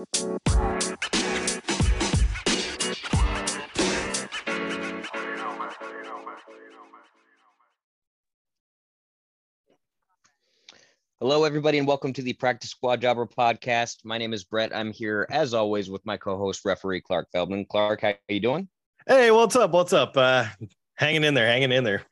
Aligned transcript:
Hello, 0.00 0.14
everybody, 11.44 11.76
and 11.76 11.86
welcome 11.86 12.14
to 12.14 12.22
the 12.22 12.32
Practice 12.32 12.70
Squad 12.70 13.02
Jobber 13.02 13.26
podcast. 13.26 13.98
My 14.04 14.16
name 14.16 14.32
is 14.32 14.42
Brett. 14.44 14.74
I'm 14.74 14.90
here, 14.90 15.26
as 15.30 15.52
always, 15.52 15.90
with 15.90 16.00
my 16.06 16.16
co-host, 16.16 16.64
referee 16.64 17.02
Clark 17.02 17.28
Feldman. 17.30 17.66
Clark, 17.66 18.00
how 18.00 18.08
are 18.08 18.16
you 18.30 18.40
doing? 18.40 18.68
Hey, 19.06 19.30
what's 19.30 19.54
up? 19.54 19.72
What's 19.72 19.92
up? 19.92 20.16
Uh, 20.16 20.46
hanging 20.94 21.24
in 21.24 21.34
there, 21.34 21.46
hanging 21.46 21.72
in 21.72 21.84
there. 21.84 22.04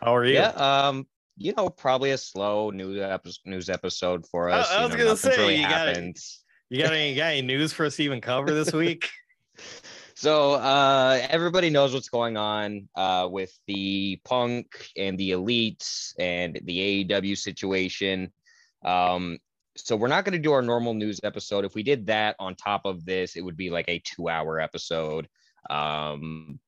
How 0.00 0.16
are 0.16 0.24
you? 0.24 0.36
Yeah, 0.36 0.48
um, 0.52 1.06
you 1.36 1.52
know, 1.54 1.68
probably 1.68 2.12
a 2.12 2.18
slow 2.18 2.70
news 2.70 2.98
episode, 2.98 3.40
news 3.44 3.68
episode 3.68 4.26
for 4.26 4.48
us. 4.48 4.70
I, 4.70 4.78
I 4.78 4.86
was 4.86 4.92
you 4.92 5.00
know, 5.00 5.04
gonna 5.04 5.16
say, 5.18 5.36
really 5.36 5.56
you 5.56 5.68
got. 5.68 5.94
You 6.76 6.82
got 6.82 6.92
any, 6.92 7.14
got 7.14 7.26
any 7.32 7.42
news 7.42 7.72
for 7.72 7.86
us 7.86 7.96
to 7.96 8.02
even 8.02 8.20
cover 8.20 8.52
this 8.52 8.72
week? 8.72 9.08
So 10.16 10.52
uh, 10.54 11.20
everybody 11.28 11.70
knows 11.70 11.92
what's 11.92 12.08
going 12.08 12.36
on 12.36 12.88
uh, 12.94 13.28
with 13.30 13.52
the 13.66 14.20
Punk 14.24 14.66
and 14.96 15.18
the 15.18 15.32
Elites 15.32 16.12
and 16.20 16.58
the 16.64 17.04
AEW 17.04 17.36
situation. 17.36 18.32
Um, 18.84 19.38
so 19.76 19.96
we're 19.96 20.08
not 20.08 20.24
going 20.24 20.32
to 20.34 20.38
do 20.38 20.52
our 20.52 20.62
normal 20.62 20.94
news 20.94 21.20
episode. 21.24 21.64
If 21.64 21.74
we 21.74 21.82
did 21.82 22.06
that 22.06 22.36
on 22.38 22.54
top 22.54 22.82
of 22.84 23.04
this, 23.04 23.34
it 23.34 23.40
would 23.42 23.56
be 23.56 23.70
like 23.70 23.86
a 23.88 23.98
two-hour 24.04 24.60
episode. 24.60 25.28
Um, 25.68 26.60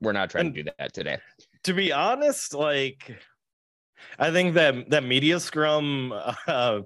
we're 0.00 0.12
not 0.12 0.30
trying 0.30 0.46
And- 0.46 0.54
to 0.54 0.62
do 0.62 0.70
that 0.78 0.94
today. 0.94 1.18
to 1.64 1.74
be 1.74 1.92
honest, 1.92 2.54
like 2.54 3.16
I 4.18 4.30
think 4.32 4.54
that 4.54 4.88
that 4.90 5.04
media 5.04 5.38
scrum 5.40 6.12
uh, 6.46 6.80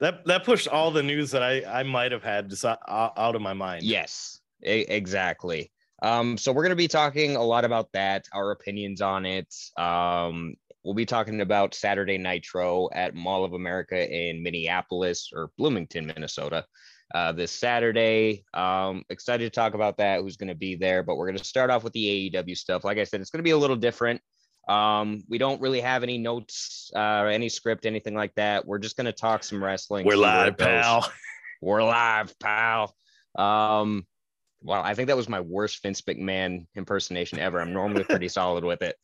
that 0.00 0.24
that 0.26 0.44
pushed 0.44 0.68
all 0.68 0.90
the 0.90 1.02
news 1.02 1.30
that 1.30 1.42
I 1.42 1.62
I 1.64 1.82
might 1.82 2.12
have 2.12 2.22
had 2.22 2.50
just 2.50 2.64
out, 2.64 2.78
of 3.16 3.40
my 3.40 3.54
mind. 3.54 3.82
Yes, 3.82 4.40
exactly. 4.62 5.72
Um, 6.02 6.36
so 6.36 6.52
we're 6.52 6.62
going 6.62 6.70
to 6.70 6.76
be 6.76 6.88
talking 6.88 7.36
a 7.36 7.42
lot 7.42 7.64
about 7.64 7.90
that, 7.92 8.26
our 8.32 8.50
opinions 8.50 9.00
on 9.00 9.24
it. 9.24 9.54
Um, 9.78 10.54
we'll 10.84 10.94
be 10.94 11.06
talking 11.06 11.40
about 11.40 11.74
Saturday 11.74 12.18
Nitro 12.18 12.90
at 12.92 13.14
Mall 13.14 13.44
of 13.44 13.54
America 13.54 14.14
in 14.14 14.42
Minneapolis 14.42 15.30
or 15.34 15.50
Bloomington, 15.56 16.06
Minnesota. 16.06 16.66
Uh, 17.14 17.30
this 17.30 17.52
Saturday. 17.52 18.44
Um, 18.52 19.04
excited 19.10 19.44
to 19.44 19.50
talk 19.50 19.74
about 19.74 19.96
that. 19.98 20.20
Who's 20.20 20.36
going 20.36 20.48
to 20.48 20.56
be 20.56 20.74
there? 20.74 21.04
But 21.04 21.14
we're 21.14 21.26
going 21.26 21.38
to 21.38 21.44
start 21.44 21.70
off 21.70 21.84
with 21.84 21.92
the 21.92 22.32
AEW 22.34 22.56
stuff. 22.56 22.82
Like 22.82 22.98
I 22.98 23.04
said, 23.04 23.20
it's 23.20 23.30
going 23.30 23.38
to 23.38 23.44
be 23.44 23.52
a 23.52 23.56
little 23.56 23.76
different. 23.76 24.20
Um, 24.68 25.22
we 25.28 25.38
don't 25.38 25.60
really 25.60 25.80
have 25.80 26.02
any 26.02 26.18
notes, 26.18 26.90
uh, 26.94 27.24
any 27.24 27.48
script, 27.48 27.86
anything 27.86 28.14
like 28.14 28.34
that. 28.34 28.66
We're 28.66 28.78
just 28.78 28.96
to 29.06 29.12
talk 29.12 29.44
some 29.44 29.62
wrestling. 29.62 30.06
We're 30.06 30.16
live, 30.16 30.58
pal. 30.58 31.10
We're 31.62 31.84
live, 31.84 32.36
pal. 32.38 32.94
Um, 33.36 34.06
well, 34.62 34.82
I 34.82 34.94
think 34.94 35.08
that 35.08 35.16
was 35.16 35.28
my 35.28 35.40
worst 35.40 35.82
Vince 35.82 36.02
McMahon 36.02 36.66
impersonation 36.74 37.38
ever. 37.38 37.60
I'm 37.60 37.72
normally 37.72 38.04
pretty 38.04 38.28
solid 38.28 38.64
with 38.64 38.82
it. 38.82 38.96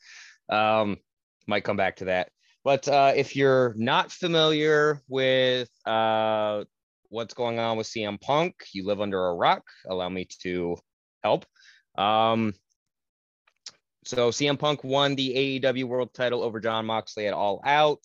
Um, 0.49 0.99
might 1.47 1.65
come 1.65 1.77
back 1.77 1.97
to 1.97 2.07
that. 2.07 2.31
But 2.65 2.87
uh, 2.89 3.13
if 3.15 3.35
you're 3.35 3.75
not 3.77 4.13
familiar 4.13 5.01
with 5.09 5.69
uh, 5.85 6.65
what's 7.09 7.35
going 7.35 7.59
on 7.59 7.77
with 7.77 7.87
CM 7.87 8.21
Punk, 8.21 8.55
you 8.73 8.87
live 8.87 9.01
under 9.01 9.27
a 9.27 9.35
rock. 9.35 9.65
Allow 9.89 10.09
me 10.09 10.27
to 10.43 10.77
help. 11.23 11.45
Um, 11.97 12.55
so 14.05 14.31
CM 14.31 14.59
Punk 14.59 14.83
won 14.85 15.15
the 15.15 15.61
AEW 15.61 15.85
World 15.85 16.13
Title 16.15 16.43
over 16.43 16.61
Jon 16.61 16.87
Moxley 16.87 17.27
at 17.27 17.35
All 17.35 17.61
Out. 17.65 18.01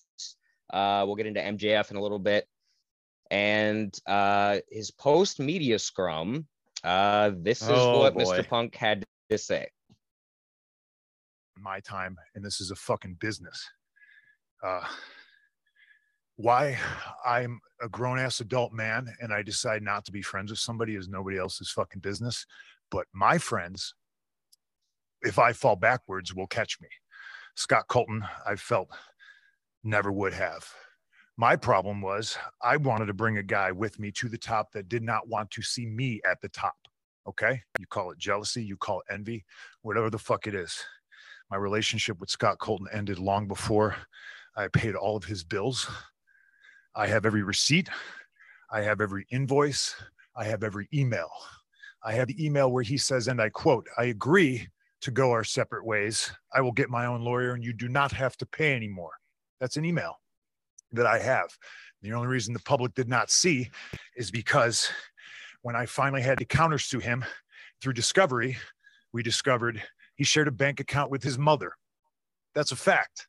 Uh, 0.72 1.04
we'll 1.06 1.16
get 1.16 1.26
into 1.28 1.40
MJF 1.40 1.92
in 1.92 1.98
a 1.98 2.02
little 2.02 2.20
bit 2.20 2.46
and 3.32 3.98
uh, 4.06 4.58
his 4.72 4.92
post 4.92 5.40
media 5.40 5.80
scrum. 5.80 6.46
Uh, 6.84 7.32
this 7.38 7.62
is 7.62 7.70
Oh, 7.72 8.00
what 8.00 8.14
boy. 8.14 8.24
Mr. 8.24 8.48
Punk 8.48 8.76
had 8.76 9.04
to 9.30 9.38
say. 9.38 9.68
my 11.60 11.80
time 11.80 12.16
and 12.36 12.46
this 12.46 12.62
is 12.62 12.70
a 12.72 12.76
fucking 12.76 13.16
business. 13.20 13.68
Uh, 14.64 14.84
why 16.36 16.78
I'm 17.26 17.60
a 17.82 17.90
grown 17.90 18.20
ass 18.20 18.40
adult 18.42 18.72
man 18.74 19.08
and 19.22 19.34
I 19.34 19.42
decide 19.42 19.82
not 19.82 20.06
to 20.06 20.12
be 20.12 20.22
friends 20.22 20.52
with 20.52 20.60
somebody 20.60 20.96
is 20.96 21.08
nobody 21.08 21.38
else's 21.38 21.72
fucking 21.72 22.02
business. 22.02 22.46
But 22.92 23.08
my 23.14 23.38
friends, 23.40 23.94
if 25.28 25.38
I 25.38 25.52
fall 25.52 25.76
backwards, 25.76 26.34
will 26.34 26.48
catch 26.48 26.80
me. 26.82 26.88
Scott 27.56 27.88
Colton, 27.90 28.24
I 28.46 28.56
felt 28.56 28.88
never 29.84 30.12
would 30.12 30.34
have. 30.34 30.66
My 31.38 31.56
problem 31.56 32.02
was 32.02 32.38
I 32.64 32.78
wanted 32.78 33.08
to 33.08 33.14
bring 33.14 33.38
a 33.38 33.44
guy 33.44 33.72
with 33.72 34.00
me 34.00 34.12
to 34.14 34.30
the 34.30 34.38
top 34.38 34.72
that 34.72 34.90
did 34.90 35.04
not 35.04 35.28
want 35.28 35.52
to 35.52 35.62
see 35.62 35.86
me 35.86 36.22
at 36.30 36.40
the 36.42 36.50
top. 36.50 36.76
Okay. 37.28 37.62
You 37.78 37.86
call 37.88 38.12
it 38.12 38.18
jealousy, 38.18 38.64
you 38.64 38.78
call 38.78 39.02
it 39.02 39.14
envy, 39.14 39.44
whatever 39.82 40.10
the 40.10 40.18
fuck 40.18 40.48
it 40.48 40.56
is. 40.56 40.82
My 41.52 41.58
relationship 41.58 42.20
with 42.20 42.30
Scott 42.30 42.58
Colton 42.60 42.88
ended 42.94 43.20
long 43.20 43.48
before 43.48 43.96
I 44.56 44.70
paid 44.70 44.96
all 44.96 45.18
of 45.18 45.26
his 45.26 45.44
bills. 45.44 45.90
I 46.96 47.08
have 47.08 47.26
every 47.26 47.44
receipt. 47.44 47.90
I 48.72 48.82
have 48.82 49.02
every 49.02 49.28
invoice. 49.30 49.96
I 50.36 50.46
have 50.46 50.64
every 50.64 50.88
email. 50.94 51.30
I 52.04 52.14
have 52.14 52.28
the 52.28 52.46
email 52.46 52.72
where 52.72 52.84
he 52.84 52.98
says, 52.98 53.28
and 53.28 53.42
I 53.42 53.50
quote, 53.50 53.88
I 53.98 54.06
agree 54.06 54.68
to 55.02 55.12
go 55.12 55.32
our 55.32 55.44
separate 55.44 55.86
ways. 55.86 56.32
I 56.54 56.62
will 56.62 56.72
get 56.72 56.90
my 56.90 57.06
own 57.06 57.22
lawyer 57.22 57.54
and 57.54 57.64
you 57.64 57.74
do 57.74 57.88
not 57.88 58.12
have 58.12 58.38
to 58.38 58.46
pay 58.46 58.76
anymore. 58.76 59.12
That's 59.60 59.78
an 59.78 59.86
email 59.86 60.20
that 60.92 61.06
I 61.06 61.20
have. 61.20 61.56
The 62.02 62.14
only 62.14 62.28
reason 62.28 62.54
the 62.54 62.60
public 62.60 62.94
did 62.94 63.10
not 63.10 63.30
see 63.30 63.70
is 64.16 64.32
because 64.32 64.90
when 65.62 65.76
I 65.76 65.86
finally 65.86 66.22
had 66.22 66.38
to 66.40 66.46
countersue 66.46 67.02
him 67.02 67.26
through 67.82 67.94
discovery, 67.94 68.58
we 69.14 69.24
discovered 69.24 69.82
he 70.16 70.24
shared 70.24 70.48
a 70.48 70.52
bank 70.52 70.80
account 70.80 71.12
with 71.12 71.24
his 71.24 71.38
mother. 71.38 71.74
That's 72.56 72.72
a 72.72 72.76
fact. 72.76 73.28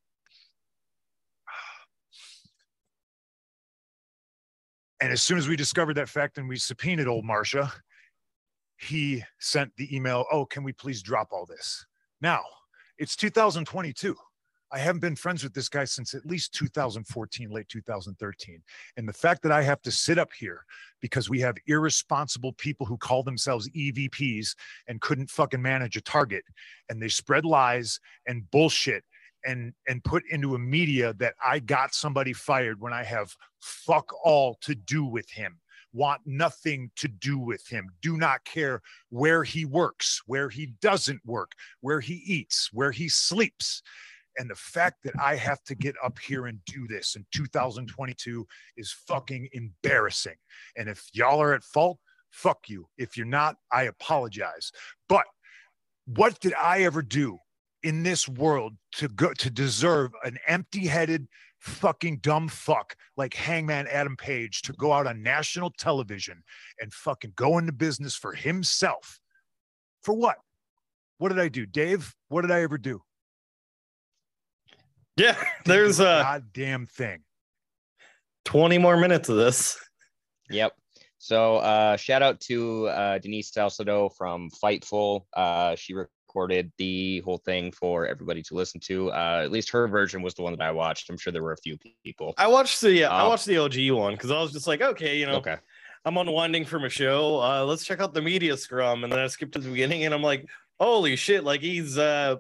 And 5.01 5.13
as 5.13 5.23
soon 5.23 5.39
as 5.39 5.49
we 5.49 5.55
discovered 5.55 5.95
that 5.95 6.09
fact 6.09 6.39
and 6.39 6.49
we 6.49 6.57
subpoenaed 6.57 7.07
old 7.07 7.25
Marcia, 7.25 7.73
he 8.79 9.23
sent 9.39 9.73
the 9.77 9.95
email, 9.95 10.25
Oh, 10.33 10.47
can 10.47 10.63
we 10.63 10.73
please 10.73 11.03
drop 11.03 11.29
all 11.33 11.47
this? 11.47 11.85
Now, 12.21 12.43
it's 12.99 13.17
2022. 13.17 14.17
I 14.71 14.79
haven't 14.79 15.01
been 15.01 15.17
friends 15.17 15.43
with 15.43 15.55
this 15.55 15.69
guy 15.69 15.85
since 15.85 16.13
at 16.15 16.27
least 16.27 16.53
2014, 16.55 17.51
late 17.51 17.69
2013. 17.69 18.63
And 18.97 19.09
the 19.09 19.13
fact 19.13 19.43
that 19.43 19.53
I 19.53 19.63
have 19.63 19.81
to 19.83 19.91
sit 19.91 20.19
up 20.19 20.31
here 20.39 20.65
because 21.01 21.31
we 21.31 21.41
have 21.41 21.57
irresponsible 21.67 22.53
people 22.55 22.85
who 22.85 22.99
call 22.99 23.23
themselves 23.23 23.69
EVPs 23.71 24.55
and 24.87 25.01
couldn't 25.01 25.31
fucking 25.31 25.63
manage 25.63 25.97
a 25.97 26.03
target 26.03 26.45
and 26.89 27.01
they 27.01 27.09
spread 27.09 27.45
lies 27.45 27.99
and 28.27 28.51
bullshit 28.51 29.05
and 29.47 29.73
and 29.87 30.03
put 30.05 30.25
into 30.31 30.55
a 30.55 30.59
media 30.59 31.15
that 31.15 31.35
I 31.45 31.61
got 31.61 31.95
somebody 31.95 32.33
fired 32.33 32.81
when 32.81 32.93
I 32.93 33.05
have 33.05 33.35
fuck 33.61 34.13
all 34.25 34.57
to 34.63 34.75
do 34.75 35.05
with 35.05 35.31
him 35.31 35.61
want 35.99 36.21
nothing 36.25 36.91
to 36.97 37.09
do 37.09 37.39
with 37.39 37.67
him. 37.67 37.91
Do 38.01 38.17
not 38.17 38.45
care 38.45 38.81
where 39.11 39.43
he 39.43 39.65
works 39.65 40.23
where 40.27 40.49
he 40.49 40.67
doesn't 40.81 41.21
work 41.27 41.53
where 41.81 42.01
he 42.01 42.23
eats 42.25 42.71
where 42.73 42.93
he 42.93 43.09
sleeps. 43.09 43.83
And 44.39 44.49
the 44.49 44.55
fact 44.55 45.03
that 45.03 45.15
I 45.21 45.35
have 45.35 45.63
to 45.65 45.75
get 45.75 45.97
up 46.03 46.17
here 46.21 46.47
and 46.47 46.65
do 46.65 46.87
this 46.87 47.17
in 47.17 47.27
2022 47.35 48.47
is 48.77 48.93
fucking 49.09 49.49
embarrassing. 49.53 50.37
And 50.77 50.89
if 50.89 51.05
y'all 51.13 51.43
are 51.43 51.55
at 51.55 51.65
fault 51.65 51.99
fuck 52.31 52.69
you. 52.69 52.89
If 52.97 53.17
you're 53.17 53.27
not 53.27 53.57
I 53.73 53.85
apologize. 53.85 54.71
But 55.09 55.25
what 56.07 56.41
did 56.41 56.55
I 56.55 56.83
ever 56.83 57.03
do 57.03 57.39
in 57.83 58.03
this 58.03 58.29
world 58.29 58.75
to 58.93 59.09
go 59.09 59.33
to 59.35 59.51
deserve 59.51 60.13
an 60.25 60.39
empty-headed 60.47 61.29
fucking 61.59 62.19
dumb 62.19 62.49
fuck 62.49 62.95
like 63.17 63.35
hangman 63.35 63.87
adam 63.89 64.17
page 64.17 64.63
to 64.63 64.73
go 64.75 64.93
out 64.93 65.07
on 65.09 65.23
national 65.23 65.71
television 65.77 66.43
and 66.81 66.93
fucking 66.93 67.33
go 67.35 67.59
into 67.59 67.73
business 67.73 68.15
for 68.15 68.33
himself. 68.33 69.19
For 70.03 70.15
what? 70.15 70.37
What 71.19 71.31
did 71.31 71.41
i 71.41 71.49
do 71.49 71.67
dave? 71.67 72.15
What 72.29 72.43
did 72.43 72.51
i 72.51 72.63
ever 72.63 72.79
do? 72.79 73.03
Yeah, 75.17 75.37
there's 75.65 76.01
a 76.01 76.09
uh 76.09 76.23
goddamn 76.23 76.87
thing. 76.87 77.23
20 78.45 78.79
more 78.79 78.97
minutes 78.97 79.29
of 79.29 79.37
this. 79.37 79.77
Yep. 80.49 80.73
So 81.19 81.57
uh, 81.57 81.97
shout 81.97 82.23
out 82.23 82.41
to 82.43 82.89
uh, 82.89 83.19
Denise 83.19 83.53
Salcedo 83.53 84.09
from 84.09 84.51
Fightful. 84.63 85.25
Uh, 85.35 85.75
she 85.75 85.93
recorded 85.95 86.71
the 86.79 87.21
whole 87.21 87.39
thing 87.39 87.73
for 87.73 88.07
everybody 88.07 88.43
to 88.45 88.55
listen 88.55 88.81
to. 88.83 89.11
Uh, 89.11 89.41
at 89.45 89.51
least 89.51 89.71
her 89.71 89.89
version 89.89 90.23
was 90.23 90.35
the 90.35 90.43
one 90.43 90.53
that 90.57 90.63
I 90.63 90.71
watched. 90.71 91.11
I'm 91.11 91.19
sure 91.19 91.33
there 91.33 91.43
were 91.43 91.53
a 91.53 91.57
few 91.59 91.77
people. 92.05 92.35
I 92.39 92.47
watched 92.47 92.81
the 92.81 93.05
I 93.05 93.25
Oh. 93.25 93.29
watched 93.31 93.47
the 93.47 93.59
OG 93.59 93.91
one 93.91 94.15
because 94.15 94.31
I 94.31 94.41
was 94.41 94.53
just 94.53 94.67
like, 94.69 94.81
okay, 94.81 95.19
you 95.19 95.27
know, 95.27 95.37
Okay. 95.37 95.57
I'm 96.05 96.17
unwinding 96.17 96.65
from 96.65 96.85
a 96.85 96.89
show. 96.89 97.41
Uh, 97.43 97.65
let's 97.65 97.85
check 97.85 98.01
out 98.01 98.15
the 98.15 98.23
media 98.23 98.57
scrum, 98.57 99.03
and 99.03 99.13
then 99.13 99.19
I 99.19 99.27
skipped 99.27 99.53
to 99.55 99.59
the 99.59 99.69
beginning, 99.69 100.05
and 100.05 100.15
I'm 100.15 100.23
like, 100.23 100.47
holy 100.79 101.17
shit! 101.17 101.43
Like 101.43 101.61
he's 101.61 101.99
uh, 101.99 102.37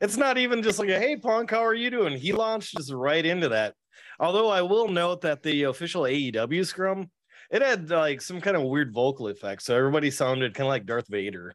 it's 0.00 0.16
not 0.16 0.38
even 0.38 0.62
just 0.62 0.78
like 0.78 0.88
a 0.88 0.98
hey 0.98 1.16
Punk, 1.16 1.50
how 1.50 1.64
are 1.64 1.74
you 1.74 1.90
doing? 1.90 2.16
He 2.18 2.32
launched 2.32 2.74
just 2.78 2.90
right 2.90 3.24
into 3.24 3.50
that. 3.50 3.74
Although 4.18 4.48
I 4.48 4.62
will 4.62 4.88
note 4.88 5.20
that 5.20 5.42
the 5.42 5.64
official 5.64 6.02
AEW 6.04 6.66
scrum 6.66 7.10
it 7.52 7.62
had 7.62 7.88
like 7.90 8.20
some 8.20 8.40
kind 8.40 8.56
of 8.56 8.64
weird 8.64 8.92
vocal 8.92 9.28
effect, 9.28 9.62
so 9.62 9.76
everybody 9.76 10.10
sounded 10.10 10.54
kind 10.54 10.66
of 10.66 10.70
like 10.70 10.86
Darth 10.86 11.06
Vader. 11.08 11.54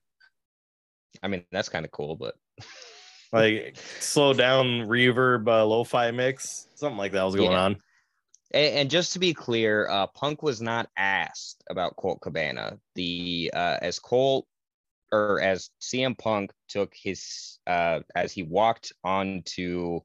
I 1.22 1.28
mean, 1.28 1.44
that's 1.52 1.70
kind 1.70 1.84
of 1.86 1.92
cool, 1.92 2.16
but 2.16 2.36
like 3.34 3.76
slow 4.00 4.34
down 4.34 4.88
reverb 4.88 5.48
uh, 5.50 5.66
lo-fi 5.66 6.12
mix 6.12 6.68
something 6.76 6.98
like 6.98 7.12
that 7.12 7.24
was 7.24 7.36
going 7.36 7.52
Yeah. 7.52 7.60
on 7.60 7.78
And, 8.52 8.76
and 8.76 8.90
just 8.90 9.12
to 9.14 9.20
be 9.20 9.34
clear, 9.34 9.90
uh, 9.90 10.08
Punk 10.08 10.42
was 10.44 10.62
not 10.62 10.90
asked 10.96 11.62
about 11.70 11.98
Colt 11.98 12.22
Cabana. 12.22 12.80
The 12.96 13.52
uh, 13.54 13.78
as 13.82 14.00
Colt 14.00 14.48
or 15.12 15.42
as 15.42 15.72
CM 15.82 16.18
Punk 16.18 16.52
took 16.70 16.94
his 16.94 17.60
uh, 17.68 18.00
as 18.16 18.32
he 18.32 18.44
walked 18.44 18.94
onto 19.04 20.00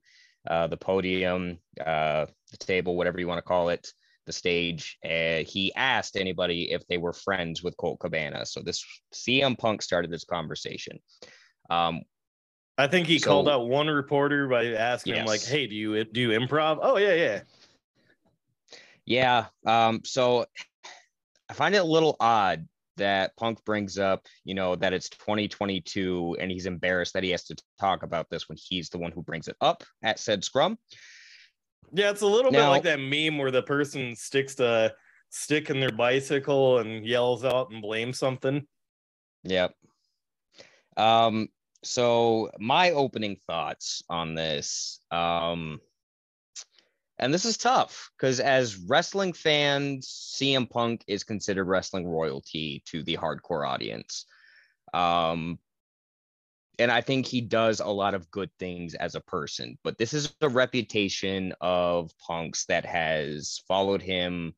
uh, 0.49 0.67
the 0.67 0.77
podium, 0.77 1.59
uh, 1.81 2.27
the 2.51 2.57
table, 2.57 2.97
whatever 2.97 3.21
you 3.21 3.29
want 3.29 3.39
to 3.39 3.43
call 3.43 3.69
it, 3.69 3.93
the 4.27 4.33
stage, 4.33 4.99
uh, 5.05 5.45
he 5.47 5.73
asked 5.75 6.17
anybody 6.17 6.73
if 6.73 6.87
they 6.87 6.99
were 6.99 7.13
friends 7.13 7.63
with 7.63 7.77
Colt 7.77 8.01
Cabana. 8.01 8.47
So 8.47 8.61
this 8.61 8.85
CM 9.15 9.59
Punk 9.59 9.83
started 9.83 10.11
this 10.11 10.25
conversation. 10.25 10.99
Um, 11.71 12.03
i 12.79 12.87
think 12.87 13.07
he 13.07 13.21
called 13.21 13.51
out 13.51 13.69
one 13.69 13.87
reporter 13.87 14.49
by 14.49 14.73
asking 14.73 15.15
him 15.15 15.27
like 15.27 15.45
hey 15.45 15.67
do 15.67 15.75
you 15.75 16.05
do 16.05 16.23
you 16.23 16.29
improv 16.31 16.79
oh 16.81 16.97
yeah 16.97 17.13
yeah 17.13 17.41
Yeah. 19.05 19.47
Um, 19.67 20.01
so 20.05 20.47
I 21.49 21.55
find 21.55 21.75
it 21.75 21.79
a 21.79 21.85
little 21.85 22.17
odd 22.21 22.67
that 22.97 23.37
Punk 23.37 23.65
brings 23.65 23.99
up, 23.99 24.27
you 24.45 24.55
know, 24.55 24.77
that 24.77 24.93
it's 24.93 25.09
2022 25.11 26.37
and 26.41 26.51
he's 26.51 26.67
embarrassed 26.67 27.15
that 27.15 27.25
he 27.25 27.31
has 27.31 27.45
to 27.45 27.57
talk 27.81 28.03
about 28.03 28.29
this 28.31 28.49
when 28.49 28.59
he's 28.61 28.91
the 28.91 28.99
one 28.99 29.13
who 29.13 29.23
brings 29.23 29.49
it 29.49 29.57
up 29.61 29.83
at 30.03 30.19
said 30.19 30.45
scrum. 30.45 30.79
Yeah 31.93 32.11
it's 32.11 32.23
a 32.23 32.27
little 32.27 32.51
bit 32.51 32.67
like 32.67 32.83
that 32.83 33.01
meme 33.01 33.39
where 33.39 33.51
the 33.51 33.63
person 33.63 34.15
sticks 34.17 34.55
to 34.55 34.93
stick 35.31 35.71
in 35.71 35.81
their 35.81 35.93
bicycle 35.93 36.79
and 36.79 37.07
yells 37.07 37.45
out 37.45 37.71
and 37.71 37.81
blames 37.83 38.19
something 38.19 38.67
Yep. 39.45 39.75
Um, 40.97 41.49
so 41.83 42.51
my 42.59 42.93
opening 42.93 43.37
thoughts 43.47 44.03
on 44.09 44.35
this, 44.35 45.01
um, 45.11 45.81
and 47.19 47.33
this 47.33 47.45
is 47.45 47.57
tough 47.57 48.11
because 48.17 48.41
as 48.41 48.77
wrestling 48.77 49.33
fans, 49.33 50.35
CM 50.37 50.69
Punk 50.69 51.05
is 51.07 51.25
considered 51.25 51.65
wrestling 51.65 52.07
royalty 52.07 52.83
to 52.87 53.03
the 53.03 53.17
hardcore 53.17 53.69
audience. 53.69 54.27
Um, 54.95 55.59
and 56.79 56.91
I 56.91 57.01
think 57.01 57.27
he 57.27 57.41
does 57.41 57.81
a 57.81 57.87
lot 57.87 58.15
of 58.15 58.31
good 58.31 58.51
things 58.59 58.95
as 58.95 59.15
a 59.15 59.21
person, 59.21 59.79
but 59.85 59.99
this 59.99 60.15
is 60.15 60.35
a 60.41 60.49
reputation 60.49 61.53
of 61.61 62.13
Punk's 62.19 62.65
that 62.67 62.87
has 62.87 63.63
followed 63.69 64.03
him 64.03 64.55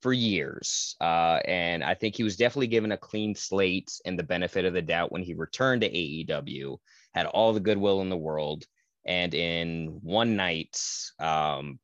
for 0.00 0.12
years. 0.12 0.96
Uh, 1.00 1.40
and 1.44 1.82
I 1.84 1.94
think 1.94 2.16
he 2.16 2.22
was 2.22 2.36
definitely 2.36 2.68
given 2.68 2.92
a 2.92 2.96
clean 2.96 3.34
slate 3.34 4.00
and 4.04 4.18
the 4.18 4.22
benefit 4.22 4.64
of 4.64 4.72
the 4.72 4.82
doubt 4.82 5.12
when 5.12 5.22
he 5.22 5.34
returned 5.34 5.82
to 5.82 5.90
AEW, 5.90 6.78
had 7.14 7.26
all 7.26 7.52
the 7.52 7.60
goodwill 7.60 8.00
in 8.00 8.08
the 8.08 8.16
world, 8.16 8.64
and 9.04 9.34
in 9.34 9.98
one 10.02 10.36
night, 10.36 10.80
um, 11.18 11.78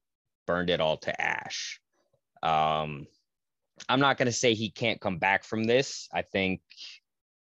burned 0.47 0.71
it 0.71 0.81
all 0.81 0.99
to 0.99 1.21
ash. 1.21 1.81
Um, 2.43 3.07
I'm 3.89 4.01
not 4.01 4.19
going 4.19 4.27
to 4.27 4.33
say 4.33 4.55
he 4.55 4.71
can't 4.71 5.01
come 5.01 5.19
back 5.19 5.45
from 5.45 5.65
this. 5.65 6.09
I 6.13 6.23
think 6.23 6.61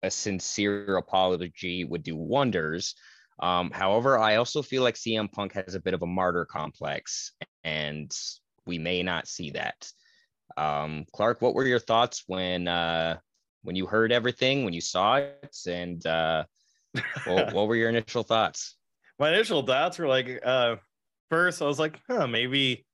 a 0.02 0.10
sincere 0.10 0.96
apology 0.96 1.84
would 1.84 2.02
do 2.02 2.16
wonders. 2.16 2.94
Um, 3.40 3.70
however, 3.70 4.18
I 4.18 4.36
also 4.36 4.62
feel 4.62 4.82
like 4.82 4.96
CM 4.96 5.30
Punk 5.30 5.52
has 5.52 5.74
a 5.74 5.80
bit 5.80 5.94
of 5.94 6.02
a 6.02 6.06
martyr 6.06 6.44
complex, 6.44 7.32
and 7.64 8.10
we 8.66 8.78
may 8.78 9.02
not 9.02 9.28
see 9.28 9.50
that. 9.52 9.90
Um, 10.56 11.04
Clark, 11.12 11.40
what 11.40 11.54
were 11.54 11.66
your 11.66 11.78
thoughts 11.78 12.24
when 12.26 12.66
uh, 12.66 13.18
when 13.62 13.76
you 13.76 13.86
heard 13.86 14.12
everything, 14.12 14.64
when 14.64 14.74
you 14.74 14.80
saw 14.80 15.16
it, 15.16 15.56
and 15.66 16.04
uh, 16.06 16.44
what, 17.26 17.52
what 17.52 17.68
were 17.68 17.76
your 17.76 17.90
initial 17.90 18.24
thoughts? 18.24 18.78
my 19.18 19.30
initial 19.30 19.62
thoughts 19.62 19.98
were 19.98 20.06
like 20.06 20.40
uh 20.44 20.76
first 21.30 21.60
i 21.60 21.64
was 21.64 21.78
like 21.78 22.00
huh 22.08 22.26
maybe 22.26 22.84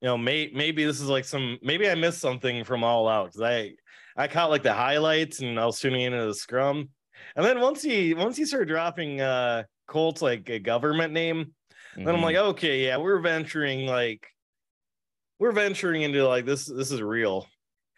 you 0.00 0.06
know 0.06 0.16
may, 0.16 0.50
maybe 0.54 0.84
this 0.84 1.00
is 1.00 1.08
like 1.08 1.24
some 1.24 1.58
maybe 1.62 1.88
i 1.88 1.94
missed 1.94 2.20
something 2.20 2.64
from 2.64 2.84
all 2.84 3.08
out 3.08 3.26
because 3.26 3.42
i 3.42 3.72
i 4.20 4.28
caught 4.28 4.50
like 4.50 4.62
the 4.62 4.72
highlights 4.72 5.40
and 5.40 5.58
i 5.58 5.64
was 5.64 5.80
tuning 5.80 6.02
into 6.02 6.24
the 6.24 6.34
scrum. 6.34 6.90
And 7.36 7.44
then 7.44 7.60
once 7.60 7.82
he 7.82 8.14
once 8.14 8.36
he 8.36 8.44
started 8.44 8.68
dropping 8.68 9.20
uh 9.20 9.64
colt's 9.86 10.22
like 10.22 10.48
a 10.48 10.58
government 10.58 11.12
name 11.12 11.52
then 11.96 12.14
i'm 12.14 12.22
like 12.22 12.36
okay 12.36 12.84
yeah 12.86 12.96
we're 12.96 13.18
venturing 13.18 13.86
like 13.86 14.26
we're 15.40 15.52
venturing 15.52 16.02
into 16.02 16.26
like 16.26 16.44
this 16.44 16.66
this 16.66 16.92
is 16.92 17.02
real. 17.02 17.46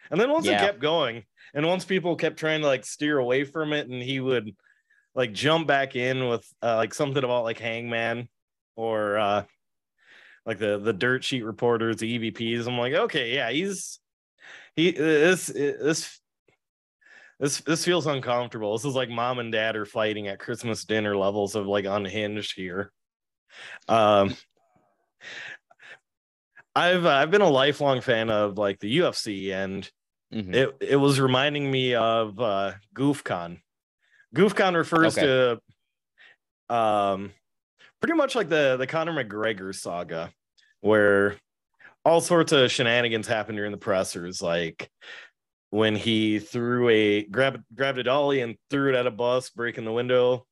And 0.09 0.19
then 0.19 0.31
once 0.31 0.45
it 0.47 0.59
kept 0.59 0.79
going 0.79 1.23
and 1.53 1.65
once 1.65 1.85
people 1.85 2.15
kept 2.15 2.37
trying 2.37 2.61
to 2.61 2.67
like 2.67 2.85
steer 2.85 3.17
away 3.17 3.43
from 3.43 3.73
it 3.73 3.87
and 3.87 4.01
he 4.01 4.19
would 4.19 4.55
like 5.13 5.33
jump 5.33 5.67
back 5.67 5.95
in 5.95 6.27
with 6.27 6.47
uh, 6.61 6.75
like 6.77 6.93
something 6.93 7.23
about 7.23 7.43
like 7.43 7.59
hangman 7.59 8.27
or 8.75 9.17
uh 9.17 9.43
like 10.45 10.57
the 10.57 10.79
the 10.79 10.93
dirt 10.93 11.23
sheet 11.23 11.43
reporters 11.43 11.97
the 11.97 12.19
evps 12.19 12.67
i'm 12.67 12.77
like 12.77 12.93
okay 12.93 13.35
yeah 13.35 13.49
he's 13.49 13.99
he 14.75 14.91
this 14.91 15.47
this 15.47 16.19
this 17.39 17.59
this 17.61 17.85
feels 17.85 18.07
uncomfortable. 18.07 18.73
This 18.77 18.85
is 18.85 18.95
like 18.95 19.09
mom 19.09 19.39
and 19.39 19.51
dad 19.51 19.75
are 19.75 19.85
fighting 19.85 20.27
at 20.27 20.39
christmas 20.39 20.85
dinner 20.85 21.15
levels 21.15 21.55
of 21.55 21.65
like 21.67 21.85
unhinged 21.85 22.55
here. 22.55 22.91
Um 23.87 24.35
i've 26.75 27.05
uh, 27.05 27.09
i've 27.09 27.29
been 27.31 27.41
a 27.41 27.49
lifelong 27.49 28.01
fan 28.01 28.29
of 28.29 28.57
like 28.57 28.79
the 28.79 28.97
ufc 28.99 29.51
and 29.53 29.89
Mhm. 30.33 30.55
it 30.55 30.75
it 30.81 30.95
was 30.95 31.19
reminding 31.19 31.69
me 31.69 31.93
of 31.93 32.39
uh 32.39 32.73
goofcon. 32.95 33.61
Goofcon 34.35 34.75
refers 34.75 35.13
to 36.69 36.73
um 36.73 37.31
pretty 38.01 38.15
much 38.15 38.33
like 38.35 38.49
the 38.49 38.77
the 38.77 38.87
conor 38.87 39.11
mcgregor 39.13 39.75
saga 39.75 40.31
where 40.81 41.37
all 42.05 42.21
sorts 42.21 42.51
of 42.51 42.71
shenanigans 42.71 43.27
happened 43.27 43.57
during 43.57 43.71
the 43.71 43.77
pressers 43.77 44.41
like 44.41 44.89
when 45.69 45.95
he 45.95 46.39
threw 46.39 46.89
a 46.89 47.23
grabbed 47.23 47.63
grabbed 47.73 47.97
a 47.97 48.03
dolly 48.03 48.41
and 48.41 48.55
threw 48.69 48.89
it 48.89 48.95
at 48.95 49.07
a 49.07 49.11
bus 49.11 49.49
breaking 49.49 49.85
the 49.85 49.91
window 49.91 50.45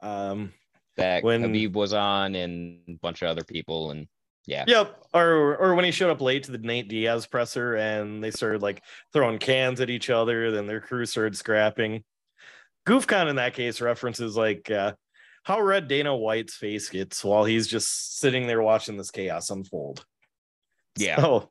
um 0.00 0.52
that 0.96 1.22
when- 1.22 1.42
Khabib 1.42 1.72
was 1.72 1.92
on 1.92 2.34
and 2.34 2.80
a 2.88 2.92
bunch 2.94 3.22
of 3.22 3.28
other 3.28 3.44
people, 3.44 3.92
and 3.92 4.08
yeah, 4.46 4.64
Yep. 4.66 5.04
Or 5.14 5.56
or 5.56 5.74
when 5.74 5.84
he 5.84 5.90
showed 5.92 6.10
up 6.10 6.20
late 6.20 6.42
to 6.44 6.52
the 6.52 6.58
Nate 6.58 6.88
Diaz 6.88 7.26
presser 7.26 7.76
and 7.76 8.22
they 8.22 8.30
started 8.30 8.62
like 8.62 8.82
throwing 9.12 9.38
cans 9.38 9.80
at 9.80 9.90
each 9.90 10.10
other, 10.10 10.50
then 10.50 10.66
their 10.66 10.80
crew 10.80 11.06
started 11.06 11.36
scrapping. 11.36 12.02
GoofCon 12.86 13.28
in 13.28 13.36
that 13.36 13.54
case 13.54 13.80
references 13.80 14.36
like 14.36 14.70
uh, 14.70 14.94
how 15.44 15.60
red 15.60 15.86
Dana 15.86 16.16
White's 16.16 16.56
face 16.56 16.88
gets 16.88 17.22
while 17.22 17.44
he's 17.44 17.68
just 17.68 18.18
sitting 18.18 18.46
there 18.46 18.62
watching 18.62 18.96
this 18.96 19.10
chaos 19.10 19.50
unfold. 19.50 20.04
Yeah, 20.98 21.16
So 21.16 21.50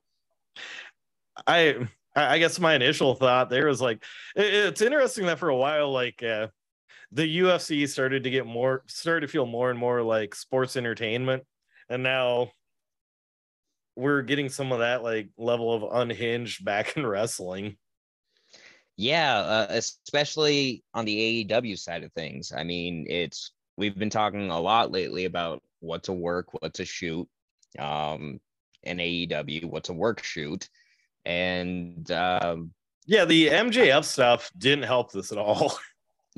I 1.45 1.87
I 2.15 2.39
guess 2.39 2.59
my 2.59 2.73
initial 2.75 3.15
thought 3.15 3.49
there 3.49 3.67
was 3.67 3.81
like 3.81 4.03
it- 4.35 4.53
it's 4.53 4.81
interesting 4.81 5.25
that 5.27 5.39
for 5.39 5.49
a 5.49 5.55
while 5.55 5.91
like 5.91 6.23
uh, 6.23 6.47
the 7.11 7.39
UFC 7.39 7.87
started 7.87 8.23
to 8.23 8.29
get 8.29 8.45
more 8.45 8.83
started 8.87 9.21
to 9.27 9.31
feel 9.31 9.45
more 9.45 9.69
and 9.69 9.79
more 9.79 10.01
like 10.01 10.35
sports 10.35 10.75
entertainment 10.75 11.43
and 11.89 12.03
now 12.03 12.51
we're 13.95 14.21
getting 14.21 14.49
some 14.49 14.71
of 14.71 14.79
that 14.79 15.03
like 15.03 15.29
level 15.37 15.73
of 15.73 16.01
unhinged 16.01 16.63
back 16.63 16.95
in 16.97 17.05
wrestling. 17.05 17.77
yeah. 18.95 19.37
Uh, 19.39 19.67
especially 19.69 20.83
on 20.93 21.05
the 21.05 21.45
AEW 21.45 21.77
side 21.77 22.03
of 22.03 22.11
things. 22.13 22.51
I 22.55 22.63
mean, 22.63 23.05
it's 23.09 23.51
we've 23.77 23.97
been 23.97 24.09
talking 24.09 24.49
a 24.49 24.59
lot 24.59 24.91
lately 24.91 25.25
about 25.25 25.61
what 25.79 26.03
to 26.03 26.13
work, 26.13 26.53
what 26.61 26.73
to 26.75 26.85
shoot, 26.85 27.27
um, 27.77 28.39
in 28.83 28.97
AEW, 28.97 29.65
what's 29.65 29.89
a 29.89 29.93
work 29.93 30.23
shoot, 30.23 30.67
and 31.25 32.09
um, 32.11 32.71
Yeah, 33.05 33.25
the 33.25 33.47
MJF 33.49 34.03
stuff 34.03 34.49
didn't 34.57 34.83
help 34.85 35.11
this 35.11 35.31
at 35.31 35.37
all. 35.37 35.77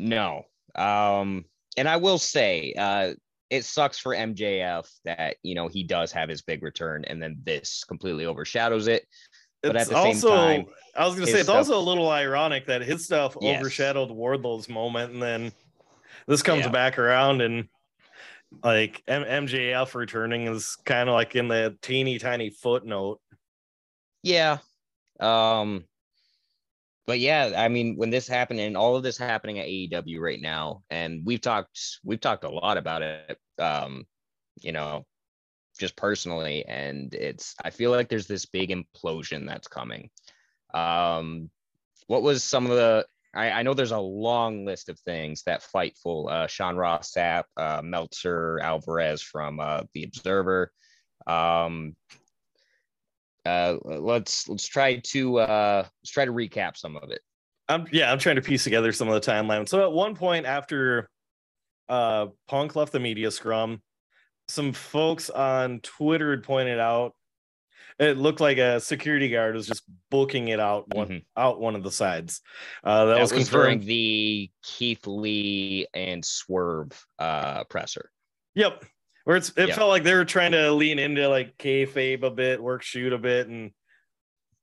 No. 0.01 0.43
Um, 0.75 1.43
and 1.75 1.89
I 1.89 1.97
will 1.97 2.19
say, 2.19 2.73
uh, 2.77 3.15
it 3.49 3.65
sucks 3.65 3.99
for 3.99 4.15
MJF 4.15 4.89
that 5.03 5.35
you 5.43 5.55
know 5.55 5.67
he 5.67 5.83
does 5.83 6.13
have 6.13 6.29
his 6.29 6.41
big 6.41 6.63
return, 6.63 7.03
and 7.03 7.21
then 7.21 7.37
this 7.43 7.83
completely 7.83 8.25
overshadows 8.25 8.87
it. 8.87 9.05
But 9.61 9.75
at 9.75 9.81
It's 9.81 9.89
the 9.89 10.01
same 10.13 10.21
time, 10.21 10.65
I 10.95 11.05
was 11.05 11.15
gonna 11.15 11.27
say 11.27 11.33
it's 11.39 11.43
stuff- 11.43 11.57
also 11.57 11.77
a 11.77 11.81
little 11.83 12.09
ironic 12.09 12.65
that 12.67 12.81
his 12.81 13.03
stuff 13.03 13.35
Yes. 13.41 13.59
overshadowed 13.59 14.09
Wardlow's 14.09 14.69
moment, 14.69 15.11
and 15.11 15.21
then 15.21 15.51
this 16.27 16.41
comes 16.41 16.61
Yeah. 16.61 16.69
back 16.71 16.97
around 16.97 17.41
and 17.41 17.67
like 18.63 19.03
M- 19.07 19.45
MJF 19.47 19.95
returning 19.95 20.47
is 20.47 20.75
kind 20.85 21.09
of 21.09 21.13
like 21.13 21.35
in 21.35 21.47
the 21.47 21.77
teeny 21.81 22.19
tiny 22.19 22.49
footnote. 22.49 23.19
Yeah. 24.23 24.57
Um, 25.19 25.85
but 27.05 27.19
yeah, 27.19 27.53
I 27.57 27.67
mean, 27.69 27.95
when 27.97 28.09
this 28.09 28.27
happened 28.27 28.59
and 28.59 28.77
all 28.77 28.95
of 28.95 29.03
this 29.03 29.17
happening 29.17 29.59
at 29.59 29.67
AEW 29.67 30.19
right 30.19 30.41
now, 30.41 30.83
and 30.89 31.21
we've 31.25 31.41
talked, 31.41 31.99
we've 32.03 32.21
talked 32.21 32.43
a 32.43 32.49
lot 32.49 32.77
about 32.77 33.01
it. 33.01 33.37
Um, 33.57 34.05
you 34.61 34.71
know, 34.71 35.05
just 35.79 35.95
personally, 35.95 36.65
and 36.65 37.13
it's 37.13 37.55
I 37.63 37.71
feel 37.71 37.91
like 37.91 38.09
there's 38.09 38.27
this 38.27 38.45
big 38.45 38.69
implosion 38.69 39.47
that's 39.47 39.67
coming. 39.67 40.09
Um, 40.73 41.49
what 42.07 42.21
was 42.21 42.43
some 42.43 42.65
of 42.65 42.71
the 42.71 43.05
I, 43.33 43.51
I 43.51 43.63
know 43.63 43.73
there's 43.73 43.91
a 43.91 43.99
long 43.99 44.65
list 44.65 44.89
of 44.89 44.99
things 44.99 45.43
that 45.43 45.63
Fightful, 45.63 46.31
uh, 46.31 46.47
Sean 46.47 46.75
Ross 46.75 47.13
Sapp, 47.13 47.43
uh, 47.57 47.81
Meltzer, 47.83 48.59
Alvarez 48.59 49.21
from 49.21 49.59
uh, 49.59 49.83
the 49.93 50.03
Observer. 50.03 50.71
Um, 51.27 51.95
uh, 53.45 53.77
let's 53.83 54.47
let's 54.49 54.67
try 54.67 54.97
to 54.97 55.39
uh, 55.39 55.83
let's 56.01 56.11
try 56.11 56.25
to 56.25 56.31
recap 56.31 56.75
some 56.75 56.97
of 56.97 57.11
it. 57.11 57.21
I'm 57.67 57.85
yeah, 57.91 58.11
I'm 58.11 58.19
trying 58.19 58.35
to 58.37 58.41
piece 58.41 58.63
together 58.63 58.91
some 58.91 59.07
of 59.07 59.13
the 59.13 59.31
timeline. 59.31 59.67
So 59.67 59.83
at 59.83 59.91
one 59.91 60.15
point 60.15 60.45
after 60.45 61.09
uh, 61.87 62.27
Punk 62.47 62.75
left 62.75 62.91
the 62.91 62.99
media 62.99 63.31
scrum, 63.31 63.81
some 64.47 64.73
folks 64.73 65.29
on 65.29 65.79
Twitter 65.81 66.31
had 66.31 66.43
pointed 66.43 66.79
out 66.79 67.13
it 67.99 68.17
looked 68.17 68.39
like 68.39 68.57
a 68.57 68.79
security 68.79 69.29
guard 69.29 69.55
was 69.55 69.67
just 69.67 69.83
booking 70.09 70.47
it 70.47 70.59
out 70.59 70.93
one 70.95 71.07
mm-hmm. 71.07 71.17
out 71.35 71.59
one 71.59 71.75
of 71.75 71.83
the 71.83 71.91
sides. 71.91 72.41
Uh, 72.83 73.05
that, 73.05 73.15
that 73.15 73.21
was, 73.21 73.33
was 73.33 73.49
during 73.49 73.81
the 73.81 74.49
Keith 74.63 75.05
Lee 75.05 75.85
and 75.93 76.23
Swerve 76.23 77.05
uh, 77.19 77.65
presser. 77.65 78.09
Yep, 78.55 78.85
where 79.25 79.35
it's 79.35 79.49
it 79.49 79.67
yep. 79.67 79.77
felt 79.77 79.89
like 79.89 80.03
they 80.03 80.15
were 80.15 80.25
trying 80.25 80.53
to 80.53 80.71
lean 80.71 80.97
into 80.97 81.27
like 81.27 81.57
kayfabe 81.57 82.23
a 82.23 82.31
bit, 82.31 82.63
work 82.63 82.83
shoot 82.83 83.11
a 83.11 83.17
bit, 83.17 83.47
and 83.47 83.71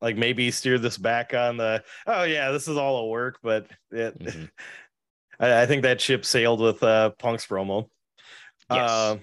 like 0.00 0.16
maybe 0.16 0.50
steer 0.50 0.78
this 0.78 0.97
back 0.97 1.35
on 1.35 1.59
the 1.59 1.85
oh 2.07 2.23
yeah, 2.23 2.50
this 2.50 2.69
is 2.69 2.76
all 2.78 2.99
a 2.99 3.07
work, 3.07 3.38
but 3.43 3.66
it. 3.90 4.19
Mm-hmm. 4.19 4.45
I, 5.38 5.62
I, 5.62 5.66
think 5.66 5.83
that 5.83 6.00
ship 6.00 6.25
sailed 6.25 6.61
with 6.61 6.83
uh, 6.83 7.11
Punk's 7.19 7.47
promo. 7.47 7.90
Yes. 8.71 8.90
Uh, 8.90 9.16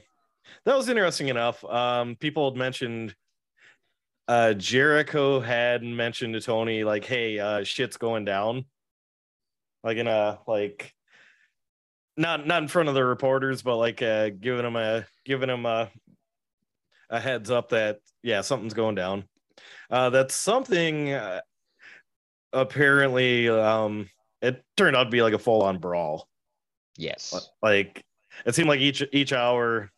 that 0.63 0.77
was 0.77 0.87
interesting 0.87 1.29
enough. 1.29 1.65
Um, 1.65 2.15
people 2.15 2.51
had 2.51 2.55
mentioned 2.55 3.15
uh 4.27 4.53
Jericho 4.53 5.39
had 5.39 5.83
mentioned 5.83 6.33
to 6.33 6.41
Tony 6.41 6.83
like, 6.83 7.05
"Hey, 7.05 7.39
uh 7.39 7.63
shit's 7.63 7.97
going 7.97 8.25
down." 8.25 8.65
Like 9.83 9.97
in 9.97 10.07
a 10.07 10.39
like 10.47 10.93
not 12.15 12.45
not 12.47 12.61
in 12.61 12.67
front 12.67 12.89
of 12.89 12.95
the 12.95 13.03
reporters, 13.03 13.61
but 13.61 13.77
like 13.77 14.01
uh 14.01 14.29
giving 14.29 14.63
them 14.63 14.75
a 14.75 15.05
giving 15.25 15.47
them 15.49 15.65
a 15.65 15.91
a 17.09 17.19
heads 17.19 17.51
up 17.51 17.69
that 17.69 17.99
yeah, 18.21 18.41
something's 18.41 18.73
going 18.73 18.95
down. 18.95 19.25
Uh 19.89 20.09
that's 20.09 20.33
something 20.35 21.11
uh, 21.11 21.41
apparently 22.53 23.49
um 23.49 24.09
it 24.41 24.63
turned 24.77 24.95
out 24.95 25.05
to 25.05 25.09
be 25.09 25.21
like 25.21 25.33
a 25.33 25.39
full 25.39 25.63
on 25.63 25.79
brawl. 25.79 26.27
Yes. 26.97 27.49
Like 27.61 28.03
it 28.45 28.55
seemed 28.55 28.69
like 28.69 28.79
each 28.79 29.03
each 29.11 29.33
hour 29.33 29.91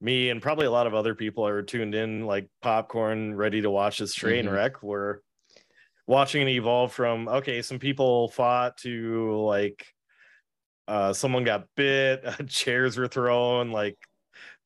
me 0.00 0.30
and 0.30 0.42
probably 0.42 0.66
a 0.66 0.70
lot 0.70 0.86
of 0.86 0.94
other 0.94 1.14
people 1.14 1.46
are 1.46 1.62
tuned 1.62 1.94
in 1.94 2.26
like 2.26 2.48
popcorn 2.60 3.34
ready 3.34 3.62
to 3.62 3.70
watch 3.70 3.98
this 3.98 4.14
train 4.14 4.44
mm-hmm. 4.44 4.54
wreck 4.54 4.82
we're 4.82 5.18
watching 6.06 6.42
it 6.42 6.48
evolve 6.48 6.92
from 6.92 7.28
okay 7.28 7.62
some 7.62 7.78
people 7.78 8.28
fought 8.28 8.76
to 8.76 9.34
like 9.40 9.86
uh 10.88 11.12
someone 11.12 11.44
got 11.44 11.66
bit 11.76 12.24
chairs 12.48 12.96
were 12.96 13.08
thrown 13.08 13.72
like 13.72 13.96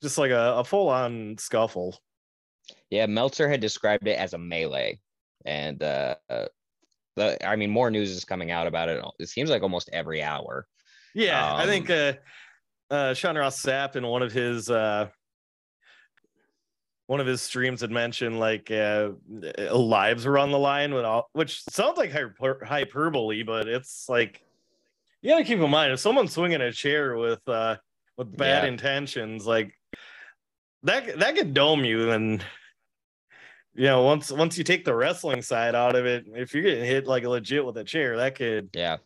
just 0.03 0.19
like 0.19 0.31
a, 0.31 0.55
a 0.57 0.65
full-on 0.65 1.37
scuffle. 1.39 1.99
Yeah 2.89 3.07
meltzer 3.07 3.49
had 3.49 3.61
described 3.61 4.07
it 4.07 4.19
as 4.19 4.33
a 4.33 4.39
melee. 4.39 4.99
And 5.45 5.83
uh 5.83 6.17
the 7.17 7.47
i 7.47 7.57
mean 7.57 7.71
more 7.71 7.91
news 7.91 8.11
is 8.11 8.25
coming 8.25 8.51
out 8.51 8.67
about 8.67 8.89
it. 8.89 9.05
It 9.19 9.29
seems 9.29 9.51
like 9.51 9.63
almost 9.63 9.91
every 9.93 10.23
hour. 10.23 10.67
Yeah 11.15 11.53
um, 11.53 11.61
i 11.61 11.67
think 11.67 11.91
um, 11.91 12.15
uh 12.91 12.95
uh 12.95 13.15
sean 13.15 13.37
ross 13.37 13.61
sapp 13.63 13.97
in 13.97 14.07
one 14.07 14.23
of 14.23 14.33
his 14.33 14.71
uh 14.71 15.09
one 17.11 17.19
of 17.19 17.26
his 17.26 17.43
streams 17.43 17.81
had 17.81 17.90
mentioned 17.90 18.38
like 18.38 18.71
uh, 18.71 19.11
lives 19.73 20.25
were 20.25 20.38
on 20.38 20.52
the 20.52 20.59
line 20.59 20.95
with 20.95 21.05
all, 21.05 21.29
which 21.33 21.64
sounds 21.64 21.99
like 21.99 22.12
hyper, 22.12 22.64
hyperbole, 22.64 23.43
but 23.43 23.67
it's 23.67 24.09
like 24.09 24.40
you 25.21 25.33
gotta 25.33 25.43
keep 25.43 25.59
in 25.59 25.69
mind 25.69 25.93
if 25.93 25.99
someone's 25.99 26.33
swinging 26.33 26.61
a 26.61 26.71
chair 26.71 27.17
with 27.17 27.40
uh 27.49 27.75
with 28.17 28.37
bad 28.37 28.62
yeah. 28.62 28.69
intentions, 28.69 29.45
like 29.45 29.75
that 30.85 31.19
that 31.19 31.35
could 31.35 31.52
dome 31.52 31.85
you 31.85 32.12
and 32.12 32.45
you 33.75 33.87
know 33.87 34.05
once 34.05 34.31
once 34.31 34.57
you 34.57 34.62
take 34.62 34.85
the 34.85 34.95
wrestling 34.95 35.43
side 35.43 35.75
out 35.75 35.97
of 35.97 36.07
it 36.07 36.26
if 36.37 36.55
you're 36.55 36.62
getting 36.62 36.85
hit 36.85 37.09
like 37.09 37.25
legit 37.25 37.67
with 37.67 37.76
a 37.76 37.83
chair 37.83 38.19
that 38.19 38.37
could 38.37 38.71
yeah 38.73 38.99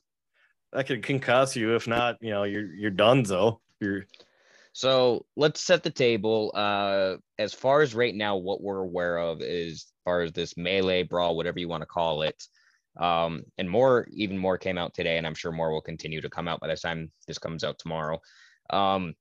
that 0.75 0.87
could 0.87 1.02
concuss 1.02 1.56
you 1.56 1.75
if 1.75 1.87
not 1.87 2.18
you 2.20 2.30
know 2.30 2.42
you're 2.42 2.75
you're 2.75 2.90
done 2.90 3.25
so 3.25 3.61
you're 3.80 4.04
so 4.75 5.25
let's 5.37 5.61
set 5.61 5.85
the 5.85 5.90
table. 5.90 6.50
Uh, 6.52 7.14
as 7.38 7.54
far 7.54 7.83
as 7.83 7.95
right 7.95 8.14
now, 8.14 8.37
what 8.37 8.61
we're 8.61 8.83
aware 8.83 9.19
of 9.19 9.40
is 9.40 9.75
as 9.75 9.93
far 10.04 10.23
as 10.23 10.33
this 10.33 10.57
melee 10.57 11.04
brawl, 11.04 11.37
whatever 11.37 11.61
you 11.61 11.69
want 11.69 11.83
to 11.83 11.87
call 11.87 12.23
it. 12.23 12.43
Um, 12.99 13.45
and 13.57 13.71
more, 13.71 14.09
even 14.12 14.37
more 14.37 14.59
came 14.59 14.76
out 14.76 14.93
today, 14.93 15.16
and 15.16 15.28
I'm 15.28 15.35
sure 15.37 15.52
more 15.52 15.73
will 15.73 15.81
continue 15.81 16.21
to 16.21 16.28
come 16.28 16.49
out 16.49 16.59
by 16.59 16.66
the 16.66 16.76
time 16.76 17.12
this 17.28 17.38
comes 17.38 17.62
out 17.62 17.78
tomorrow. 17.78 18.21
Um, 18.69 19.14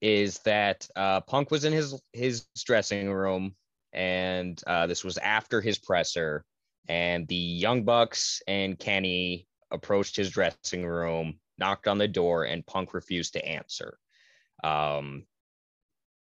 is 0.00 0.38
that 0.40 0.88
uh, 0.96 1.20
Punk 1.20 1.50
was 1.50 1.66
in 1.66 1.74
his 1.74 2.00
his 2.14 2.46
dressing 2.64 3.10
room, 3.10 3.54
and 3.92 4.58
uh, 4.66 4.86
this 4.86 5.04
was 5.04 5.18
after 5.18 5.60
his 5.60 5.78
presser, 5.78 6.46
and 6.88 7.28
the 7.28 7.36
Young 7.36 7.84
Bucks 7.84 8.40
and 8.48 8.78
Kenny 8.78 9.46
approached 9.70 10.16
his 10.16 10.30
dressing 10.30 10.86
room, 10.86 11.40
knocked 11.58 11.88
on 11.88 11.98
the 11.98 12.08
door, 12.08 12.44
and 12.44 12.64
Punk 12.64 12.94
refused 12.94 13.34
to 13.34 13.46
answer. 13.46 13.98
Um, 14.64 15.24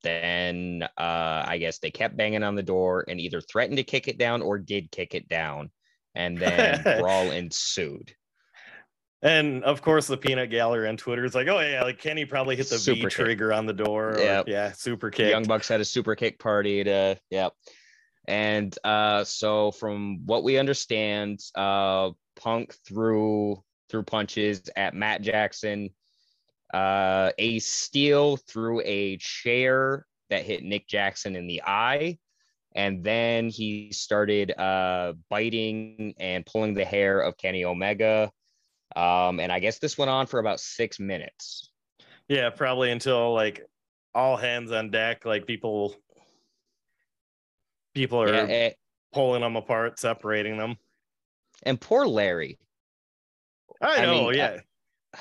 then 0.03 0.83
uh, 0.97 1.43
I 1.47 1.57
guess 1.57 1.79
they 1.79 1.91
kept 1.91 2.17
banging 2.17 2.43
on 2.43 2.55
the 2.55 2.63
door 2.63 3.05
and 3.07 3.19
either 3.19 3.41
threatened 3.41 3.77
to 3.77 3.83
kick 3.83 4.07
it 4.07 4.17
down 4.17 4.41
or 4.41 4.57
did 4.57 4.91
kick 4.91 5.15
it 5.15 5.27
down, 5.27 5.71
and 6.15 6.37
then 6.37 6.83
brawl 6.99 7.31
ensued. 7.31 8.13
And 9.21 9.63
of 9.63 9.81
course, 9.81 10.05
the 10.05 10.17
peanut 10.17 10.51
gallery 10.51 10.87
on 10.87 10.97
Twitter 10.97 11.25
is 11.25 11.33
like, 11.33 11.47
"Oh 11.47 11.59
yeah, 11.59 11.83
like 11.83 11.99
Kenny 11.99 12.25
probably 12.25 12.55
hit 12.55 12.69
the 12.69 12.77
super 12.77 13.09
V 13.09 13.15
trigger 13.15 13.51
on 13.51 13.65
the 13.65 13.73
door." 13.73 14.15
Yeah, 14.19 14.43
yeah, 14.45 14.71
super 14.73 15.09
kick. 15.09 15.31
Young 15.31 15.45
Bucks 15.45 15.67
had 15.67 15.81
a 15.81 15.85
super 15.85 16.15
kick 16.15 16.37
party 16.37 16.83
to, 16.83 17.19
yep. 17.31 17.53
And 18.27 18.77
uh, 18.83 19.23
so, 19.23 19.71
from 19.71 20.25
what 20.25 20.43
we 20.43 20.59
understand, 20.59 21.39
uh, 21.55 22.11
Punk 22.35 22.75
threw 22.87 23.63
threw 23.89 24.03
punches 24.03 24.69
at 24.75 24.93
Matt 24.93 25.21
Jackson, 25.23 25.89
uh, 26.73 27.31
Ace 27.37 27.67
Steel 27.67 28.37
threw 28.37 28.81
a 28.83 29.17
chair 29.17 30.05
that 30.29 30.43
hit 30.43 30.63
Nick 30.63 30.87
Jackson 30.87 31.35
in 31.35 31.47
the 31.47 31.63
eye. 31.63 32.17
And 32.75 33.03
then 33.03 33.49
he 33.49 33.91
started 33.91 34.51
uh, 34.51 35.13
biting 35.29 36.13
and 36.19 36.45
pulling 36.45 36.73
the 36.73 36.85
hair 36.85 37.21
of 37.21 37.37
Kenny 37.37 37.65
Omega. 37.65 38.31
Um, 38.95 39.39
and 39.39 39.51
I 39.51 39.59
guess 39.59 39.79
this 39.79 39.97
went 39.97 40.11
on 40.11 40.27
for 40.27 40.39
about 40.39 40.59
six 40.59 40.99
minutes. 40.99 41.71
Yeah, 42.27 42.49
probably 42.49 42.91
until 42.91 43.33
like 43.33 43.65
all 44.13 44.37
hands 44.37 44.71
on 44.71 44.91
deck. 44.91 45.25
Like 45.25 45.47
people, 45.47 45.95
people 47.95 48.21
are 48.21 48.33
yeah, 48.33 48.43
it, 48.43 48.51
eh. 48.51 48.73
pulling 49.13 49.41
them 49.41 49.55
apart, 49.55 49.97
separating 49.97 50.57
them. 50.57 50.75
And 51.63 51.81
poor 51.81 52.05
Larry. 52.05 52.59
I 53.81 54.05
know, 54.05 54.11
I 54.11 54.31
mean, 54.31 54.33
yeah. 54.35 54.57
I, 55.15 55.19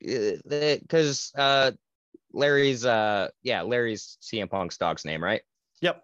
because 0.00 1.32
uh, 1.36 1.72
Larry's 2.32 2.84
uh, 2.84 3.28
yeah, 3.42 3.62
Larry's 3.62 4.18
CM 4.22 4.50
Punk's 4.50 4.76
dog's 4.76 5.04
name, 5.04 5.22
right? 5.22 5.42
Yep. 5.80 6.02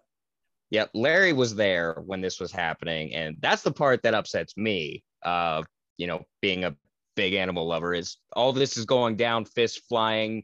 Yep. 0.71 0.91
Larry 0.93 1.33
was 1.33 1.55
there 1.55 2.01
when 2.05 2.21
this 2.21 2.39
was 2.39 2.51
happening, 2.51 3.13
and 3.13 3.37
that's 3.39 3.61
the 3.61 3.71
part 3.71 4.03
that 4.03 4.13
upsets 4.13 4.55
me. 4.57 5.03
Uh, 5.23 5.63
you 5.97 6.07
know, 6.07 6.25
being 6.41 6.63
a 6.63 6.75
big 7.15 7.33
animal 7.33 7.65
lover 7.65 7.93
is 7.93 8.17
all 8.33 8.51
this 8.51 8.77
is 8.77 8.85
going 8.85 9.15
down, 9.15 9.45
fist 9.45 9.81
flying, 9.87 10.43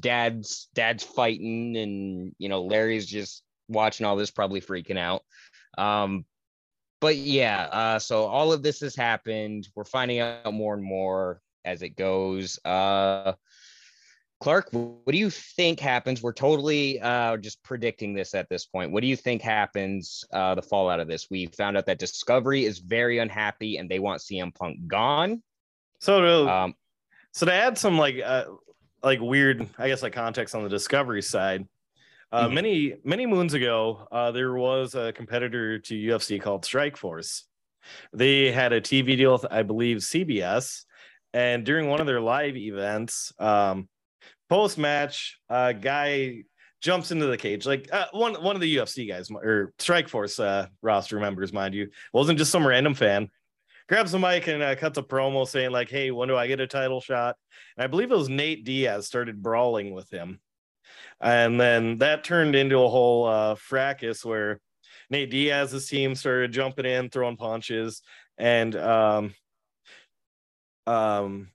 dad's 0.00 0.68
dad's 0.74 1.04
fighting, 1.04 1.76
and 1.76 2.34
you 2.38 2.48
know, 2.48 2.62
Larry's 2.62 3.06
just 3.06 3.42
watching 3.68 4.06
all 4.06 4.16
this, 4.16 4.30
probably 4.30 4.60
freaking 4.60 4.98
out. 4.98 5.22
Um, 5.78 6.24
but 7.00 7.16
yeah, 7.16 7.62
uh, 7.72 7.98
so 7.98 8.24
all 8.24 8.52
of 8.52 8.62
this 8.62 8.80
has 8.80 8.94
happened. 8.94 9.68
We're 9.74 9.84
finding 9.84 10.18
out 10.18 10.52
more 10.52 10.74
and 10.74 10.82
more 10.82 11.40
as 11.64 11.82
it 11.82 11.90
goes. 11.90 12.58
Uh, 12.64 13.32
Clark, 14.40 14.70
what 14.72 15.12
do 15.12 15.18
you 15.18 15.28
think 15.28 15.80
happens? 15.80 16.22
We're 16.22 16.32
totally 16.32 16.98
uh, 16.98 17.36
just 17.36 17.62
predicting 17.62 18.14
this 18.14 18.34
at 18.34 18.48
this 18.48 18.64
point. 18.64 18.90
What 18.90 19.02
do 19.02 19.06
you 19.06 19.16
think 19.16 19.42
happens? 19.42 20.24
Uh, 20.32 20.54
the 20.54 20.62
fallout 20.62 20.98
of 20.98 21.08
this? 21.08 21.28
We 21.30 21.46
found 21.46 21.76
out 21.76 21.84
that 21.86 21.98
Discovery 21.98 22.64
is 22.64 22.78
very 22.78 23.18
unhappy 23.18 23.76
and 23.76 23.90
they 23.90 23.98
want 23.98 24.22
CM 24.22 24.54
Punk 24.54 24.86
gone. 24.86 25.42
So 26.00 26.20
to, 26.22 26.50
um, 26.50 26.74
so 27.32 27.44
to 27.44 27.52
add 27.52 27.76
some 27.76 27.98
like 27.98 28.16
uh, 28.24 28.44
like 29.02 29.20
weird, 29.20 29.68
I 29.78 29.88
guess 29.88 30.02
like 30.02 30.14
context 30.14 30.54
on 30.54 30.62
the 30.62 30.70
Discovery 30.70 31.22
side. 31.22 31.68
Uh, 32.32 32.44
mm-hmm. 32.44 32.54
Many 32.54 32.94
many 33.04 33.26
moons 33.26 33.52
ago, 33.52 34.06
uh, 34.10 34.30
there 34.30 34.54
was 34.54 34.94
a 34.94 35.12
competitor 35.12 35.80
to 35.80 35.94
UFC 35.94 36.40
called 36.40 36.64
Strikeforce. 36.64 37.42
They 38.12 38.52
had 38.52 38.72
a 38.72 38.80
TV 38.80 39.16
deal 39.16 39.32
with, 39.32 39.46
I 39.50 39.62
believe, 39.62 39.98
CBS, 39.98 40.84
and 41.32 41.64
during 41.64 41.88
one 41.88 42.00
of 42.00 42.06
their 42.06 42.20
live 42.20 42.56
events, 42.56 43.32
um, 43.38 43.88
post 44.48 44.78
match, 44.78 45.38
a 45.48 45.72
guy 45.74 46.42
jumps 46.80 47.10
into 47.10 47.26
the 47.26 47.36
cage 47.36 47.66
like 47.66 47.88
uh, 47.92 48.06
one 48.12 48.34
one 48.42 48.56
of 48.56 48.62
the 48.62 48.76
UFC 48.76 49.06
guys 49.06 49.30
or 49.30 49.72
Strike 49.78 50.08
Force 50.08 50.38
uh, 50.40 50.66
roster 50.82 51.20
members, 51.20 51.52
mind 51.52 51.74
you, 51.74 51.88
wasn't 52.12 52.38
just 52.38 52.50
some 52.50 52.66
random 52.66 52.94
fan. 52.94 53.28
Grabs 53.88 54.12
the 54.12 54.18
mic 54.18 54.46
and 54.46 54.62
uh, 54.62 54.76
cuts 54.76 54.98
a 54.98 55.02
promo 55.02 55.46
saying 55.46 55.72
like, 55.72 55.90
"Hey, 55.90 56.10
when 56.10 56.28
do 56.28 56.36
I 56.36 56.46
get 56.46 56.60
a 56.60 56.66
title 56.66 57.00
shot?" 57.00 57.36
And 57.76 57.84
I 57.84 57.86
believe 57.86 58.10
it 58.10 58.16
was 58.16 58.28
Nate 58.28 58.64
Diaz 58.64 59.06
started 59.06 59.42
brawling 59.42 59.92
with 59.92 60.10
him, 60.10 60.40
and 61.20 61.60
then 61.60 61.98
that 61.98 62.24
turned 62.24 62.54
into 62.54 62.78
a 62.78 62.88
whole 62.88 63.26
uh, 63.26 63.54
fracas 63.56 64.24
where 64.24 64.60
Nate 65.10 65.30
Diaz's 65.30 65.88
team 65.88 66.14
started 66.14 66.52
jumping 66.52 66.86
in, 66.86 67.10
throwing 67.10 67.36
punches, 67.36 68.02
and 68.38 68.76
um, 68.76 69.34
um, 70.90 71.48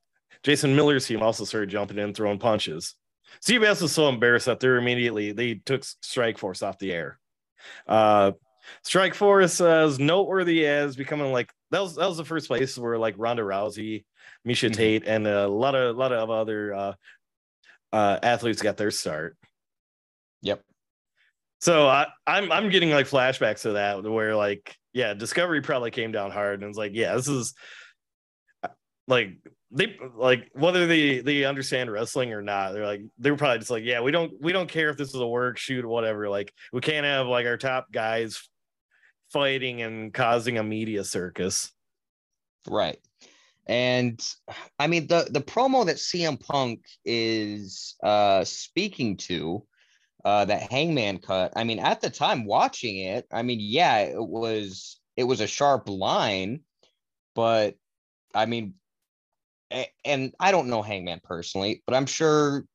Jason 0.44 0.76
Miller's 0.76 1.08
team 1.08 1.22
also 1.22 1.44
started 1.44 1.70
jumping 1.70 1.98
in, 1.98 2.14
throwing 2.14 2.40
punches. 2.40 2.96
CBS 3.44 3.82
was 3.82 3.92
so 3.92 4.08
embarrassed 4.08 4.46
that 4.46 4.60
they're 4.60 4.78
immediately 4.78 5.32
they 5.32 5.56
took 5.56 5.84
Strike 5.84 6.38
Force 6.38 6.62
off 6.62 6.80
the 6.80 6.94
air. 6.94 7.20
Uh, 7.88 8.32
Strike 8.84 9.14
Force 9.14 9.60
uh, 9.60 9.86
is 9.88 10.00
noteworthy 10.00 10.66
as 10.66 10.96
becoming 10.96 11.32
like 11.32 11.52
that 11.72 11.82
was 11.82 11.96
that 11.96 12.08
was 12.08 12.18
the 12.18 12.26
first 12.26 12.48
place 12.48 12.78
where 12.78 12.98
like 12.98 13.16
Ronda 13.18 13.44
Rousey, 13.44 14.06
Miesha 14.48 14.70
mm-hmm. 14.70 14.74
Tate, 14.74 15.08
and 15.08 15.28
a 15.28 15.48
lot 15.48 15.76
of 15.76 15.96
a 15.96 16.00
lot 16.00 16.14
of 16.14 16.30
other 16.30 16.74
uh, 16.74 16.94
uh, 17.92 18.20
athletes 18.24 18.62
got 18.62 18.78
their 18.78 18.92
start. 18.92 19.38
Yep. 20.42 20.62
So 21.60 21.88
I, 21.88 22.08
I'm 22.26 22.52
I'm 22.52 22.70
getting 22.70 22.92
like 22.92 23.08
flashbacks 23.08 23.64
to 23.64 23.74
that 23.74 24.04
where 24.04 24.36
like 24.36 24.76
yeah, 24.94 25.14
Discovery 25.14 25.62
probably 25.62 25.92
came 25.92 26.12
down 26.12 26.32
hard 26.32 26.62
and 26.62 26.70
was 26.70 26.78
like, 26.78 26.92
yeah, 26.94 27.16
this 27.16 27.28
is 27.28 27.54
like 29.08 29.30
they 29.72 29.98
like 30.16 30.50
whether 30.54 30.88
they 30.88 31.20
they 31.20 31.44
understand 31.44 31.92
wrestling 31.92 32.34
or 32.34 32.42
not 32.42 32.74
they're 32.74 32.86
like 32.86 33.02
they 33.20 33.32
were 33.32 33.38
probably 33.38 33.60
just 33.60 33.72
like 33.72 33.84
yeah 33.84 34.02
we 34.02 34.12
don't 34.12 34.34
we 34.42 34.52
don't 34.52 34.70
care 34.70 34.90
if 34.90 34.98
this 34.98 35.10
is 35.10 35.20
a 35.20 35.28
work 35.28 35.58
shoot 35.58 35.86
or 35.86 35.90
whatever. 35.90 36.30
Like 36.30 36.54
we 36.74 36.82
can't 36.82 37.06
have 37.06 37.28
like 37.28 37.46
our 37.46 37.58
top 37.58 37.92
guys 37.92 38.48
fighting 39.32 39.82
and 39.82 40.14
causing 40.14 40.58
a 40.58 40.64
media 40.64 41.04
circus. 41.04 41.72
Right. 42.68 42.98
And 43.68 44.20
i 44.78 44.86
mean 44.86 45.08
the 45.08 45.28
the 45.32 45.42
promo 45.42 45.88
that 45.88 45.96
cm 45.96 46.40
punk 46.40 46.86
is 47.04 47.96
uh 48.04 48.44
speaking 48.44 49.18
to 49.18 49.66
uh 50.24 50.46
that 50.46 50.72
hangman 50.72 51.18
cut 51.18 51.52
i 51.56 51.64
mean 51.64 51.80
at 51.80 52.00
the 52.00 52.12
time 52.12 52.46
watching 52.46 52.98
it 52.98 53.26
i 53.32 53.42
mean 53.42 53.58
yeah 53.60 54.02
it 54.02 54.24
was 54.24 55.00
it 55.18 55.24
was 55.24 55.42
a 55.42 55.48
sharp 55.48 55.90
line 55.90 56.60
but 57.34 57.76
I 58.36 58.46
mean, 58.46 58.74
and 60.04 60.34
I 60.40 60.52
don't 60.52 60.68
know 60.68 60.82
Hangman 60.82 61.22
personally, 61.24 61.84
but 61.86 61.96
I'm 61.96 62.06
sure. 62.06 62.66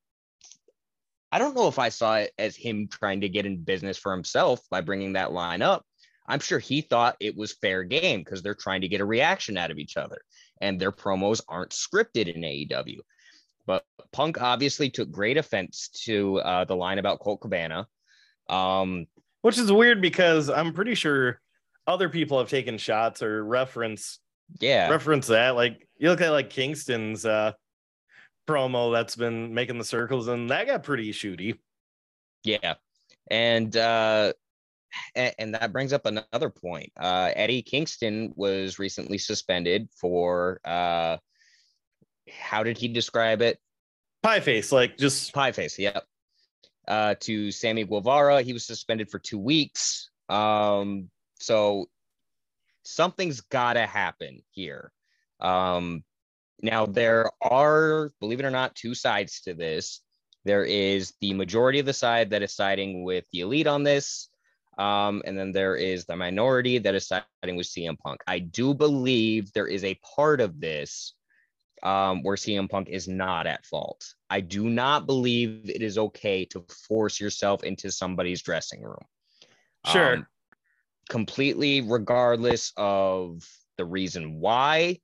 I 1.33 1.39
don't 1.39 1.55
know 1.55 1.69
if 1.69 1.79
I 1.79 1.87
saw 1.87 2.17
it 2.17 2.31
as 2.37 2.57
him 2.57 2.89
trying 2.91 3.21
to 3.21 3.29
get 3.29 3.45
in 3.45 3.63
business 3.63 3.97
for 3.97 4.11
himself 4.11 4.59
by 4.69 4.81
bringing 4.81 5.13
that 5.13 5.31
line 5.31 5.61
up. 5.61 5.85
I'm 6.27 6.41
sure 6.41 6.59
he 6.59 6.81
thought 6.81 7.15
it 7.21 7.37
was 7.37 7.53
fair 7.53 7.83
game 7.83 8.19
because 8.19 8.41
they're 8.41 8.53
trying 8.53 8.81
to 8.81 8.89
get 8.89 8.99
a 8.99 9.05
reaction 9.05 9.57
out 9.57 9.71
of 9.71 9.77
each 9.77 9.95
other, 9.95 10.21
and 10.59 10.79
their 10.79 10.91
promos 10.91 11.41
aren't 11.47 11.71
scripted 11.71 12.33
in 12.33 12.41
AEW. 12.41 12.99
But 13.65 13.85
Punk 14.11 14.41
obviously 14.41 14.89
took 14.89 15.11
great 15.11 15.37
offense 15.37 15.89
to 16.05 16.39
uh, 16.39 16.65
the 16.65 16.75
line 16.75 16.99
about 16.99 17.19
Colt 17.19 17.41
Cabana, 17.41 17.87
um, 18.49 19.05
which 19.41 19.57
is 19.57 19.71
weird 19.71 20.01
because 20.01 20.49
I'm 20.49 20.73
pretty 20.73 20.95
sure 20.95 21.39
other 21.87 22.09
people 22.09 22.39
have 22.39 22.49
taken 22.49 22.77
shots 22.77 23.21
or 23.23 23.43
reference 23.43 24.19
yeah. 24.59 24.89
Reference 24.89 25.27
that 25.27 25.55
like 25.55 25.87
you 25.97 26.09
look 26.09 26.21
at 26.21 26.29
like 26.31 26.49
kingston's 26.49 27.25
uh 27.25 27.53
promo 28.47 28.91
that's 28.91 29.15
been 29.15 29.53
making 29.53 29.77
the 29.77 29.85
circles 29.85 30.27
and 30.27 30.49
that 30.49 30.67
got 30.67 30.83
pretty 30.83 31.11
shooty. 31.11 31.57
Yeah. 32.43 32.75
And 33.29 33.75
uh 33.77 34.33
and, 35.15 35.33
and 35.39 35.53
that 35.55 35.71
brings 35.71 35.93
up 35.93 36.05
another 36.05 36.49
point. 36.49 36.91
Uh 36.99 37.31
eddie 37.35 37.61
kingston 37.61 38.33
was 38.35 38.79
recently 38.79 39.17
suspended 39.17 39.89
for 39.95 40.59
uh 40.65 41.17
how 42.29 42.63
did 42.63 42.77
he 42.77 42.87
describe 42.87 43.41
it? 43.41 43.59
Pie 44.23 44.39
face 44.39 44.71
like 44.71 44.97
just 44.97 45.33
pie 45.33 45.51
face 45.51 45.79
yep. 45.79 46.03
Uh 46.87 47.15
to 47.21 47.51
sammy 47.51 47.85
guevara 47.85 48.41
he 48.41 48.53
was 48.53 48.65
suspended 48.65 49.09
for 49.09 49.19
two 49.19 49.39
weeks. 49.39 50.09
Um 50.29 51.09
so 51.39 51.87
something's 52.83 53.41
got 53.41 53.73
to 53.73 53.85
happen 53.85 54.41
here. 54.51 54.91
Um, 55.39 56.03
now, 56.61 56.85
there 56.85 57.29
are, 57.41 58.11
believe 58.19 58.39
it 58.39 58.45
or 58.45 58.51
not, 58.51 58.75
two 58.75 58.93
sides 58.93 59.41
to 59.41 59.53
this. 59.53 60.01
There 60.45 60.63
is 60.63 61.13
the 61.21 61.33
majority 61.33 61.79
of 61.79 61.85
the 61.85 61.93
side 61.93 62.31
that 62.31 62.43
is 62.43 62.53
siding 62.53 63.03
with 63.03 63.25
the 63.31 63.41
elite 63.41 63.67
on 63.67 63.83
this. 63.83 64.29
Um, 64.77 65.21
and 65.25 65.37
then 65.37 65.51
there 65.51 65.75
is 65.75 66.05
the 66.05 66.15
minority 66.15 66.77
that 66.79 66.95
is 66.95 67.07
siding 67.07 67.55
with 67.55 67.67
CM 67.67 67.97
Punk. 67.99 68.21
I 68.25 68.39
do 68.39 68.73
believe 68.73 69.51
there 69.53 69.67
is 69.67 69.83
a 69.83 69.99
part 70.15 70.41
of 70.41 70.59
this 70.59 71.13
um, 71.83 72.23
where 72.23 72.35
CM 72.35 72.69
Punk 72.69 72.89
is 72.89 73.07
not 73.07 73.47
at 73.47 73.65
fault. 73.65 74.13
I 74.29 74.41
do 74.41 74.69
not 74.69 75.05
believe 75.05 75.69
it 75.69 75.81
is 75.81 75.97
okay 75.97 76.45
to 76.45 76.65
force 76.87 77.19
yourself 77.19 77.63
into 77.63 77.91
somebody's 77.91 78.41
dressing 78.41 78.81
room. 78.81 79.03
Sure. 79.87 80.13
Um, 80.13 80.27
completely 81.11 81.81
regardless 81.81 82.71
of 82.77 83.43
the 83.77 83.83
reason 83.83 84.39
why. 84.39 84.97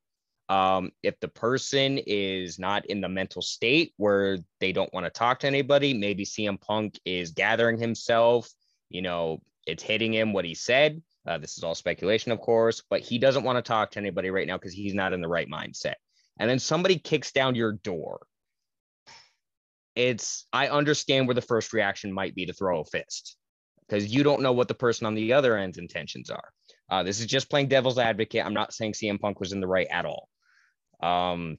Um, 0.48 0.92
if 1.04 1.20
the 1.20 1.28
person 1.28 2.00
is 2.08 2.58
not 2.58 2.86
in 2.86 3.02
the 3.02 3.10
mental 3.10 3.42
state 3.42 3.94
where 3.98 4.38
they 4.62 4.72
don't 4.72 4.94
want 4.94 5.06
to 5.06 5.10
talk 5.10 5.40
to 5.40 5.48
anybody, 5.48 5.94
maybe 5.94 6.24
CM 6.24 6.62
Punk 6.62 6.98
is 7.04 7.32
gathering 7.32 7.78
himself, 7.78 8.50
you 8.90 9.02
know, 9.02 9.42
it's 9.68 9.84
hitting 9.84 10.14
him 10.14 10.32
what 10.32 10.46
he 10.46 10.56
said. 10.56 11.02
Uh, 11.28 11.40
this 11.40 11.58
is 11.58 11.64
all 11.66 11.76
speculation, 11.76 12.32
of 12.32 12.40
course, 12.40 12.82
but 12.90 13.02
he 13.02 13.18
doesn't 13.18 13.44
want 13.44 13.58
to 13.58 13.62
talk 13.62 13.92
to 13.92 14.00
anybody 14.00 14.30
right 14.30 14.48
now 14.48 14.56
because 14.56 14.72
he's 14.72 14.94
not 14.94 15.12
in 15.12 15.20
the 15.20 15.28
right 15.28 15.50
mindset. 15.50 15.96
And 16.40 16.50
then 16.50 16.60
somebody 16.60 16.98
kicks 16.98 17.34
down 17.34 17.54
your 17.54 17.74
door. 17.74 18.26
It's, 19.94 20.48
I 20.54 20.70
understand 20.70 21.28
where 21.28 21.36
the 21.36 21.42
first 21.42 21.74
reaction 21.74 22.14
might 22.14 22.34
be 22.34 22.46
to 22.46 22.54
throw 22.54 22.80
a 22.80 22.86
fist 22.86 23.36
because 23.88 24.14
you 24.14 24.24
don't 24.24 24.42
know 24.42 24.52
what 24.52 24.68
the 24.68 24.74
person 24.74 25.08
on 25.08 25.16
the 25.16 25.34
other 25.34 25.58
end's 25.58 25.78
intentions 25.78 26.30
are. 26.30 26.52
Uh, 26.90 27.04
this 27.04 27.20
is 27.20 27.26
just 27.26 27.50
playing 27.50 27.68
devil's 27.68 27.98
advocate. 27.98 28.46
I'm 28.46 28.54
not 28.54 28.74
saying 28.74 28.94
CM 28.94 29.20
Punk 29.20 29.40
was 29.40 29.52
in 29.52 29.60
the 29.60 29.68
right 29.68 29.88
at 29.92 30.06
all. 30.06 30.30
Um, 31.02 31.58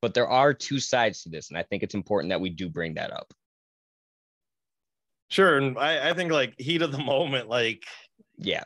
but 0.00 0.14
there 0.14 0.28
are 0.28 0.54
two 0.54 0.80
sides 0.80 1.22
to 1.22 1.28
this, 1.28 1.50
and 1.50 1.58
I 1.58 1.62
think 1.62 1.82
it's 1.82 1.94
important 1.94 2.30
that 2.30 2.40
we 2.40 2.50
do 2.50 2.68
bring 2.68 2.94
that 2.94 3.12
up. 3.12 3.32
Sure, 5.28 5.56
and 5.56 5.78
I, 5.78 6.10
I 6.10 6.14
think 6.14 6.32
like 6.32 6.54
heat 6.58 6.82
of 6.82 6.92
the 6.92 6.98
moment, 6.98 7.48
like 7.48 7.84
yeah, 8.36 8.64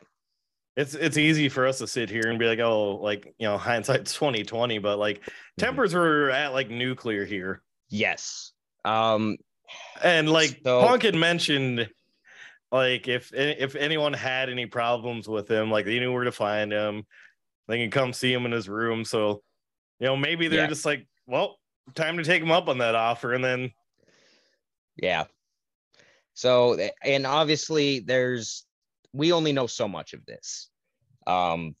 it's 0.75 0.93
it's 0.93 1.17
easy 1.17 1.49
for 1.49 1.65
us 1.65 1.79
to 1.79 1.87
sit 1.87 2.09
here 2.09 2.27
and 2.27 2.37
be 2.37 2.45
like, 2.45 2.59
oh, 2.59 2.95
like 2.95 3.33
you 3.37 3.47
know, 3.47 3.57
hindsight's 3.57 4.13
twenty 4.13 4.43
twenty, 4.43 4.77
but 4.77 4.99
like 4.99 5.19
mm-hmm. 5.21 5.31
tempers 5.59 5.93
were 5.93 6.29
at 6.29 6.53
like 6.53 6.69
nuclear 6.69 7.25
here. 7.25 7.61
Yes. 7.89 8.51
Um, 8.83 9.37
and 10.03 10.29
like 10.29 10.59
so, 10.63 10.81
Punk 10.81 11.03
had 11.03 11.15
mentioned 11.15 11.89
like 12.71 13.07
if 13.07 13.33
if 13.33 13.75
anyone 13.75 14.13
had 14.13 14.49
any 14.49 14.65
problems 14.65 15.27
with 15.27 15.49
him, 15.49 15.71
like 15.71 15.85
they 15.85 15.99
knew 15.99 16.13
where 16.13 16.25
to 16.25 16.31
find 16.31 16.71
him, 16.71 17.05
they 17.67 17.77
can 17.77 17.91
come 17.91 18.13
see 18.13 18.33
him 18.33 18.45
in 18.45 18.51
his 18.51 18.67
room. 18.67 19.05
So, 19.05 19.41
you 19.99 20.07
know, 20.07 20.17
maybe 20.17 20.47
they're 20.47 20.61
yeah. 20.61 20.67
just 20.67 20.85
like, 20.85 21.07
well, 21.25 21.57
time 21.95 22.17
to 22.17 22.23
take 22.23 22.41
him 22.41 22.51
up 22.51 22.67
on 22.67 22.79
that 22.79 22.95
offer, 22.95 23.33
and 23.33 23.43
then, 23.43 23.71
yeah. 24.97 25.25
So, 26.33 26.77
and 27.03 27.25
obviously, 27.25 27.99
there's 27.99 28.65
we 29.13 29.31
only 29.31 29.53
know 29.53 29.67
so 29.67 29.87
much 29.87 30.13
of 30.13 30.25
this. 30.25 30.69
Um, 31.25 31.75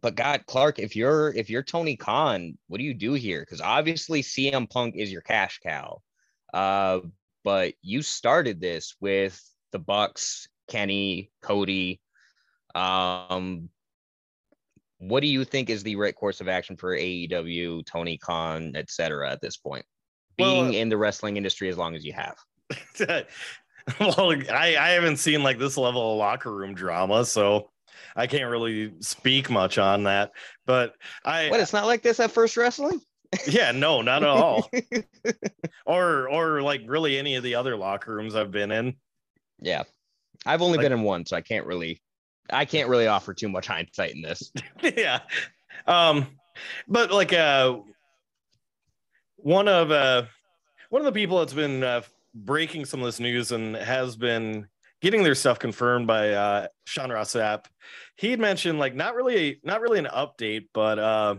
but 0.00 0.16
God, 0.16 0.44
Clark, 0.46 0.80
if 0.80 0.96
you're 0.96 1.32
if 1.32 1.48
you're 1.48 1.62
Tony 1.62 1.96
Khan, 1.96 2.58
what 2.66 2.78
do 2.78 2.84
you 2.84 2.92
do 2.94 3.12
here? 3.14 3.40
Because 3.40 3.60
obviously 3.60 4.22
CM 4.22 4.68
Punk 4.68 4.96
is 4.96 5.12
your 5.12 5.22
cash 5.22 5.60
cow. 5.62 6.02
Uh, 6.52 7.00
but 7.44 7.74
you 7.82 8.02
started 8.02 8.60
this 8.60 8.94
with 9.00 9.40
the 9.72 9.78
Bucks, 9.78 10.48
Kenny, 10.68 11.30
Cody. 11.42 12.00
Um, 12.74 13.68
what 14.98 15.20
do 15.20 15.26
you 15.26 15.44
think 15.44 15.68
is 15.68 15.82
the 15.82 15.96
right 15.96 16.14
course 16.14 16.40
of 16.40 16.48
action 16.48 16.76
for 16.76 16.96
AEW, 16.96 17.84
Tony 17.84 18.18
Khan, 18.18 18.72
etc. 18.76 19.30
at 19.30 19.40
this 19.40 19.56
point? 19.56 19.84
Being 20.36 20.66
well, 20.66 20.74
in 20.74 20.88
the 20.88 20.96
wrestling 20.96 21.36
industry 21.36 21.68
as 21.68 21.76
long 21.76 21.94
as 21.94 22.04
you 22.04 22.12
have. 22.12 22.36
well, 24.00 24.32
I, 24.50 24.76
I 24.78 24.90
haven't 24.90 25.16
seen 25.16 25.42
like 25.42 25.58
this 25.58 25.76
level 25.76 26.12
of 26.12 26.18
locker 26.18 26.54
room 26.54 26.74
drama, 26.74 27.24
so 27.24 27.70
I 28.16 28.26
can't 28.26 28.50
really 28.50 28.94
speak 29.00 29.50
much 29.50 29.78
on 29.78 30.04
that. 30.04 30.32
But 30.66 30.94
I 31.24 31.50
what 31.50 31.60
it's 31.60 31.72
not 31.72 31.86
like 31.86 32.02
this 32.02 32.20
at 32.20 32.30
first 32.30 32.56
wrestling? 32.56 33.00
yeah, 33.46 33.72
no, 33.72 34.02
not 34.02 34.22
at 34.22 34.28
all. 34.28 34.70
or 35.86 36.28
or 36.28 36.62
like 36.62 36.82
really 36.86 37.18
any 37.18 37.36
of 37.36 37.42
the 37.42 37.54
other 37.54 37.76
locker 37.76 38.14
rooms 38.14 38.34
I've 38.34 38.50
been 38.50 38.70
in. 38.70 38.94
Yeah. 39.62 39.84
I've 40.44 40.62
only 40.62 40.78
like, 40.78 40.84
been 40.84 40.92
in 40.92 41.02
one, 41.02 41.24
so 41.26 41.36
I 41.36 41.40
can't 41.40 41.66
really 41.66 42.00
I 42.50 42.64
can't 42.64 42.88
really 42.88 43.06
offer 43.06 43.32
too 43.32 43.48
much 43.48 43.66
hindsight 43.66 44.14
in 44.14 44.22
this. 44.22 44.52
yeah. 44.82 45.20
Um 45.86 46.26
but 46.88 47.12
like 47.12 47.32
uh 47.32 47.78
one 49.36 49.68
of 49.68 49.90
uh 49.90 50.24
one 50.92 51.00
of 51.00 51.06
the 51.06 51.18
people 51.18 51.38
that's 51.38 51.54
been 51.54 51.82
uh, 51.82 52.02
breaking 52.34 52.84
some 52.84 53.00
of 53.00 53.06
this 53.06 53.18
news 53.18 53.50
and 53.50 53.74
has 53.76 54.14
been 54.14 54.66
getting 55.00 55.22
their 55.22 55.34
stuff 55.34 55.58
confirmed 55.58 56.06
by 56.06 56.30
uh, 56.32 56.66
Sean 56.84 57.10
Ross 57.10 57.32
Sapp. 57.32 57.64
He 58.16 58.30
had 58.30 58.38
mentioned 58.38 58.78
like 58.78 58.94
not 58.94 59.14
really 59.14 59.58
not 59.64 59.80
really 59.80 59.98
an 59.98 60.08
update, 60.14 60.66
but 60.74 60.98
uh, 60.98 61.36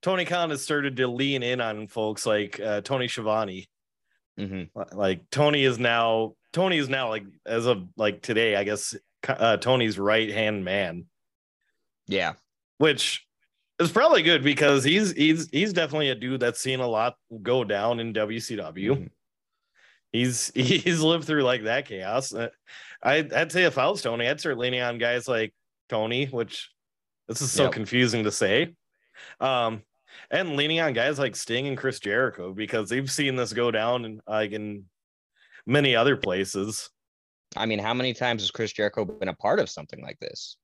Tony 0.00 0.24
Khan 0.24 0.48
has 0.48 0.62
started 0.62 0.96
to 0.96 1.08
lean 1.08 1.42
in 1.42 1.60
on 1.60 1.88
folks 1.88 2.24
like 2.24 2.58
uh, 2.58 2.80
Tony 2.80 3.06
Schiavone. 3.06 3.68
Mm-hmm. 4.40 4.98
Like 4.98 5.28
Tony 5.30 5.64
is 5.64 5.78
now 5.78 6.34
Tony 6.56 6.78
is 6.78 6.88
now 6.88 7.10
like 7.10 7.26
as 7.44 7.66
of 7.66 7.86
like 7.98 8.22
today, 8.22 8.56
I 8.56 8.64
guess 8.64 8.94
uh, 9.28 9.58
Tony's 9.58 9.98
right 9.98 10.30
hand 10.30 10.64
man. 10.64 11.04
Yeah, 12.06 12.32
which 12.78 13.26
is 13.78 13.92
probably 13.92 14.22
good 14.22 14.42
because 14.42 14.82
he's 14.82 15.12
he's 15.12 15.50
he's 15.50 15.74
definitely 15.74 16.08
a 16.08 16.14
dude 16.14 16.40
that's 16.40 16.58
seen 16.58 16.80
a 16.80 16.86
lot 16.86 17.16
go 17.42 17.62
down 17.62 18.00
in 18.00 18.14
WCW. 18.14 18.72
Mm-hmm. 18.72 19.06
He's 20.12 20.50
he's 20.54 21.02
lived 21.02 21.26
through 21.26 21.42
like 21.42 21.64
that 21.64 21.84
chaos. 21.84 22.32
Uh, 22.32 22.48
I 23.02 23.28
I'd 23.36 23.52
say 23.52 23.64
if 23.64 23.76
I 23.76 23.90
was 23.90 24.00
Tony, 24.00 24.26
I'd 24.26 24.40
start 24.40 24.56
leaning 24.56 24.80
on 24.80 24.96
guys 24.96 25.28
like 25.28 25.52
Tony, 25.90 26.24
which 26.24 26.70
this 27.28 27.42
is 27.42 27.52
so 27.52 27.64
yep. 27.64 27.72
confusing 27.72 28.24
to 28.24 28.32
say. 28.32 28.74
Um, 29.40 29.82
and 30.30 30.56
leaning 30.56 30.80
on 30.80 30.94
guys 30.94 31.18
like 31.18 31.36
Sting 31.36 31.68
and 31.68 31.76
Chris 31.76 32.00
Jericho 32.00 32.54
because 32.54 32.88
they've 32.88 33.10
seen 33.10 33.36
this 33.36 33.52
go 33.52 33.70
down 33.70 34.06
in 34.06 34.22
like 34.26 34.52
in 34.52 34.86
many 35.66 35.96
other 35.96 36.16
places. 36.16 36.90
I 37.56 37.66
mean, 37.66 37.78
how 37.78 37.94
many 37.94 38.12
times 38.12 38.42
has 38.42 38.50
Chris 38.50 38.72
Jericho 38.72 39.04
been 39.04 39.28
a 39.28 39.34
part 39.34 39.60
of 39.60 39.70
something 39.70 40.02
like 40.02 40.18
this? 40.20 40.56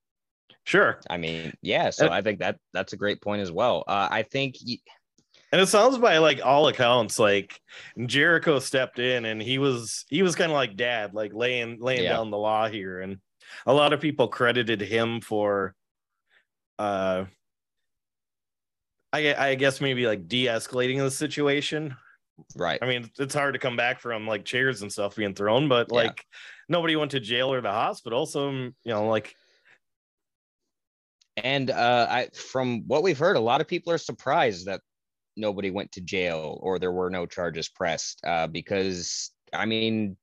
Sure. 0.65 1.01
I 1.11 1.17
mean, 1.17 1.53
yeah. 1.63 1.91
So 1.91 2.07
and, 2.07 2.15
I 2.15 2.23
think 2.23 2.39
that 2.41 2.59
that's 2.73 2.93
a 2.93 2.97
great 2.97 3.21
point 3.21 3.43
as 3.43 3.51
well. 3.51 3.85
Uh, 3.87 4.09
I 4.11 4.23
think. 4.23 4.57
and 5.51 5.61
it 5.61 5.67
sounds 5.67 5.99
by 5.99 6.19
like 6.19 6.41
all 6.45 6.69
accounts, 6.69 7.19
like 7.19 7.61
Jericho 8.07 8.59
stepped 8.59 8.99
in 8.99 9.25
and 9.25 9.43
he 9.43 9.59
was 9.59 10.05
he 10.09 10.23
was 10.23 10.35
kind 10.35 10.53
of 10.53 10.57
like 10.57 10.77
dad, 10.77 11.15
like 11.15 11.33
laying 11.35 11.79
laying 11.81 12.05
yeah. 12.05 12.11
down 12.13 12.31
the 12.31 12.39
law 12.39 12.69
here, 12.69 13.01
and 13.01 13.19
a 13.67 13.73
lot 13.73 13.93
of 13.93 14.01
people 14.01 14.29
credited 14.29 14.81
him 14.81 15.21
for, 15.21 15.75
uh, 16.79 17.25
I 19.13 19.35
I 19.35 19.55
guess 19.57 19.81
maybe 19.81 20.07
like 20.07 20.29
de-escalating 20.29 20.99
the 20.99 21.11
situation. 21.11 21.97
Right. 22.57 22.79
I 22.83 22.87
mean, 22.87 23.11
it's 23.19 23.35
hard 23.35 23.55
to 23.55 23.61
come 23.61 23.77
back 23.77 24.01
from 24.01 24.27
like 24.27 24.45
chairs 24.45 24.83
and 24.83 24.91
stuff 24.91 25.17
being 25.17 25.35
thrown, 25.35 25.69
but 25.69 25.89
yeah. 25.91 25.97
like 25.97 26.25
nobody 26.69 26.97
went 26.97 27.13
to 27.13 27.21
jail 27.21 27.53
or 27.53 27.61
the 27.61 27.71
hospital, 27.71 28.27
so 28.27 28.51
you 28.51 28.75
know, 28.87 29.09
like 29.09 29.35
and 31.37 31.71
uh, 31.71 32.07
I, 32.11 32.29
from 32.35 32.87
what 32.87 33.03
we've 33.03 33.19
heard, 33.19 33.37
a 33.37 33.41
lot 33.41 33.61
of 33.61 33.69
people 33.69 33.93
are 33.93 33.99
surprised 33.99 34.67
that 34.67 34.81
nobody 35.37 35.71
went 35.71 35.93
to 35.93 36.01
jail 36.01 36.59
or 36.63 36.79
there 36.79 36.93
were 36.93 37.11
no 37.11 37.27
charges 37.27 37.69
pressed 37.69 38.21
uh, 38.25 38.47
because, 38.47 39.31
I 39.53 39.65
mean, 39.65 40.17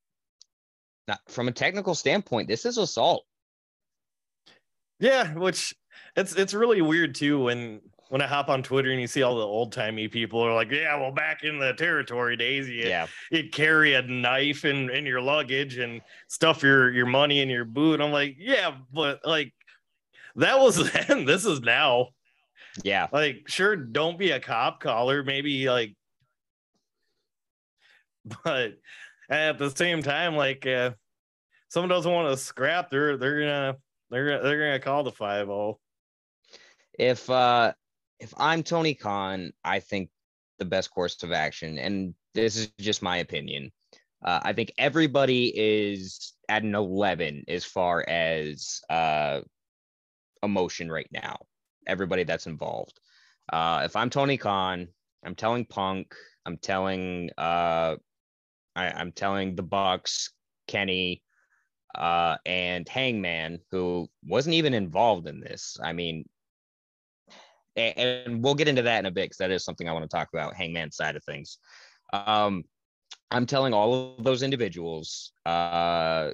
not, 1.08 1.20
from 1.28 1.48
a 1.48 1.52
technical 1.52 1.96
standpoint, 1.96 2.48
this 2.48 2.66
is 2.66 2.78
assault. 2.78 3.26
Yeah, 5.00 5.34
which 5.34 5.74
it's 6.16 6.36
it's 6.36 6.54
really 6.54 6.82
weird 6.82 7.16
too 7.16 7.44
when 7.44 7.82
when 8.10 8.22
I 8.22 8.28
hop 8.28 8.50
on 8.50 8.64
Twitter 8.64 8.92
and 8.92 9.00
you 9.00 9.08
see 9.08 9.22
all 9.22 9.38
the 9.38 9.46
old 9.46 9.72
timey 9.72 10.08
people 10.08 10.42
are 10.42 10.54
like, 10.54 10.72
yeah, 10.72 11.00
well, 11.00 11.12
back 11.12 11.44
in 11.44 11.60
the 11.60 11.74
territory 11.74 12.36
days, 12.36 12.68
you, 12.68 12.84
yeah, 12.84 13.08
you'd 13.32 13.52
carry 13.52 13.94
a 13.94 14.02
knife 14.02 14.66
in, 14.66 14.90
in 14.90 15.06
your 15.06 15.22
luggage 15.22 15.78
and 15.78 16.02
stuff 16.28 16.62
your 16.64 16.92
your 16.92 17.06
money 17.06 17.40
in 17.40 17.50
your 17.50 17.66
boot. 17.66 18.02
I'm 18.02 18.12
like, 18.12 18.36
yeah, 18.38 18.76
but 18.92 19.22
like 19.26 19.54
that 20.36 20.60
was 20.60 20.92
then. 21.08 21.26
This 21.26 21.46
is 21.46 21.62
now. 21.62 22.10
Yeah. 22.84 23.08
Like, 23.12 23.44
sure, 23.48 23.76
don't 23.76 24.18
be 24.18 24.32
a 24.32 24.40
cop 24.40 24.82
caller. 24.82 25.24
Maybe 25.24 25.70
like, 25.70 25.96
but 28.44 28.74
at 29.30 29.58
the 29.58 29.70
same 29.70 30.02
time, 30.02 30.36
like, 30.36 30.66
uh, 30.66 30.92
someone 31.70 31.90
doesn't 31.90 32.12
want 32.12 32.32
to 32.32 32.38
scrap, 32.38 32.90
they're 32.90 33.18
they're 33.18 33.40
gonna 33.40 33.78
they're 34.10 34.42
they're 34.42 34.66
gonna 34.66 34.80
call 34.80 35.04
the 35.04 35.12
five 35.12 35.46
zero. 35.46 35.80
If 36.98 37.30
uh 37.30 37.74
if 38.20 38.34
I'm 38.38 38.64
Tony 38.64 38.94
Khan, 38.94 39.52
I 39.64 39.80
think 39.80 40.10
the 40.58 40.66
best 40.66 40.92
course 40.92 41.22
of 41.24 41.32
action, 41.32 41.80
and 41.80 42.14
this 42.34 42.58
is 42.58 42.72
just 42.80 43.02
my 43.02 43.18
opinion. 43.18 43.72
Uh, 44.24 44.40
I 44.44 44.54
think 44.54 44.74
everybody 44.78 45.54
is 45.56 46.34
at 46.50 46.64
an 46.64 46.76
11 46.76 47.46
as 47.48 47.64
far 47.64 48.04
as 48.08 48.82
uh, 48.90 49.40
emotion 50.44 50.92
right 50.92 51.08
now. 51.12 51.38
Everybody 51.88 52.24
that's 52.24 52.48
involved. 52.48 53.00
Uh, 53.52 53.82
if 53.86 53.96
I'm 53.96 54.10
Tony 54.10 54.38
Khan, 54.38 54.90
I'm 55.24 55.36
telling 55.36 55.66
Punk, 55.66 56.14
I'm 56.46 56.58
telling 56.58 57.30
uh, 57.38 57.96
I, 58.76 58.92
I'm 58.92 59.12
telling 59.14 59.56
the 59.56 59.64
Bucks, 59.64 60.32
Kenny, 60.68 61.24
uh, 61.96 62.38
and 62.46 62.88
Hangman, 62.88 63.60
who 63.72 64.08
wasn't 64.26 64.56
even 64.56 64.74
involved 64.74 65.28
in 65.28 65.40
this. 65.40 65.78
I 65.82 65.94
mean, 65.94 66.26
and, 67.76 67.98
and 67.98 68.44
we'll 68.44 68.56
get 68.56 68.68
into 68.68 68.82
that 68.84 69.00
in 69.00 69.06
a 69.06 69.12
bit 69.12 69.26
because 69.26 69.38
that 69.38 69.52
is 69.52 69.64
something 69.64 69.88
I 69.88 69.94
want 69.94 70.10
to 70.10 70.16
talk 70.16 70.30
about, 70.34 70.56
Hangman 70.56 70.92
side 70.92 71.16
of 71.16 71.24
things. 71.24 71.58
Um, 72.14 72.64
I'm 73.32 73.46
telling 73.46 73.74
all 73.74 74.16
of 74.18 74.24
those 74.24 74.44
individuals 74.44 75.32
uh, 75.46 76.32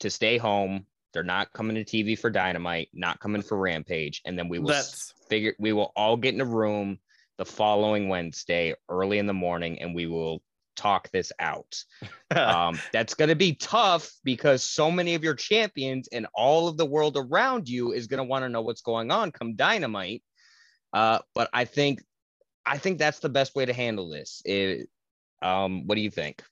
to 0.00 0.10
stay 0.10 0.38
home, 0.38 0.86
they're 1.12 1.22
not 1.22 1.52
coming 1.52 1.76
to 1.76 1.84
TV 1.84 2.18
for 2.18 2.30
Dynamite, 2.30 2.90
not 2.92 3.18
coming 3.20 3.42
for 3.42 3.56
Rampage, 3.56 4.20
and 4.24 4.38
then 4.38 4.48
we 4.48 4.58
will 4.58 4.68
That's... 4.68 5.14
figure 5.28 5.54
we 5.58 5.72
will 5.72 5.92
all 5.96 6.16
get 6.16 6.34
in 6.34 6.40
a 6.40 6.44
room 6.44 6.98
the 7.38 7.44
following 7.44 8.08
Wednesday 8.08 8.74
early 8.88 9.18
in 9.18 9.26
the 9.26 9.32
morning, 9.32 9.80
and 9.80 9.94
we 9.94 10.06
will 10.06 10.42
talk 10.78 11.10
this 11.10 11.32
out. 11.40 11.82
um, 12.36 12.78
that's 12.92 13.14
going 13.14 13.28
to 13.28 13.36
be 13.36 13.54
tough 13.54 14.10
because 14.24 14.62
so 14.62 14.90
many 14.90 15.14
of 15.14 15.24
your 15.24 15.34
champions 15.34 16.08
and 16.08 16.26
all 16.34 16.68
of 16.68 16.76
the 16.76 16.86
world 16.86 17.16
around 17.18 17.68
you 17.68 17.92
is 17.92 18.06
going 18.06 18.18
to 18.18 18.24
want 18.24 18.44
to 18.44 18.48
know 18.48 18.62
what's 18.62 18.82
going 18.82 19.10
on 19.10 19.32
come 19.32 19.54
Dynamite. 19.54 20.22
Uh, 20.92 21.18
but 21.34 21.50
I 21.52 21.64
think 21.64 22.02
I 22.64 22.78
think 22.78 22.98
that's 22.98 23.18
the 23.18 23.28
best 23.28 23.54
way 23.54 23.64
to 23.64 23.72
handle 23.72 24.08
this. 24.08 24.42
It, 24.44 24.88
um, 25.42 25.86
what 25.86 25.94
do 25.94 26.00
you 26.00 26.10
think? 26.10 26.42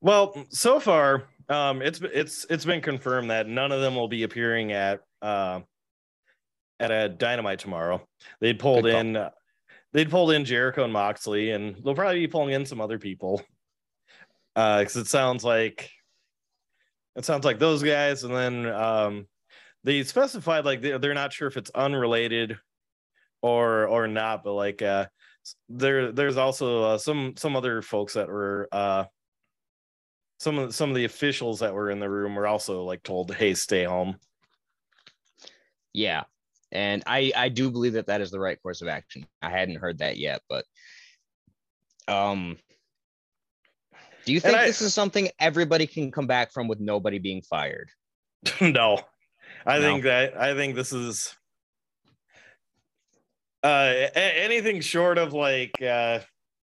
Well, 0.00 0.46
so 0.50 0.78
far, 0.80 1.24
um, 1.48 1.82
it's 1.82 2.00
it's 2.02 2.46
it's 2.50 2.64
been 2.64 2.80
confirmed 2.80 3.30
that 3.30 3.48
none 3.48 3.72
of 3.72 3.80
them 3.80 3.94
will 3.94 4.08
be 4.08 4.22
appearing 4.22 4.72
at 4.72 5.00
uh, 5.22 5.60
at 6.80 6.90
a 6.90 7.08
Dynamite 7.08 7.58
tomorrow. 7.58 8.06
They'd 8.40 8.58
pulled 8.58 8.86
in 8.86 9.16
uh, 9.16 9.30
they'd 9.92 10.10
pulled 10.10 10.32
in 10.32 10.44
Jericho 10.44 10.84
and 10.84 10.92
Moxley, 10.92 11.50
and 11.50 11.76
they'll 11.84 11.94
probably 11.94 12.20
be 12.20 12.28
pulling 12.28 12.54
in 12.54 12.66
some 12.66 12.80
other 12.80 12.98
people. 12.98 13.42
Uh, 14.58 14.80
because 14.80 14.96
it 14.96 15.06
sounds 15.06 15.44
like 15.44 15.88
it 17.14 17.24
sounds 17.24 17.44
like 17.44 17.60
those 17.60 17.80
guys, 17.80 18.24
and 18.24 18.34
then 18.34 18.66
um, 18.66 19.28
they 19.84 20.02
specified 20.02 20.64
like 20.64 20.80
they're, 20.82 20.98
they're 20.98 21.14
not 21.14 21.32
sure 21.32 21.46
if 21.46 21.56
it's 21.56 21.70
unrelated 21.76 22.58
or 23.40 23.86
or 23.86 24.08
not, 24.08 24.42
but 24.42 24.54
like 24.54 24.82
uh, 24.82 25.06
there 25.68 26.10
there's 26.10 26.36
also 26.36 26.82
uh, 26.82 26.98
some 26.98 27.34
some 27.36 27.54
other 27.54 27.82
folks 27.82 28.14
that 28.14 28.26
were 28.26 28.68
uh 28.72 29.04
some 30.40 30.58
of 30.58 30.74
some 30.74 30.90
of 30.90 30.96
the 30.96 31.04
officials 31.04 31.60
that 31.60 31.72
were 31.72 31.92
in 31.92 32.00
the 32.00 32.10
room 32.10 32.34
were 32.34 32.48
also 32.48 32.82
like 32.82 33.04
told, 33.04 33.32
"Hey, 33.32 33.54
stay 33.54 33.84
home." 33.84 34.16
Yeah, 35.92 36.24
and 36.72 37.04
I 37.06 37.30
I 37.36 37.48
do 37.48 37.70
believe 37.70 37.92
that 37.92 38.06
that 38.08 38.22
is 38.22 38.32
the 38.32 38.40
right 38.40 38.60
course 38.60 38.82
of 38.82 38.88
action. 38.88 39.24
I 39.40 39.50
hadn't 39.50 39.76
heard 39.76 39.98
that 39.98 40.16
yet, 40.16 40.40
but 40.48 40.64
um, 42.08 42.56
do 44.28 44.34
you 44.34 44.40
think 44.40 44.58
I, 44.58 44.66
this 44.66 44.82
is 44.82 44.92
something 44.92 45.30
everybody 45.40 45.86
can 45.86 46.10
come 46.10 46.26
back 46.26 46.52
from 46.52 46.68
with 46.68 46.80
nobody 46.80 47.18
being 47.18 47.40
fired? 47.40 47.88
no, 48.60 49.00
I 49.64 49.78
no. 49.78 49.80
think 49.80 50.02
that 50.02 50.38
I 50.38 50.52
think 50.54 50.74
this 50.74 50.92
is 50.92 51.34
uh 53.64 54.08
anything 54.14 54.82
short 54.82 55.16
of 55.16 55.32
like 55.32 55.72
uh 55.80 56.18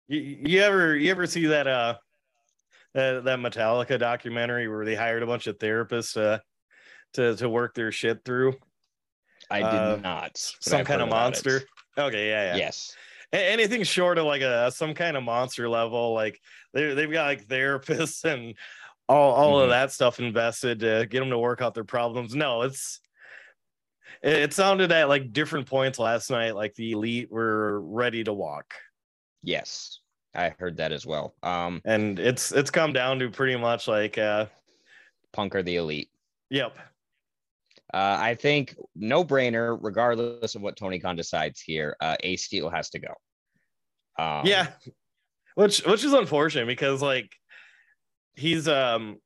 you, 0.07 0.39
you 0.45 0.61
ever 0.61 0.95
you 0.95 1.11
ever 1.11 1.27
see 1.27 1.45
that 1.45 1.67
uh 1.67 1.93
that, 2.95 3.23
that 3.23 3.37
Metallica 3.37 3.99
documentary 3.99 4.67
where 4.67 4.83
they 4.83 4.95
hired 4.95 5.21
a 5.21 5.27
bunch 5.27 5.45
of 5.45 5.59
therapists 5.59 6.19
uh, 6.19 6.39
to 7.13 7.35
to 7.35 7.47
work 7.47 7.75
their 7.75 7.91
shit 7.91 8.25
through? 8.25 8.55
I 9.51 9.59
did 9.59 9.65
uh, 9.65 9.95
not. 9.97 10.31
Some 10.59 10.83
kind 10.85 11.03
of 11.03 11.09
monster. 11.09 11.61
Okay, 11.99 12.29
yeah, 12.29 12.55
yeah. 12.55 12.55
Yes. 12.55 12.95
Anything 13.33 13.83
short 13.83 14.17
of 14.17 14.25
like 14.25 14.41
a 14.41 14.71
some 14.71 14.93
kind 14.93 15.17
of 15.17 15.23
monster 15.23 15.67
level, 15.67 16.13
like 16.13 16.39
they 16.73 16.93
they've 16.93 17.11
got 17.11 17.25
like 17.25 17.45
therapists 17.45 18.23
and 18.31 18.55
all 19.09 19.33
all 19.33 19.53
mm-hmm. 19.53 19.63
of 19.63 19.69
that 19.69 19.91
stuff 19.91 20.19
invested 20.19 20.79
to 20.79 21.05
get 21.09 21.19
them 21.19 21.29
to 21.29 21.37
work 21.37 21.61
out 21.61 21.73
their 21.73 21.83
problems. 21.83 22.35
No, 22.35 22.61
it's 22.61 22.99
it, 24.21 24.33
it 24.33 24.53
sounded 24.53 24.91
at 24.91 25.09
like 25.09 25.33
different 25.33 25.67
points 25.67 25.99
last 25.99 26.29
night, 26.29 26.55
like 26.55 26.75
the 26.75 26.91
elite 26.91 27.31
were 27.31 27.81
ready 27.81 28.23
to 28.23 28.33
walk. 28.33 28.73
Yes. 29.43 29.99
I 30.35 30.49
heard 30.57 30.77
that 30.77 30.91
as 30.91 31.05
well. 31.05 31.35
Um, 31.43 31.81
and 31.85 32.17
it's 32.19 32.51
it's 32.51 32.71
come 32.71 32.93
down 32.93 33.19
to 33.19 33.29
pretty 33.29 33.55
much 33.55 33.87
like 33.87 34.17
uh, 34.17 34.47
Punk 35.31 35.55
or 35.55 35.61
the 35.61 35.75
elite. 35.75 36.09
Yep. 36.49 36.75
Uh, 37.93 38.17
I 38.19 38.33
think 38.35 38.75
no 38.95 39.23
brainer, 39.23 39.77
regardless 39.79 40.55
of 40.55 40.61
what 40.63 40.75
Tony 40.75 40.99
Khan 40.99 41.15
decides 41.15 41.61
here. 41.61 41.95
Uh, 42.01 42.15
Ace 42.23 42.43
Steel 42.43 42.69
has 42.69 42.89
to 42.91 42.99
go. 42.99 43.13
Um, 44.17 44.45
yeah, 44.45 44.67
which 45.55 45.85
which 45.85 46.03
is 46.03 46.13
unfortunate 46.13 46.65
because 46.67 47.01
like 47.01 47.29
he's 48.35 48.67
um 48.67 49.17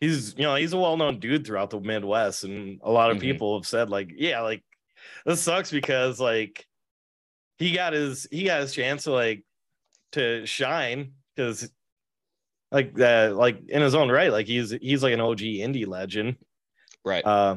he's 0.00 0.34
you 0.36 0.42
know 0.42 0.56
he's 0.56 0.72
a 0.72 0.76
well-known 0.78 1.20
dude 1.20 1.46
throughout 1.46 1.70
the 1.70 1.78
midwest 1.80 2.42
and 2.42 2.80
a 2.82 2.90
lot 2.90 3.12
of 3.12 3.18
Mhm. 3.18 3.20
people 3.20 3.56
have 3.56 3.66
said 3.66 3.88
like 3.90 4.10
yeah 4.16 4.40
like 4.40 4.64
this 5.24 5.40
sucks 5.40 5.70
because 5.70 6.18
like 6.18 6.66
he 7.58 7.72
got 7.72 7.92
his 7.92 8.26
he 8.32 8.42
got 8.42 8.60
his 8.60 8.74
chance 8.74 9.04
to 9.04 9.12
like 9.12 9.44
to 10.12 10.44
shine 10.46 11.12
because 11.36 11.70
like 12.72 12.94
that 12.96 13.36
like 13.36 13.60
in 13.68 13.80
his 13.82 13.94
own 13.94 14.10
right 14.10 14.32
like 14.32 14.46
he's 14.48 14.70
he's 14.72 15.04
like 15.04 15.14
an 15.14 15.20
og 15.20 15.38
indie 15.38 15.86
legend 15.86 16.36
Right. 17.04 17.24
uh 17.26 17.56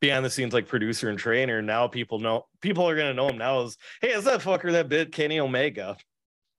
behind 0.00 0.24
the 0.24 0.30
scenes 0.30 0.52
like 0.52 0.66
producer 0.68 1.08
and 1.08 1.18
trainer 1.18 1.62
now 1.62 1.86
people 1.88 2.18
know 2.18 2.46
people 2.60 2.86
are 2.88 2.96
gonna 2.96 3.14
know 3.14 3.28
him 3.28 3.38
now 3.38 3.62
as 3.62 3.76
hey 4.02 4.10
is 4.10 4.24
that 4.24 4.40
fucker 4.40 4.72
that 4.72 4.88
bit 4.88 5.12
kenny 5.12 5.40
omega 5.40 5.96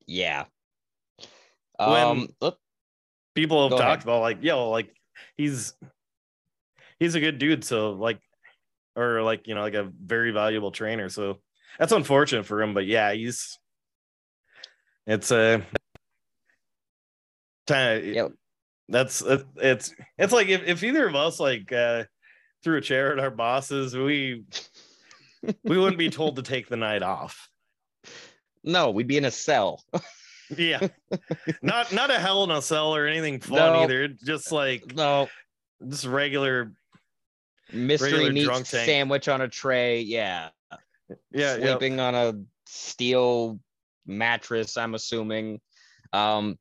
yeah. 0.08 0.46
When- 1.78 1.90
Um, 2.08 2.28
look, 2.42 2.58
people 3.36 3.64
have 3.70 3.72
talked 3.78 3.82
ahead. 3.84 4.04
about 4.04 4.22
like 4.22 4.38
yo 4.42 4.70
like 4.70 4.96
he's 5.38 5.74
he's 7.00 7.16
a 7.16 7.20
good 7.20 7.38
dude 7.38 7.64
so 7.64 7.92
like 7.92 8.20
or 8.96 9.22
like 9.22 9.48
you 9.48 9.54
know 9.56 9.62
like 9.62 9.74
a 9.74 9.92
very 10.04 10.32
valuable 10.32 10.72
trainer 10.72 11.10
so 11.10 11.40
that's 11.78 11.92
unfortunate 11.92 12.46
for 12.46 12.62
him 12.62 12.74
but 12.74 12.86
yeah 12.86 13.12
he's 13.14 13.60
it's 15.06 15.30
a 15.32 15.62
time 17.68 18.04
Yep. 18.14 18.32
That's 18.90 19.22
it's 19.22 19.94
it's 20.18 20.34
like 20.34 20.48
if, 20.48 20.64
if 20.66 20.84
either 20.84 21.08
of 21.08 21.16
us 21.16 21.40
like 21.40 21.72
uh 21.72 22.04
threw 22.64 22.78
a 22.78 22.82
chair 22.82 23.12
at 23.12 23.20
our 23.20 23.32
bosses 23.32 23.96
we 23.96 24.44
we 25.64 25.78
wouldn't 25.78 25.98
be 25.98 26.10
told 26.10 26.36
to 26.36 26.42
take 26.42 26.68
the 26.68 26.78
night 26.78 27.04
off 27.04 27.50
no, 28.68 28.90
we'd 28.90 29.08
be 29.08 29.18
in 29.18 29.26
a 29.26 29.32
cell. 29.32 29.84
yeah 30.58 30.80
not 31.62 31.92
not 31.94 32.10
a 32.10 32.20
hell 32.20 32.44
in 32.44 32.52
a 32.52 32.62
cell 32.62 32.96
or 32.96 33.06
anything 33.08 33.40
fun 33.40 33.58
No. 33.58 33.84
either 33.84 34.08
just 34.08 34.52
like 34.52 34.96
No, 34.96 35.28
just 35.88 36.06
regular 36.06 36.72
mystery 37.72 38.28
Regular 38.28 38.32
meat 38.58 38.66
sandwich 38.68 39.28
on 39.28 39.42
a 39.42 39.48
tray. 39.48 40.02
Yeah. 40.02 40.50
yeah 41.10 41.16
yeah 41.32 41.56
sleeping 41.58 42.00
on 42.00 42.16
a 42.16 42.34
steel 42.68 43.60
mattress 44.08 44.78
i'm 44.78 44.94
assuming 44.96 45.60
um 46.14 46.58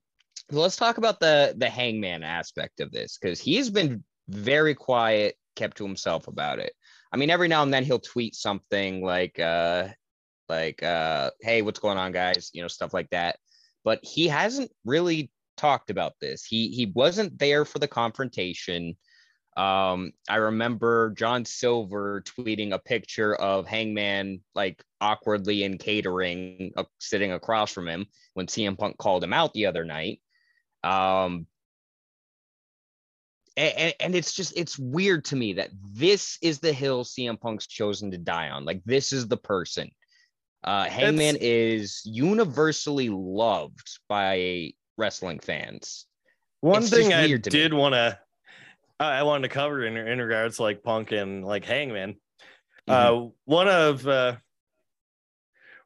let's 0.50 0.76
talk 0.76 0.98
about 0.98 1.20
the 1.20 1.54
the 1.56 1.68
hangman 1.68 2.22
aspect 2.22 2.80
of 2.80 2.90
this 2.90 3.18
because 3.20 3.40
he's 3.40 3.70
been 3.70 4.04
very 4.28 4.74
quiet 4.74 5.36
kept 5.56 5.76
to 5.76 5.84
himself 5.84 6.28
about 6.28 6.58
it. 6.58 6.72
I 7.12 7.16
mean 7.16 7.30
every 7.30 7.48
now 7.48 7.62
and 7.62 7.72
then 7.72 7.84
he'll 7.84 7.98
tweet 7.98 8.34
something 8.34 9.02
like 9.02 9.38
uh 9.38 9.88
like 10.48 10.82
uh 10.82 11.30
hey 11.40 11.62
what's 11.62 11.80
going 11.80 11.98
on 11.98 12.12
guys? 12.12 12.50
You 12.52 12.62
know 12.62 12.68
stuff 12.68 12.92
like 12.92 13.10
that. 13.10 13.36
But 13.84 14.00
he 14.02 14.28
hasn't 14.28 14.70
really 14.84 15.30
talked 15.56 15.90
about 15.90 16.14
this. 16.20 16.44
He 16.44 16.68
he 16.68 16.86
wasn't 16.86 17.38
there 17.38 17.64
for 17.64 17.78
the 17.78 17.88
confrontation. 17.88 18.96
Um, 19.56 20.12
I 20.28 20.36
remember 20.36 21.14
John 21.16 21.44
Silver 21.44 22.22
tweeting 22.22 22.72
a 22.72 22.78
picture 22.78 23.36
of 23.36 23.68
Hangman 23.68 24.40
like 24.54 24.82
awkwardly 25.00 25.62
in 25.62 25.78
catering, 25.78 26.72
uh, 26.76 26.84
sitting 26.98 27.30
across 27.30 27.70
from 27.70 27.86
him 27.86 28.06
when 28.32 28.46
CM 28.46 28.76
Punk 28.76 28.98
called 28.98 29.22
him 29.22 29.32
out 29.32 29.54
the 29.54 29.66
other 29.66 29.84
night. 29.84 30.20
Um, 30.84 31.46
and, 33.56 33.94
and 34.00 34.14
it's 34.14 34.32
just 34.34 34.56
it's 34.56 34.78
weird 34.78 35.24
to 35.26 35.36
me 35.36 35.54
that 35.54 35.70
this 35.92 36.38
is 36.42 36.58
the 36.58 36.72
hill 36.72 37.04
CM 37.04 37.40
Punk's 37.40 37.66
chosen 37.66 38.10
to 38.10 38.18
die 38.18 38.50
on. 38.50 38.64
Like 38.64 38.82
this 38.84 39.12
is 39.12 39.28
the 39.28 39.36
person. 39.36 39.90
Uh, 40.64 40.84
Hangman 40.84 41.36
is 41.40 42.00
universally 42.04 43.10
loved 43.10 43.98
by 44.08 44.72
wrestling 44.96 45.38
fans. 45.38 46.06
One 46.62 46.82
It's 46.82 46.90
thing 46.90 47.12
I 47.12 47.26
weird 47.26 47.44
to 47.44 47.50
me. 47.50 47.58
did 47.58 47.74
want 47.74 47.94
to, 47.94 48.18
I 48.98 49.22
wanted 49.24 49.48
to 49.48 49.54
cover 49.54 49.84
in, 49.84 49.96
in 49.96 50.18
regards 50.20 50.56
to 50.56 50.62
like 50.62 50.82
Punk 50.82 51.12
and 51.12 51.44
like 51.44 51.66
Hangman. 51.66 52.16
Mm-hmm. 52.88 53.26
Uh, 53.26 53.28
one 53.44 53.68
of 53.68 54.08
uh, 54.08 54.36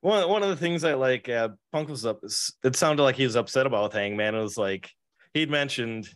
one 0.01 0.29
one 0.29 0.43
of 0.43 0.49
the 0.49 0.57
things 0.57 0.85
I 0.85 0.95
like 0.95 1.29
uh, 1.29 1.51
Punk 1.73 1.89
was 1.89 2.07
up. 2.07 2.21
It 2.65 2.77
sounded 2.77 3.03
like 3.03 3.17
he 3.17 3.25
was 3.25 3.37
upset 3.37 3.67
about 3.67 3.93
Hangman. 3.93 4.35
It 4.35 4.41
was 4.41 4.57
like 4.57 4.91
he'd 5.35 5.51
mentioned 5.51 6.09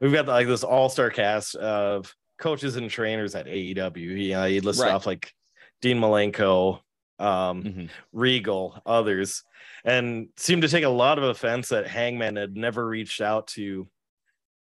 we've 0.00 0.12
got 0.12 0.26
like 0.26 0.46
this 0.46 0.64
all 0.64 0.88
star 0.88 1.10
cast 1.10 1.54
of 1.56 2.14
coaches 2.38 2.76
and 2.76 2.88
trainers 2.90 3.34
at 3.34 3.46
AEW. 3.46 4.28
Yeah, 4.28 4.46
he'd 4.46 4.64
list 4.64 4.80
Right. 4.80 4.92
off 4.92 5.06
like 5.06 5.32
Dean 5.80 5.98
Malenko, 5.98 6.80
um, 7.18 7.62
Mhm. 7.62 7.90
Regal, 8.12 8.80
others, 8.86 9.42
and 9.84 10.28
seemed 10.36 10.62
to 10.62 10.68
take 10.68 10.84
a 10.84 10.88
lot 10.88 11.18
of 11.18 11.24
offense 11.24 11.68
that 11.70 11.86
Hangman 11.86 12.36
had 12.36 12.56
never 12.56 12.86
reached 12.86 13.20
out 13.20 13.46
to 13.48 13.88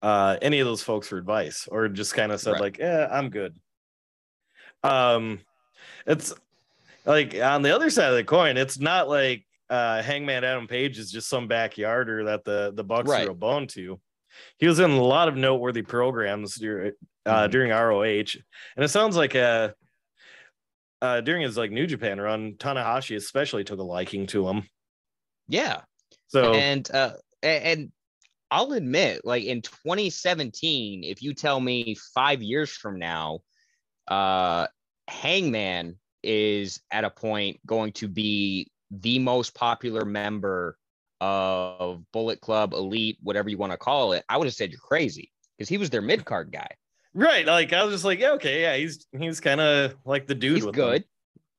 uh, 0.01 0.37
any 0.41 0.59
of 0.59 0.67
those 0.67 0.83
folks 0.83 1.07
for 1.07 1.17
advice, 1.17 1.65
or 1.71 1.87
just 1.87 2.13
kind 2.13 2.33
of 2.33 2.41
said 2.41 2.51
Right. 2.53 2.61
like, 2.61 2.77
"Yeah, 2.77 3.07
I'm 3.09 3.29
good." 3.29 3.57
Um, 4.83 5.39
it's 6.05 6.33
like 7.05 7.35
on 7.35 7.61
the 7.61 7.73
other 7.75 7.89
side 7.89 8.09
of 8.09 8.15
the 8.15 8.23
coin, 8.23 8.57
it's 8.57 8.79
not 8.79 9.09
like 9.09 9.45
uh, 9.69 10.01
Hangman 10.01 10.43
Adam 10.43 10.67
Page 10.67 10.99
is 10.99 11.11
just 11.11 11.27
some 11.29 11.47
backyarder 11.47 12.25
that 12.25 12.43
the 12.43 12.71
the 12.75 12.83
Bucks 12.83 13.09
Right. 13.09 13.23
threw 13.23 13.31
a 13.31 13.35
bone 13.35 13.67
to. 13.67 13.99
He 14.57 14.67
was 14.67 14.79
in 14.79 14.91
a 14.91 15.01
lot 15.01 15.27
of 15.27 15.35
noteworthy 15.35 15.81
programs 15.83 16.55
during 16.55 16.93
uh, 17.25 17.47
during 17.47 17.71
ROH, 17.71 18.03
and 18.75 18.83
it 18.83 18.89
sounds 18.89 19.15
like 19.15 19.35
uh, 19.35 19.69
uh, 21.01 21.21
during 21.21 21.41
his 21.43 21.57
like 21.57 21.71
New 21.71 21.85
Japan 21.87 22.19
run, 22.19 22.53
Tanahashi 22.53 23.15
especially 23.15 23.63
took 23.63 23.79
a 23.79 23.83
liking 23.83 24.25
to 24.27 24.47
him. 24.47 24.63
Yeah. 25.47 25.81
So 26.27 26.53
and 26.53 26.89
uh 26.91 27.13
and 27.43 27.91
I'll 28.49 28.71
admit, 28.73 29.21
like 29.25 29.43
in 29.43 29.61
2017, 29.61 31.03
if 31.03 31.21
you 31.21 31.33
tell 31.33 31.59
me 31.59 31.95
five 32.15 32.41
years 32.41 32.71
from 32.71 32.97
now, 32.99 33.39
uh 34.07 34.67
Hangman 35.07 35.97
is 36.23 36.81
at 36.91 37.03
a 37.03 37.09
point 37.09 37.59
going 37.65 37.91
to 37.93 38.07
be 38.07 38.71
the 38.91 39.19
most 39.19 39.53
popular 39.55 40.05
member 40.05 40.77
of 41.21 42.03
Bullet 42.11 42.41
Club, 42.41 42.73
Elite, 42.73 43.17
whatever 43.21 43.49
you 43.49 43.57
want 43.57 43.71
to 43.71 43.77
call 43.77 44.13
it, 44.13 44.25
I 44.27 44.37
would 44.37 44.45
have 44.45 44.53
said 44.53 44.71
you're 44.71 44.79
crazy 44.79 45.31
because 45.57 45.69
he 45.69 45.77
was 45.77 45.89
their 45.89 46.01
mid 46.01 46.25
card 46.25 46.51
guy. 46.51 46.69
right, 47.13 47.45
like 47.45 47.73
I 47.73 47.83
was 47.83 47.93
just 47.93 48.05
like, 48.05 48.19
yeah, 48.19 48.31
okay, 48.31 48.61
yeah, 48.61 48.75
he's 48.75 49.05
he's 49.17 49.39
kind 49.39 49.61
of 49.61 49.95
like 50.05 50.27
the 50.27 50.35
dude. 50.35 50.57
he's 50.57 50.65
good. 50.65 51.05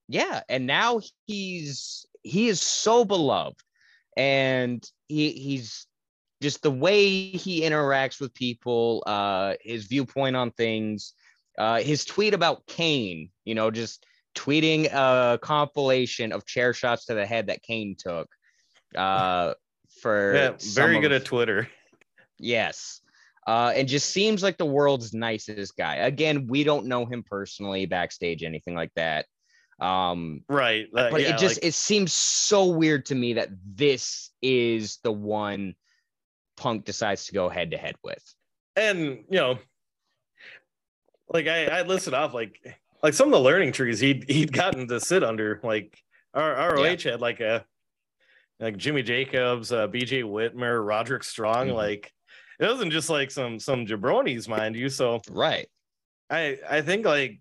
Yeah, 0.08 0.42
and 0.48 0.66
now 0.66 1.00
he's 1.26 2.06
he 2.22 2.48
is 2.48 2.60
so 2.60 3.04
beloved, 3.04 3.60
and 4.16 4.84
he 5.08 5.30
he's 5.30 5.86
just 6.42 6.62
the 6.62 6.70
way 6.70 7.30
he 7.30 7.62
interacts 7.62 8.20
with 8.20 8.34
people, 8.34 9.02
uh, 9.06 9.54
his 9.62 9.86
viewpoint 9.86 10.36
on 10.36 10.50
things, 10.50 11.14
uh, 11.56 11.80
his 11.80 12.04
tweet 12.04 12.34
about 12.34 12.66
Kane, 12.66 13.30
you 13.46 13.54
know, 13.54 13.70
just 13.70 14.04
tweeting 14.34 14.92
a 14.92 15.38
compilation 15.40 16.32
of 16.32 16.44
chair 16.46 16.72
shots 16.72 17.06
to 17.06 17.14
the 17.14 17.26
head 17.26 17.46
that 17.48 17.62
Kane 17.62 17.96
took, 17.98 18.28
uh, 18.96 19.54
for 20.00 20.34
Yeah, 20.34 20.56
very 20.74 21.00
good 21.00 21.12
of- 21.12 21.22
at 21.22 21.26
Twitter. 21.26 21.68
Yes. 22.38 23.00
Uh, 23.46 23.72
and 23.76 23.86
just 23.86 24.10
seems 24.10 24.42
like 24.42 24.56
the 24.56 24.64
world's 24.66 25.12
nicest 25.12 25.76
guy. 25.76 25.96
Again, 25.96 26.46
we 26.46 26.64
don't 26.64 26.86
know 26.86 27.04
him 27.04 27.22
personally, 27.22 27.84
backstage, 27.86 28.42
anything 28.42 28.74
like 28.74 28.92
that. 28.96 29.26
Um, 29.80 30.42
Right. 30.48 30.86
uh, 30.96 31.10
but 31.10 31.20
yeah, 31.20 31.34
it 31.34 31.38
just 31.38 31.56
like- 31.56 31.64
it 31.66 31.74
seems 31.74 32.12
so 32.12 32.66
weird 32.66 33.06
to 33.06 33.14
me 33.14 33.34
that 33.34 33.50
this 33.64 34.30
is 34.40 34.98
the 35.02 35.12
one 35.12 35.74
Punk 36.56 36.84
decides 36.84 37.26
to 37.26 37.32
go 37.32 37.48
head 37.48 37.72
to 37.72 37.76
head 37.76 37.96
with. 38.04 38.22
and 38.76 39.24
you 39.30 39.38
know, 39.38 39.58
like 41.28 41.46
I 41.46 41.66
I 41.66 41.82
listed 41.82 42.14
off 42.14 42.32
like 42.34 42.60
like 43.04 43.12
some 43.12 43.28
of 43.28 43.32
the 43.32 43.40
learning 43.40 43.70
trees 43.70 44.00
he'd 44.00 44.24
he'd 44.30 44.50
gotten 44.52 44.88
to 44.88 44.98
sit 44.98 45.22
under. 45.22 45.60
Like 45.62 45.96
our 46.32 46.74
ROH 46.74 47.02
had 47.02 47.20
like 47.20 47.40
a 47.40 47.64
like 48.58 48.78
Jimmy 48.78 49.02
Jacobs, 49.02 49.70
uh, 49.70 49.86
BJ 49.88 50.22
Whitmer, 50.22 50.84
Roderick 50.84 51.22
Strong. 51.22 51.68
Mhm. 51.68 51.74
Like 51.74 52.10
it 52.58 52.66
wasn't 52.66 52.92
just 52.92 53.10
like 53.10 53.30
some 53.30 53.60
some 53.60 53.84
jabronis, 53.84 54.48
mind 54.48 54.74
you. 54.74 54.88
So 54.88 55.20
Right. 55.30 55.68
I 56.30 56.58
I 56.68 56.80
think 56.80 57.04
like 57.04 57.40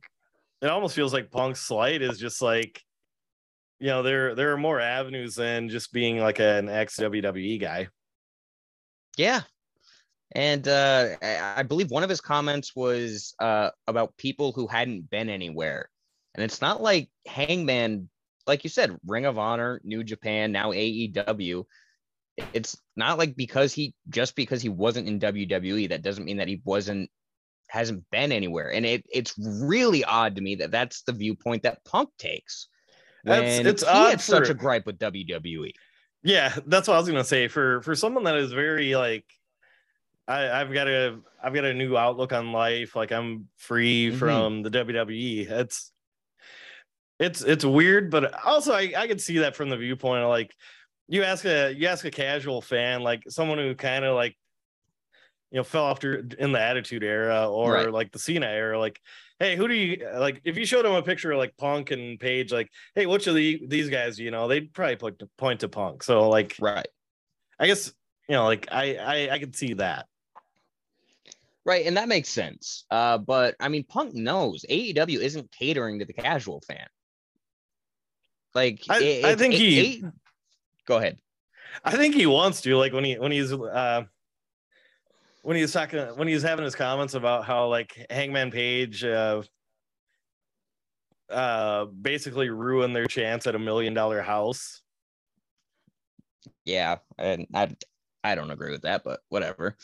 it 0.61 0.67
almost 0.67 0.95
feels 0.95 1.13
like 1.13 1.31
Punk's 1.31 1.61
slight 1.61 2.01
is 2.01 2.19
just 2.19 2.41
like 2.41 2.81
you 3.79 3.87
know 3.87 4.03
there 4.03 4.35
there 4.35 4.51
are 4.51 4.57
more 4.57 4.81
avenues 4.81 5.33
than 5.35 5.69
just 5.69 5.93
being 5.93 6.17
like 6.17 6.39
an 6.39 6.67
ex 6.67 6.97
WWE 6.97 7.57
guy. 7.61 7.87
Yeah. 9.15 9.43
And 10.35 10.67
uh, 10.67 11.09
I 11.21 11.63
believe 11.63 11.91
one 11.91 12.03
of 12.03 12.09
his 12.09 12.21
comments 12.21 12.75
was 12.75 13.35
uh, 13.39 13.69
about 13.87 14.17
people 14.17 14.51
who 14.51 14.67
hadn't 14.67 15.09
been 15.09 15.29
anywhere. 15.29 15.89
And 16.35 16.43
it's 16.43 16.61
not 16.61 16.81
like 16.81 17.09
Hangman, 17.27 18.09
like 18.47 18.63
you 18.63 18.69
said, 18.69 18.97
Ring 19.05 19.25
of 19.25 19.37
Honor, 19.37 19.79
New 19.83 20.03
Japan, 20.03 20.51
now 20.51 20.71
AEW. 20.71 21.65
It's 22.51 22.75
not 22.95 23.19
like 23.19 23.35
because 23.35 23.73
he 23.73 23.93
just 24.09 24.35
because 24.35 24.61
he 24.61 24.69
wasn't 24.69 25.07
in 25.07 25.19
WWE, 25.19 25.89
that 25.89 26.01
doesn't 26.01 26.25
mean 26.25 26.37
that 26.37 26.47
he 26.47 26.61
wasn't 26.65 27.11
hasn't 27.69 28.03
been 28.11 28.31
anywhere. 28.31 28.73
And 28.73 28.87
it 28.87 29.05
it's 29.11 29.35
really 29.37 30.03
odd 30.03 30.35
to 30.37 30.41
me 30.41 30.55
that 30.55 30.71
that's 30.71 31.03
the 31.03 31.11
viewpoint 31.11 31.63
that 31.63 31.85
Punk 31.85 32.09
takes. 32.17 32.67
That's- 33.23 33.59
When 33.59 33.67
it's 33.67 33.83
he 33.83 33.87
had 33.89 34.19
such 34.19 34.49
a 34.49 34.55
gripe 34.55 34.87
with. 34.87 34.97
WWE. 34.97 35.73
Yeah, 36.23 36.55
that's 36.65 36.87
what 36.87 36.95
I 36.95 36.97
was 36.97 37.07
gonna 37.07 37.23
say. 37.23 37.47
For 37.47 37.83
for 37.83 37.93
someone 37.95 38.23
that 38.23 38.35
is 38.37 38.51
very 38.51 38.95
like 38.95 39.25
I, 40.27 40.61
I've 40.61 40.71
got 40.73 40.87
a 40.87 41.19
I've 41.41 41.53
got 41.53 41.65
a 41.65 41.73
new 41.73 41.97
outlook 41.97 42.31
on 42.33 42.51
life. 42.51 42.95
Like 42.95 43.11
I'm 43.11 43.49
free 43.57 44.09
Mhm. 44.11 44.17
from 44.17 44.63
the 44.63 44.69
WWE. 44.69 45.47
It's 45.49 45.91
it's 47.19 47.41
it's 47.41 47.65
weird, 47.65 48.09
but 48.11 48.33
also 48.45 48.73
I, 48.73 48.93
I 48.97 49.07
can 49.07 49.19
see 49.19 49.39
that 49.39 49.55
from 49.55 49.69
the 49.69 49.77
viewpoint 49.77 50.23
of 50.23 50.29
like 50.29 50.53
you 51.07 51.23
ask 51.23 51.45
a 51.45 51.73
you 51.73 51.87
ask 51.87 52.05
a 52.05 52.11
casual 52.11 52.61
fan, 52.61 53.01
like 53.01 53.23
someone 53.29 53.57
who 53.57 53.75
kind 53.75 54.05
of 54.05 54.15
like 54.15 54.37
you 55.51 55.57
know 55.57 55.63
fell 55.63 55.83
off 55.85 56.03
in 56.03 56.51
the 56.51 56.59
attitude 56.59 57.03
era 57.03 57.49
or 57.49 57.73
Right. 57.73 57.91
like 57.91 58.11
the 58.11 58.19
Cena 58.19 58.47
era, 58.47 58.79
like, 58.79 58.99
hey, 59.39 59.55
who 59.55 59.67
do 59.67 59.73
you 59.75 60.07
like 60.15 60.41
if 60.43 60.57
you 60.57 60.65
showed 60.65 60.85
them 60.85 60.93
a 60.93 61.03
picture 61.03 61.31
of 61.31 61.37
like 61.37 61.55
Punk 61.57 61.91
and 61.91 62.19
Page, 62.19 62.51
like, 62.51 62.69
hey, 62.95 63.05
which 63.05 63.27
of 63.27 63.35
the 63.35 63.61
these 63.67 63.89
guys, 63.89 64.19
you 64.19 64.31
know, 64.31 64.47
they'd 64.47 64.73
probably 64.73 64.95
point 64.95 65.19
to 65.19 65.29
point 65.37 65.59
to 65.61 65.69
Punk. 65.69 66.03
So 66.03 66.29
like 66.29 66.55
Right. 66.59 66.87
I 67.59 67.67
guess 67.67 67.93
you 68.27 68.35
know, 68.35 68.45
like 68.45 68.67
I 68.71 68.95
I, 68.95 69.33
I 69.35 69.39
could 69.39 69.55
see 69.55 69.73
that. 69.75 70.07
Right. 71.65 71.85
And 71.85 71.95
that 71.97 72.07
makes 72.09 72.29
sense. 72.29 72.85
Uh, 72.91 73.17
but 73.17 73.55
I 73.59 73.69
mean, 73.69 73.83
Punk 73.85 74.13
knows 74.13 74.65
AEW 74.69 75.19
isn't 75.19 75.51
catering 75.51 75.99
to 75.99 76.05
the 76.05 76.13
casual 76.13 76.61
fan. 76.61 76.87
Like, 78.53 78.81
I- 78.89 79.01
it- 79.03 79.25
I 79.25 79.35
think 79.35 79.53
it- 79.53 79.57
he- 79.59 80.03
A- 80.05 80.11
go 80.85 80.97
ahead. 80.97 81.19
I 81.83 81.91
think 81.97 82.13
he 82.15 82.25
wants 82.27 82.61
to, 82.61 82.75
like 82.77 82.93
when 82.93 83.03
he 83.03 83.17
when 83.17 83.31
he's 83.31 83.51
uh 83.51 84.03
when 85.41 85.57
he's 85.57 85.71
talking 85.73 85.99
when 86.17 86.27
he's 86.27 86.43
having 86.43 86.63
his 86.65 86.75
comments 86.75 87.15
about 87.15 87.45
how 87.45 87.67
like 87.67 88.05
Hangman 88.11 88.51
Page 88.51 89.03
uh 89.03 89.41
uh 91.29 91.85
basically 91.85 92.49
ruined 92.49 92.95
their 92.95 93.07
chance 93.07 93.47
at 93.47 93.55
a 93.55 93.59
million 93.59 93.93
dollar 93.95 94.21
house. 94.21 94.81
Yeah. 96.65 96.97
And 97.17 97.47
I, 97.53 97.75
I 98.23 98.35
don't 98.35 98.51
agree 98.51 98.71
with 98.71 98.83
that, 98.83 99.03
but 99.03 99.21
whatever. 99.29 99.75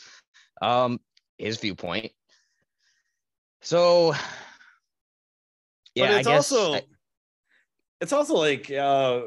Um, 0.62 1.00
his 1.40 1.58
viewpoint. 1.58 2.12
So, 3.62 4.12
yeah, 5.94 6.06
but 6.06 6.10
it's 6.18 6.26
I 6.28 6.30
guess 6.30 6.52
also 6.52 6.74
I- 6.74 6.82
it's 8.00 8.12
also 8.12 8.34
like 8.34 8.70
uh 8.70 9.22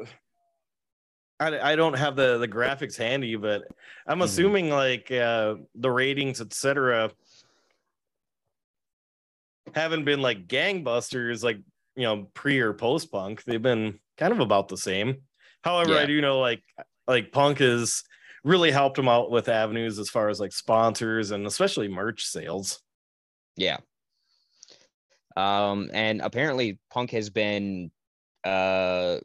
I, 1.40 1.72
I 1.72 1.76
don't 1.76 1.94
have 1.98 2.16
the 2.16 2.38
the 2.38 2.48
graphics 2.48 2.96
handy, 2.96 3.36
but 3.36 3.62
I'm 4.06 4.20
Mhm. 4.20 4.24
assuming 4.24 4.70
like 4.70 5.10
uh 5.10 5.56
the 5.74 5.90
ratings, 5.90 6.40
etc. 6.40 7.10
haven't 9.74 10.04
been 10.04 10.22
like 10.22 10.46
gangbusters 10.46 11.42
like 11.42 11.58
you 11.96 12.02
know 12.04 12.30
pre 12.34 12.60
or 12.60 12.72
post 12.72 13.10
punk. 13.10 13.42
They've 13.44 13.60
been 13.60 13.98
kind 14.16 14.32
of 14.32 14.40
about 14.40 14.68
the 14.68 14.76
same. 14.76 15.22
However, 15.62 15.94
I 15.96 16.02
Yeah. 16.02 16.06
do 16.06 16.20
know 16.20 16.38
like 16.38 16.62
like 17.06 17.32
punk 17.32 17.58
has 17.58 18.02
really 18.44 18.70
helped 18.70 18.96
them 18.96 19.08
out 19.08 19.30
with 19.30 19.48
avenues 19.48 19.98
as 19.98 20.10
far 20.10 20.28
as 20.28 20.38
like 20.38 20.52
sponsors 20.52 21.30
and 21.30 21.46
especially 21.46 21.88
merch 21.88 22.24
sales. 22.26 22.80
Yeah. 23.56 23.78
Um, 25.36 25.90
and 25.92 26.20
apparently 26.20 26.78
Punk 26.92 27.10
has 27.10 27.30
been 27.30 27.90
uh 28.44 29.18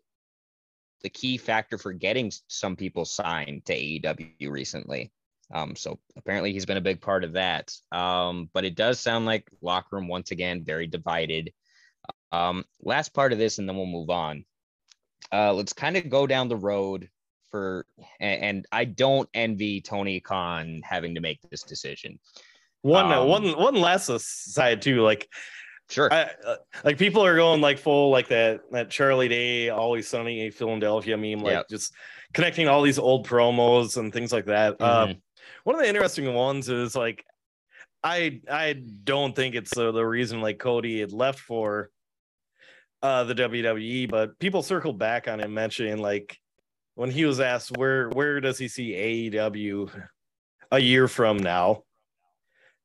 the 1.02 1.10
key 1.10 1.38
factor 1.38 1.78
for 1.78 1.94
getting 1.94 2.32
some 2.48 2.76
people 2.76 3.06
signed 3.06 3.66
to 3.66 3.74
AEW 3.74 4.50
recently. 4.50 5.12
Um, 5.54 5.76
so 5.76 6.00
apparently 6.18 6.52
he's 6.52 6.66
been 6.66 6.78
a 6.78 6.82
big 6.82 7.02
part 7.02 7.24
of 7.24 7.34
that. 7.34 7.74
Um, 7.92 8.50
but 8.54 8.66
it 8.66 8.76
does 8.76 9.00
sound 9.00 9.26
like 9.26 9.50
locker 9.62 9.96
room 9.96 10.08
once 10.08 10.32
again 10.32 10.64
very 10.66 10.88
divided. 10.88 11.52
Um, 12.32 12.66
last 12.82 13.14
part 13.14 13.32
of 13.32 13.40
this, 13.40 13.58
and 13.58 13.68
then 13.68 13.76
we'll 13.76 13.86
move 13.86 14.10
on. 14.10 14.46
Uh, 15.32 15.54
let's 15.54 15.74
kind 15.74 15.98
of 15.98 16.10
go 16.10 16.28
down 16.28 16.50
the 16.50 16.56
road 16.56 17.10
for, 17.50 17.86
and, 18.20 18.44
and 18.44 18.66
I 18.72 18.86
don't 18.86 19.30
envy 19.34 19.82
Tony 19.82 20.20
Khan 20.20 20.82
having 20.84 21.16
to 21.16 21.22
make 21.22 21.40
this 21.50 21.64
decision. 21.64 22.20
One 22.82 23.12
Um, 23.12 23.28
one 23.28 23.58
one 23.58 23.76
last 23.76 24.10
aside 24.10 24.82
too, 24.82 25.02
like 25.02 25.28
Sure. 25.90 26.14
I, 26.14 26.30
uh, 26.46 26.58
like 26.84 27.00
people 27.00 27.26
are 27.26 27.36
going 27.36 27.62
like 27.62 27.80
full 27.80 28.12
like 28.12 28.28
that 28.28 28.62
that 28.72 28.92
Charlie 28.92 29.28
Day 29.28 29.70
always 29.70 30.08
sunny 30.08 30.50
Philadelphia 30.52 31.18
meme 31.18 31.40
like 31.40 31.54
Yep. 31.54 31.68
just 31.68 31.94
connecting 32.34 32.68
all 32.68 32.84
these 32.84 33.00
old 33.00 33.28
promos 33.28 33.98
and 33.98 34.14
things 34.14 34.32
like 34.32 34.46
that. 34.46 34.76
Uh, 34.80 35.08
Mhm. 35.08 35.22
one 35.64 35.76
of 35.76 35.82
the 35.82 35.88
interesting 35.88 36.32
ones 36.34 36.70
is 36.70 36.96
like 36.96 37.26
I 38.04 38.40
I 38.50 38.74
don't 39.04 39.36
think 39.36 39.56
it's 39.56 39.76
uh, 39.76 39.92
the 39.92 40.06
reason 40.06 40.42
like 40.42 40.60
Cody 40.60 41.00
had 41.00 41.12
left 41.12 41.40
for 41.40 41.90
uh 43.02 43.24
the 43.24 43.34
WWE, 43.34 44.08
but 44.10 44.38
people 44.40 44.62
circled 44.62 45.00
back 45.00 45.28
on 45.28 45.40
him 45.40 45.54
mentioning 45.54 45.98
like 45.98 46.38
when 47.00 47.10
he 47.10 47.24
was 47.24 47.40
asked 47.40 47.78
where 47.78 48.10
where 48.10 48.42
does 48.42 48.58
he 48.58 48.68
see 48.68 48.92
AEW 49.32 49.90
a 50.70 50.80
year 50.80 51.08
from 51.08 51.38
now 51.38 51.84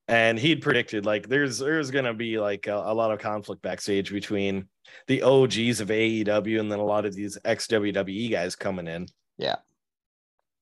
and 0.07 0.38
he'd 0.38 0.62
predicted 0.62 1.05
like 1.05 1.29
there's 1.29 1.59
there's 1.59 1.90
gonna 1.90 2.14
be 2.14 2.38
like 2.38 2.68
a, 2.68 2.77
a 2.77 2.94
lot 2.94 3.11
of 3.11 3.18
conflict 3.18 3.61
backstage 3.61 4.12
between 4.12 4.68
the 5.09 5.22
OGs 5.22 5.81
of 5.81 5.88
AEW 5.88 6.61
and 6.61 6.70
then 6.70 6.79
a 6.79 6.85
lot 6.85 7.07
of 7.07 7.12
these 7.12 7.37
ex 7.44 7.66
WWE 7.66 8.31
guys 8.31 8.55
coming 8.55 8.87
in. 8.87 9.09
Yeah, 9.37 9.57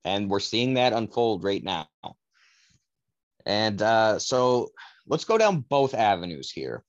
and 0.03 0.31
we're 0.31 0.39
seeing 0.39 0.73
that 0.73 0.93
unfold 0.93 1.43
right 1.43 1.63
now. 1.63 1.87
And 3.45 3.79
uh, 3.83 4.17
so 4.17 4.71
let's 5.05 5.25
go 5.25 5.37
down 5.37 5.63
both 5.69 5.93
avenues 5.93 6.49
here. 6.49 6.83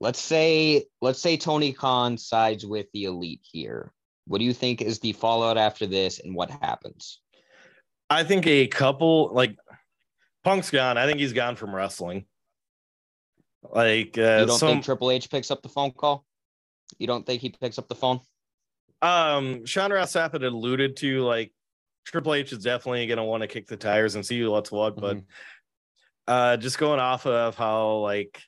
Let's 0.00 0.20
say 0.20 0.84
let's 1.00 1.20
say 1.20 1.38
Tony 1.38 1.72
Khan 1.72 2.18
sides 2.18 2.66
with 2.66 2.88
the 2.92 3.04
elite 3.04 3.40
here. 3.42 3.90
What 4.26 4.38
do 4.38 4.44
you 4.44 4.52
think 4.54 4.80
is 4.82 5.00
the 5.00 5.12
fallout 5.12 5.58
after 5.58 5.86
this, 5.86 6.20
and 6.20 6.34
what 6.34 6.50
happens? 6.50 7.20
I 8.08 8.24
think 8.24 8.46
a 8.46 8.66
couple 8.66 9.30
like 9.32 9.56
Punk's 10.44 10.70
gone. 10.70 10.98
I 10.98 11.06
think 11.06 11.18
he's 11.18 11.32
gone 11.32 11.56
from 11.56 11.74
wrestling. 11.74 12.26
Like 13.62 14.18
uh, 14.18 14.38
you 14.40 14.46
don't 14.46 14.58
some 14.58 14.68
think 14.68 14.84
Triple 14.84 15.10
H 15.10 15.30
picks 15.30 15.50
up 15.50 15.62
the 15.62 15.68
phone 15.68 15.92
call? 15.92 16.24
You 16.98 17.06
don't 17.06 17.24
think 17.24 17.40
he 17.40 17.50
picks 17.50 17.78
up 17.78 17.88
the 17.88 17.94
phone? 17.94 18.20
um 19.00 19.66
Sean 19.66 19.92
Ross 19.92 20.12
Sapp 20.12 20.32
had 20.32 20.44
alluded 20.44 20.96
to 20.98 21.22
like 21.22 21.52
Triple 22.04 22.34
H 22.34 22.52
is 22.52 22.62
definitely 22.62 23.06
gonna 23.06 23.24
want 23.24 23.40
to 23.42 23.48
kick 23.48 23.66
the 23.66 23.76
tires 23.76 24.14
and 24.14 24.24
see 24.24 24.44
what's 24.44 24.70
what, 24.70 24.96
but 24.96 25.16
Mhm. 25.16 25.24
uh 26.28 26.56
just 26.56 26.78
going 26.78 27.00
off 27.00 27.26
of 27.26 27.56
how 27.56 27.96
like 27.98 28.40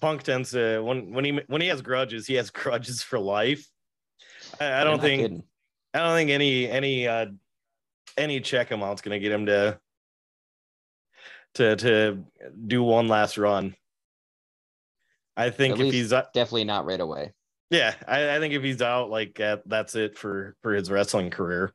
Punk 0.00 0.22
tends 0.22 0.52
to 0.52 0.80
when 0.80 1.12
when 1.12 1.24
he 1.24 1.40
when 1.46 1.60
he 1.60 1.68
has 1.68 1.82
grudges, 1.82 2.26
he 2.26 2.34
has 2.34 2.50
grudges 2.50 3.02
for 3.02 3.18
life. 3.18 3.66
I, 4.60 4.80
I 4.80 4.84
don't 4.84 5.00
think 5.00 5.22
kidding. 5.22 5.42
I 5.94 5.98
don't 5.98 6.14
think 6.14 6.30
any 6.30 6.68
any 6.68 7.06
uh 7.06 7.26
any 8.16 8.40
check 8.40 8.70
amount's 8.70 9.02
gonna 9.02 9.18
get 9.18 9.32
him 9.32 9.46
to 9.46 9.78
to 11.54 11.76
to 11.76 12.24
do 12.66 12.82
one 12.82 13.08
last 13.08 13.38
run. 13.38 13.74
I 15.36 15.50
think 15.50 15.74
At 15.74 15.86
if 15.86 15.92
he's 15.92 16.12
uh, 16.12 16.24
definitely 16.34 16.64
not 16.64 16.84
right 16.84 17.00
away. 17.00 17.32
yeah, 17.70 17.94
I, 18.06 18.36
I 18.36 18.38
think 18.40 18.54
if 18.54 18.62
he's 18.62 18.82
out, 18.82 19.10
like 19.10 19.38
uh, 19.40 19.58
that's 19.66 19.94
it 19.94 20.18
for 20.18 20.56
for 20.62 20.74
his 20.74 20.90
wrestling 20.90 21.30
career. 21.30 21.72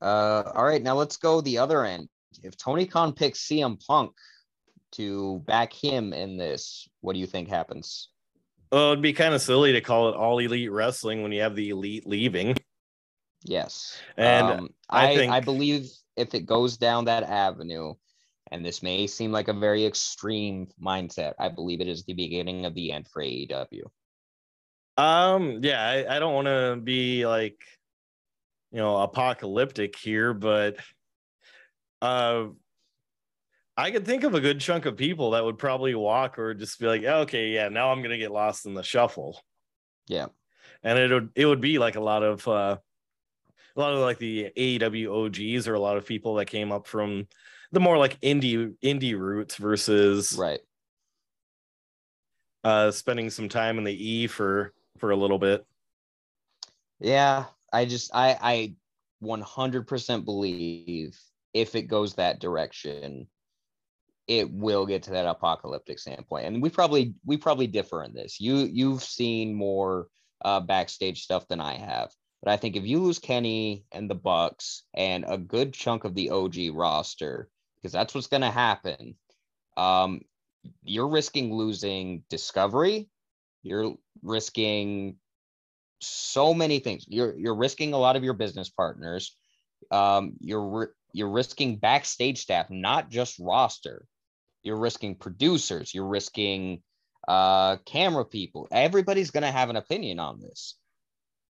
Uh, 0.00 0.42
all 0.54 0.64
right, 0.64 0.82
now 0.82 0.94
let's 0.94 1.16
go 1.16 1.40
the 1.40 1.58
other 1.58 1.84
end. 1.84 2.08
If 2.42 2.56
Tony 2.56 2.86
Khan 2.86 3.14
picks 3.14 3.48
CM 3.48 3.82
Punk 3.86 4.12
to 4.92 5.42
back 5.46 5.72
him 5.72 6.12
in 6.12 6.36
this, 6.36 6.86
what 7.00 7.14
do 7.14 7.18
you 7.18 7.26
think 7.26 7.48
happens? 7.48 8.10
Well, 8.72 8.92
it'd 8.92 9.02
be 9.02 9.12
kind 9.12 9.34
of 9.34 9.40
silly 9.40 9.72
to 9.72 9.80
call 9.80 10.08
it 10.08 10.16
all 10.16 10.38
elite 10.38 10.72
wrestling 10.72 11.22
when 11.22 11.32
you 11.32 11.42
have 11.42 11.54
the 11.54 11.70
elite 11.70 12.06
leaving. 12.06 12.56
Yes. 13.44 13.96
And 14.16 14.46
um, 14.46 14.68
I 14.90 15.26
I, 15.26 15.36
I, 15.36 15.40
believe 15.40 15.88
if 16.16 16.34
it 16.34 16.46
goes 16.46 16.76
down 16.76 17.04
that 17.04 17.22
avenue, 17.22 17.94
and 18.50 18.64
this 18.64 18.82
may 18.82 19.06
seem 19.06 19.30
like 19.30 19.48
a 19.48 19.52
very 19.52 19.84
extreme 19.86 20.68
mindset, 20.82 21.34
I 21.38 21.48
believe 21.48 21.80
it 21.80 21.88
is 21.88 22.04
the 22.04 22.14
beginning 22.14 22.66
of 22.66 22.74
the 22.74 22.92
end 22.92 23.06
for 23.08 23.22
AEW. 23.22 23.84
Um, 24.96 25.60
yeah, 25.62 25.80
I, 25.80 26.16
I 26.16 26.18
don't 26.18 26.34
want 26.34 26.46
to 26.46 26.80
be 26.82 27.26
like, 27.26 27.58
you 28.72 28.78
know, 28.78 28.96
apocalyptic 28.98 29.96
here, 29.96 30.34
but 30.34 30.76
uh 32.02 32.46
I 33.76 33.90
could 33.90 34.06
think 34.06 34.24
of 34.24 34.34
a 34.34 34.40
good 34.40 34.60
chunk 34.60 34.86
of 34.86 34.96
people 34.96 35.32
that 35.32 35.44
would 35.44 35.58
probably 35.58 35.94
walk 35.94 36.38
or 36.38 36.54
just 36.54 36.80
be 36.80 36.86
like, 36.86 37.04
okay, 37.04 37.48
yeah, 37.48 37.68
now 37.68 37.92
I'm 37.92 38.02
gonna 38.02 38.16
get 38.18 38.30
lost 38.30 38.64
in 38.66 38.74
the 38.74 38.82
shuffle. 38.82 39.42
Yeah. 40.06 40.26
And 40.82 40.98
it 40.98 41.10
would 41.12 41.30
it 41.34 41.46
would 41.46 41.60
be 41.60 41.78
like 41.78 41.96
a 41.96 42.00
lot 42.00 42.22
of 42.22 42.46
uh 42.48 42.78
a 43.76 43.80
lot 43.80 43.92
of 43.92 43.98
like 44.00 44.18
the 44.18 44.50
AEW 44.56 45.26
OGs 45.26 45.68
or 45.68 45.74
a 45.74 45.80
lot 45.80 45.98
of 45.98 46.06
people 46.06 46.36
that 46.36 46.46
came 46.46 46.72
up 46.72 46.86
from 46.86 47.28
the 47.72 47.80
more 47.80 47.98
like 47.98 48.18
indie 48.20 48.74
indie 48.82 49.18
roots 49.18 49.56
versus 49.56 50.36
Right. 50.38 50.60
uh 52.64 52.90
spending 52.90 53.28
some 53.28 53.48
time 53.48 53.76
in 53.78 53.84
the 53.84 53.92
E 54.08 54.26
for 54.26 54.72
for 54.98 55.10
a 55.10 55.16
little 55.16 55.38
bit. 55.38 55.66
Yeah. 57.00 57.46
I 57.72 57.84
just 57.84 58.10
I 58.14 58.38
I 58.40 58.74
100% 59.22 60.24
believe 60.24 61.18
if 61.52 61.74
it 61.74 61.82
goes 61.82 62.14
that 62.14 62.38
direction, 62.38 63.28
it 64.28 64.50
will 64.52 64.86
get 64.86 65.04
to 65.04 65.10
that 65.10 65.26
apocalyptic 65.26 65.98
standpoint. 65.98 66.46
And 66.46 66.62
we 66.62 66.68
probably 66.68 67.14
we 67.24 67.36
probably 67.36 67.66
differ 67.66 68.02
in 68.02 68.14
this. 68.14 68.40
You 68.40 68.56
you've 68.56 69.02
seen 69.02 69.54
more 69.54 70.08
uh, 70.44 70.60
backstage 70.60 71.22
stuff 71.22 71.46
than 71.48 71.60
I 71.60 71.74
have. 71.74 72.10
But 72.42 72.52
I 72.52 72.56
think 72.56 72.76
if 72.76 72.84
you 72.84 73.00
lose 73.00 73.18
Kenny 73.18 73.84
and 73.92 74.10
the 74.10 74.14
Bucks 74.14 74.84
and 74.94 75.24
a 75.26 75.38
good 75.38 75.72
chunk 75.72 76.04
of 76.04 76.14
the 76.14 76.30
OG 76.30 76.56
roster, 76.72 77.48
because 77.76 77.92
that's 77.92 78.14
what's 78.14 78.26
going 78.26 78.42
to 78.42 78.50
happen. 78.50 79.14
Um, 79.76 80.20
you're 80.84 81.08
risking 81.08 81.54
losing 81.54 82.24
discovery. 82.28 83.08
You're 83.62 83.94
risking 84.22 85.16
so 86.00 86.52
many 86.52 86.78
things. 86.78 87.04
You're 87.08 87.36
you're 87.36 87.56
risking 87.56 87.92
a 87.92 87.98
lot 87.98 88.16
of 88.16 88.24
your 88.24 88.34
business 88.34 88.68
partners. 88.68 89.36
Um, 89.90 90.34
you're 90.40 90.94
you're 91.12 91.30
risking 91.30 91.76
backstage 91.76 92.38
staff, 92.42 92.70
not 92.70 93.08
just 93.08 93.38
roster. 93.38 94.06
You're 94.66 94.76
risking 94.76 95.14
producers. 95.14 95.94
You're 95.94 96.08
risking 96.08 96.82
uh, 97.28 97.76
camera 97.86 98.24
people. 98.24 98.66
Everybody's 98.72 99.30
going 99.30 99.44
to 99.44 99.50
have 99.50 99.70
an 99.70 99.76
opinion 99.76 100.18
on 100.18 100.40
this. 100.40 100.74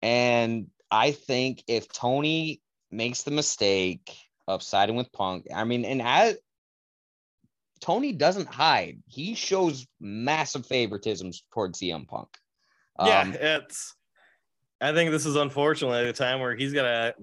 And 0.01 0.67
I 0.89 1.11
think 1.11 1.63
if 1.67 1.87
Tony 1.87 2.61
makes 2.91 3.23
the 3.23 3.31
mistake 3.31 4.15
of 4.47 4.63
siding 4.63 4.95
with 4.95 5.11
Punk, 5.13 5.45
I 5.53 5.63
mean, 5.63 5.85
and 5.85 6.01
as 6.01 6.37
Tony 7.81 8.13
doesn't 8.13 8.47
hide, 8.47 9.03
he 9.07 9.35
shows 9.35 9.85
massive 9.99 10.65
favoritisms 10.65 11.43
towards 11.53 11.79
CM 11.79 12.07
Punk. 12.07 12.29
Um, 12.97 13.07
yeah, 13.07 13.31
it's. 13.59 13.95
I 14.81 14.93
think 14.93 15.11
this 15.11 15.25
is 15.25 15.35
unfortunately 15.35 16.05
the 16.05 16.13
time 16.13 16.39
where 16.39 16.55
he's 16.55 16.73
gonna 16.73 17.13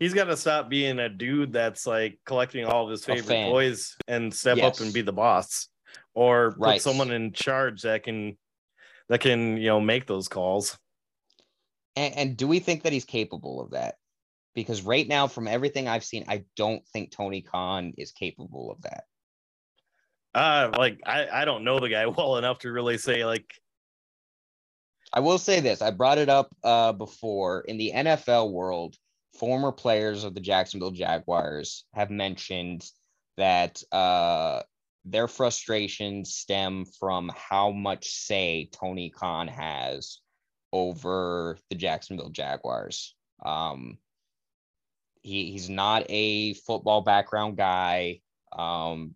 he's 0.00 0.14
got 0.14 0.24
to 0.24 0.36
stop 0.36 0.68
being 0.68 0.98
a 0.98 1.08
dude 1.08 1.52
that's 1.52 1.86
like 1.86 2.18
collecting 2.26 2.64
all 2.64 2.84
of 2.84 2.90
his 2.90 3.04
favorite 3.04 3.48
toys 3.50 3.94
and 4.08 4.34
step 4.34 4.56
yes. 4.56 4.80
up 4.80 4.84
and 4.84 4.92
be 4.92 5.02
the 5.02 5.12
boss. 5.12 5.68
Or 6.14 6.56
right. 6.58 6.74
put 6.74 6.82
someone 6.82 7.12
in 7.12 7.32
charge 7.32 7.82
that 7.82 8.02
can 8.02 8.36
that 9.08 9.20
can 9.20 9.56
you 9.56 9.68
know 9.68 9.80
make 9.80 10.06
those 10.06 10.26
calls. 10.26 10.76
And, 11.94 12.16
and 12.16 12.36
do 12.36 12.48
we 12.48 12.58
think 12.58 12.82
that 12.82 12.92
he's 12.92 13.04
capable 13.04 13.60
of 13.60 13.70
that? 13.70 13.96
Because 14.54 14.82
right 14.82 15.06
now 15.06 15.28
from 15.28 15.46
everything 15.46 15.86
i've 15.86 16.02
seen 16.02 16.24
i 16.26 16.44
don't 16.56 16.84
think 16.88 17.12
tony 17.12 17.40
khan 17.40 17.92
is 17.96 18.10
capable 18.10 18.72
of 18.72 18.82
that. 18.82 19.04
Uh 20.34 20.70
like 20.76 21.00
i 21.06 21.28
i 21.28 21.44
don't 21.44 21.64
know 21.64 21.78
the 21.78 21.88
guy 21.88 22.06
well 22.18 22.36
enough 22.36 22.58
to 22.60 22.72
really 22.72 22.98
say 22.98 23.24
like 23.24 23.52
i 25.12 25.20
will 25.20 25.38
say 25.38 25.60
this. 25.60 25.82
I 25.82 25.92
brought 25.92 26.18
it 26.18 26.28
up 26.28 26.54
uh 26.64 26.92
before. 26.92 27.62
In 27.62 27.78
the 27.78 27.92
nfl 27.94 28.50
world 28.50 28.96
former 29.34 29.72
players 29.72 30.24
of 30.24 30.34
the 30.34 30.40
jacksonville 30.40 30.90
jaguars 30.90 31.84
have 31.94 32.10
mentioned 32.10 32.84
that 33.36 33.82
uh 33.92 34.60
their 35.04 35.28
frustrations 35.28 36.34
stem 36.34 36.84
from 36.84 37.30
how 37.34 37.70
much 37.70 38.10
say 38.10 38.68
Tony 38.72 39.10
Khan 39.10 39.48
has 39.48 40.18
over 40.72 41.56
the 41.68 41.76
Jacksonville 41.76 42.30
Jaguars. 42.30 43.14
Um, 43.44 43.98
he, 45.22 45.52
he's 45.52 45.68
not 45.68 46.04
a 46.08 46.54
football 46.54 47.00
background 47.00 47.56
guy, 47.56 48.20
um, 48.56 49.14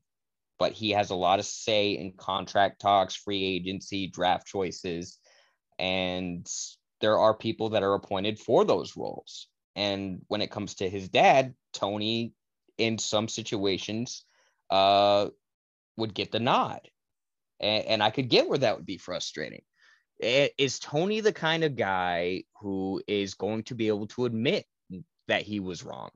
but 0.58 0.72
he 0.72 0.90
has 0.90 1.10
a 1.10 1.14
lot 1.14 1.38
of 1.38 1.44
say 1.44 1.92
in 1.92 2.12
contract 2.16 2.80
talks, 2.80 3.14
free 3.14 3.44
agency, 3.44 4.08
draft 4.08 4.46
choices. 4.46 5.18
And 5.78 6.46
there 7.00 7.18
are 7.18 7.34
people 7.34 7.70
that 7.70 7.82
are 7.82 7.94
appointed 7.94 8.38
for 8.38 8.64
those 8.64 8.96
roles. 8.96 9.48
And 9.76 10.22
when 10.28 10.40
it 10.40 10.50
comes 10.50 10.76
to 10.76 10.88
his 10.88 11.08
dad, 11.08 11.54
Tony, 11.72 12.32
in 12.78 12.98
some 12.98 13.28
situations, 13.28 14.24
uh, 14.70 15.28
would 15.96 16.14
get 16.14 16.32
the 16.32 16.40
nod. 16.40 16.80
And, 17.60 17.84
and 17.86 18.02
I 18.02 18.10
could 18.10 18.28
get 18.28 18.48
where 18.48 18.58
that 18.58 18.76
would 18.76 18.86
be 18.86 18.98
frustrating. 18.98 19.62
Is 20.20 20.78
Tony 20.78 21.20
the 21.20 21.32
kind 21.32 21.64
of 21.64 21.76
guy 21.76 22.44
who 22.60 23.02
is 23.06 23.34
going 23.34 23.64
to 23.64 23.74
be 23.74 23.88
able 23.88 24.06
to 24.08 24.26
admit 24.26 24.64
that 25.28 25.42
he 25.42 25.60
was 25.60 25.84
wrong? 25.84 26.10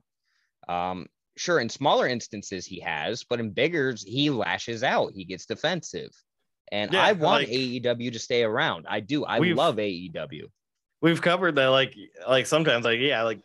Um, 0.67 1.07
sure, 1.35 1.59
in 1.59 1.69
smaller 1.69 2.07
instances 2.07 2.65
he 2.65 2.79
has, 2.79 3.23
but 3.23 3.39
in 3.39 3.51
bigger, 3.51 3.95
he 3.97 4.29
lashes 4.29 4.83
out. 4.83 5.11
He 5.13 5.25
gets 5.25 5.45
defensive. 5.45 6.11
And 6.71 6.93
yeah, 6.93 7.03
I 7.03 7.13
want 7.13 7.47
like, 7.47 7.49
AEW 7.49 8.13
to 8.13 8.19
stay 8.19 8.43
around. 8.43 8.85
I 8.87 8.99
do. 8.99 9.25
I 9.25 9.39
love 9.39 9.77
AEW. 9.77 10.43
We've 11.01 11.21
covered 11.21 11.55
that. 11.55 11.67
Like, 11.67 11.95
like 12.27 12.45
sometimes, 12.45 12.85
like 12.85 12.99
yeah, 12.99 13.23
like 13.23 13.41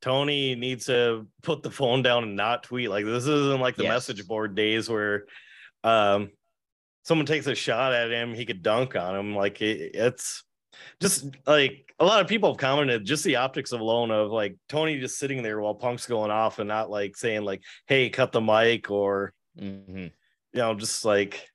Tony 0.00 0.54
needs 0.54 0.86
to 0.86 1.26
put 1.42 1.62
the 1.62 1.70
phone 1.70 2.02
down 2.02 2.24
and 2.24 2.36
not 2.36 2.62
tweet. 2.62 2.90
Like 2.90 3.04
this 3.04 3.26
isn't 3.26 3.60
like 3.60 3.76
the 3.76 3.84
yes. 3.84 3.92
message 3.92 4.26
board 4.26 4.54
days 4.54 4.88
where 4.88 5.24
um, 5.82 6.30
someone 7.04 7.26
takes 7.26 7.46
a 7.46 7.54
shot 7.54 7.92
at 7.92 8.10
him, 8.10 8.34
he 8.34 8.44
could 8.44 8.62
dunk 8.62 8.96
on 8.96 9.16
him. 9.16 9.34
Like 9.34 9.60
it, 9.60 9.94
it's 9.94 10.44
just 11.00 11.26
like 11.46 11.94
a 11.98 12.04
lot 12.04 12.20
of 12.20 12.28
people 12.28 12.50
have 12.50 12.58
commented 12.58 13.04
just 13.04 13.24
the 13.24 13.36
optics 13.36 13.72
alone 13.72 14.10
of 14.10 14.30
like 14.30 14.56
Tony 14.68 14.98
just 14.98 15.18
sitting 15.18 15.42
there 15.42 15.60
while 15.60 15.74
Punk's 15.74 16.06
going 16.06 16.30
off 16.30 16.58
and 16.58 16.68
not 16.68 16.90
like 16.90 17.16
saying 17.16 17.44
like, 17.44 17.62
"Hey, 17.86 18.10
cut 18.10 18.32
the 18.32 18.40
mic," 18.40 18.90
or 18.90 19.32
mm-hmm. 19.58 19.96
you 19.98 20.10
know, 20.52 20.74
just 20.74 21.04
like 21.04 21.48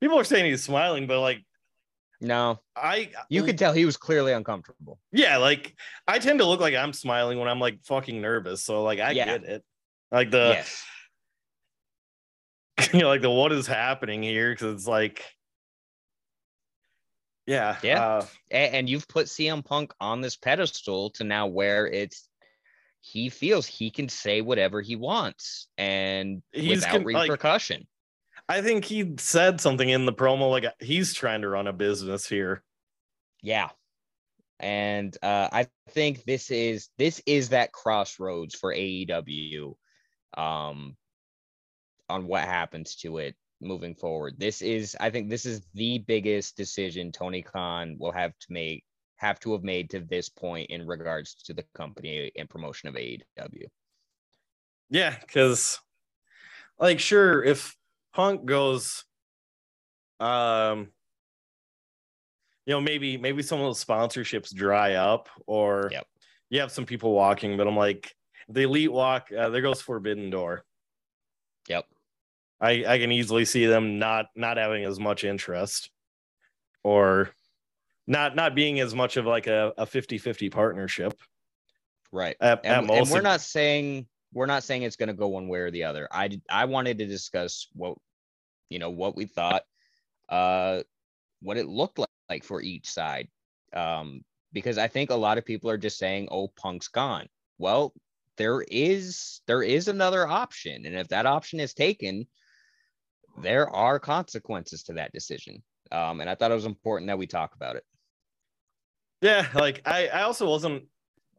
people 0.00 0.18
are 0.18 0.24
saying 0.24 0.46
he's 0.46 0.62
smiling, 0.62 1.06
but 1.06 1.20
like 1.20 1.44
no, 2.24 2.58
I 2.74 3.10
you 3.28 3.42
could 3.42 3.58
tell 3.58 3.72
he 3.72 3.84
was 3.84 3.96
clearly 3.96 4.32
uncomfortable. 4.32 4.98
Yeah, 5.12 5.36
like 5.36 5.76
I 6.08 6.18
tend 6.18 6.38
to 6.38 6.46
look 6.46 6.60
like 6.60 6.74
I'm 6.74 6.92
smiling 6.92 7.38
when 7.38 7.48
I'm 7.48 7.60
like 7.60 7.84
fucking 7.84 8.20
nervous. 8.20 8.62
So 8.62 8.82
like 8.82 8.98
I 8.98 9.10
yeah. 9.10 9.24
get 9.26 9.44
it. 9.44 9.64
Like 10.10 10.30
the 10.30 10.54
yes. 10.56 10.84
you 12.92 13.00
know, 13.00 13.08
like 13.08 13.20
the 13.20 13.30
what 13.30 13.52
is 13.52 13.66
happening 13.66 14.22
here? 14.22 14.52
Because 14.52 14.74
it's 14.74 14.88
like, 14.88 15.22
yeah, 17.46 17.76
yeah. 17.82 18.02
Uh, 18.02 18.26
and, 18.50 18.74
and 18.74 18.88
you've 18.88 19.06
put 19.06 19.26
CM 19.26 19.64
Punk 19.64 19.92
on 20.00 20.22
this 20.22 20.36
pedestal 20.36 21.10
to 21.10 21.24
now 21.24 21.46
where 21.46 21.86
it's 21.86 22.28
he 23.00 23.28
feels 23.28 23.66
he 23.66 23.90
can 23.90 24.08
say 24.08 24.40
whatever 24.40 24.80
he 24.80 24.96
wants 24.96 25.68
and 25.76 26.42
without 26.54 26.90
con- 26.90 27.04
repercussion. 27.04 27.80
Like, 27.80 27.86
I 28.48 28.60
think 28.60 28.84
he 28.84 29.14
said 29.18 29.60
something 29.60 29.88
in 29.88 30.06
the 30.06 30.12
promo 30.12 30.50
like 30.50 30.66
he's 30.80 31.14
trying 31.14 31.42
to 31.42 31.48
run 31.48 31.66
a 31.66 31.72
business 31.72 32.26
here. 32.26 32.62
Yeah. 33.42 33.70
And 34.60 35.16
uh, 35.22 35.48
I 35.50 35.66
think 35.90 36.24
this 36.24 36.50
is 36.50 36.88
this 36.98 37.22
is 37.26 37.50
that 37.50 37.72
crossroads 37.72 38.54
for 38.54 38.74
AEW. 38.74 39.74
Um, 40.36 40.96
on 42.08 42.26
what 42.26 42.44
happens 42.44 42.96
to 42.96 43.18
it 43.18 43.34
moving 43.60 43.94
forward. 43.94 44.34
This 44.38 44.62
is, 44.62 44.96
I 45.00 45.10
think, 45.10 45.30
this 45.30 45.46
is 45.46 45.62
the 45.74 45.98
biggest 45.98 46.56
decision 46.56 47.12
Tony 47.12 47.42
Khan 47.42 47.96
will 47.98 48.12
have 48.12 48.32
to 48.38 48.46
make, 48.50 48.84
have 49.16 49.40
to 49.40 49.52
have 49.52 49.62
made 49.62 49.90
to 49.90 50.00
this 50.00 50.28
point 50.28 50.70
in 50.70 50.86
regards 50.86 51.34
to 51.44 51.54
the 51.54 51.64
company 51.74 52.30
and 52.36 52.48
promotion 52.48 52.88
of 52.88 52.94
AEW. 52.94 53.66
Yeah, 54.90 55.16
because, 55.18 55.80
like, 56.78 57.00
sure, 57.00 57.42
if 57.42 57.74
Punk 58.14 58.44
goes, 58.44 59.04
um, 60.20 60.88
you 62.64 62.72
know, 62.72 62.80
maybe 62.80 63.18
maybe 63.18 63.42
some 63.42 63.60
of 63.60 63.66
those 63.66 63.84
sponsorships 63.84 64.54
dry 64.54 64.94
up, 64.94 65.28
or 65.46 65.88
yep. 65.92 66.06
you 66.48 66.60
have 66.60 66.70
some 66.70 66.86
people 66.86 67.12
walking, 67.12 67.56
but 67.56 67.66
I'm 67.66 67.76
like, 67.76 68.14
the 68.48 68.62
elite 68.62 68.92
walk, 68.92 69.30
uh, 69.36 69.50
there 69.50 69.62
goes 69.62 69.82
Forbidden 69.82 70.30
Door. 70.30 70.64
Yep. 71.68 71.86
I, 72.60 72.84
I 72.86 72.98
can 72.98 73.10
easily 73.10 73.44
see 73.44 73.66
them 73.66 73.98
not 73.98 74.26
not 74.36 74.56
having 74.56 74.84
as 74.84 75.00
much 75.00 75.24
interest 75.24 75.90
or 76.84 77.30
not 78.06 78.36
not 78.36 78.54
being 78.54 78.80
as 78.80 78.94
much 78.94 79.16
of 79.16 79.26
like 79.26 79.48
a, 79.48 79.72
a 79.76 79.86
50-50 79.86 80.52
partnership. 80.52 81.18
Right. 82.12 82.36
At, 82.40 82.60
and, 82.64 82.90
at 82.90 82.96
and 82.96 83.10
we're 83.10 83.22
not 83.22 83.40
saying 83.40 84.06
we're 84.34 84.46
not 84.46 84.64
saying 84.64 84.82
it's 84.82 84.96
going 84.96 85.08
to 85.08 85.14
go 85.14 85.28
one 85.28 85.48
way 85.48 85.60
or 85.60 85.70
the 85.70 85.84
other. 85.84 86.08
I 86.10 86.40
I 86.50 86.66
wanted 86.66 86.98
to 86.98 87.06
discuss 87.06 87.68
what 87.72 87.96
you 88.68 88.78
know 88.78 88.90
what 88.90 89.16
we 89.16 89.24
thought 89.24 89.62
uh 90.28 90.82
what 91.40 91.56
it 91.56 91.66
looked 91.66 91.98
like, 91.98 92.08
like 92.28 92.44
for 92.44 92.60
each 92.60 92.88
side. 92.90 93.28
Um 93.72 94.22
because 94.52 94.76
I 94.76 94.88
think 94.88 95.10
a 95.10 95.14
lot 95.14 95.38
of 95.38 95.44
people 95.44 95.70
are 95.70 95.78
just 95.78 95.98
saying, 95.98 96.28
"Oh, 96.30 96.48
Punk's 96.48 96.88
gone." 96.88 97.28
Well, 97.58 97.92
there 98.36 98.64
is 98.68 99.40
there 99.46 99.62
is 99.62 99.88
another 99.88 100.26
option, 100.26 100.86
and 100.86 100.96
if 100.96 101.08
that 101.08 101.26
option 101.26 101.60
is 101.60 101.74
taken, 101.74 102.26
there 103.42 103.68
are 103.70 103.98
consequences 103.98 104.82
to 104.84 104.94
that 104.94 105.12
decision. 105.12 105.62
Um, 105.92 106.20
and 106.20 106.30
I 106.30 106.34
thought 106.34 106.50
it 106.50 106.54
was 106.54 106.66
important 106.66 107.08
that 107.08 107.18
we 107.18 107.26
talk 107.26 107.54
about 107.54 107.76
it. 107.76 107.84
Yeah, 109.20 109.48
like 109.54 109.82
I, 109.86 110.08
I 110.08 110.22
also 110.22 110.48
wasn't 110.48 110.84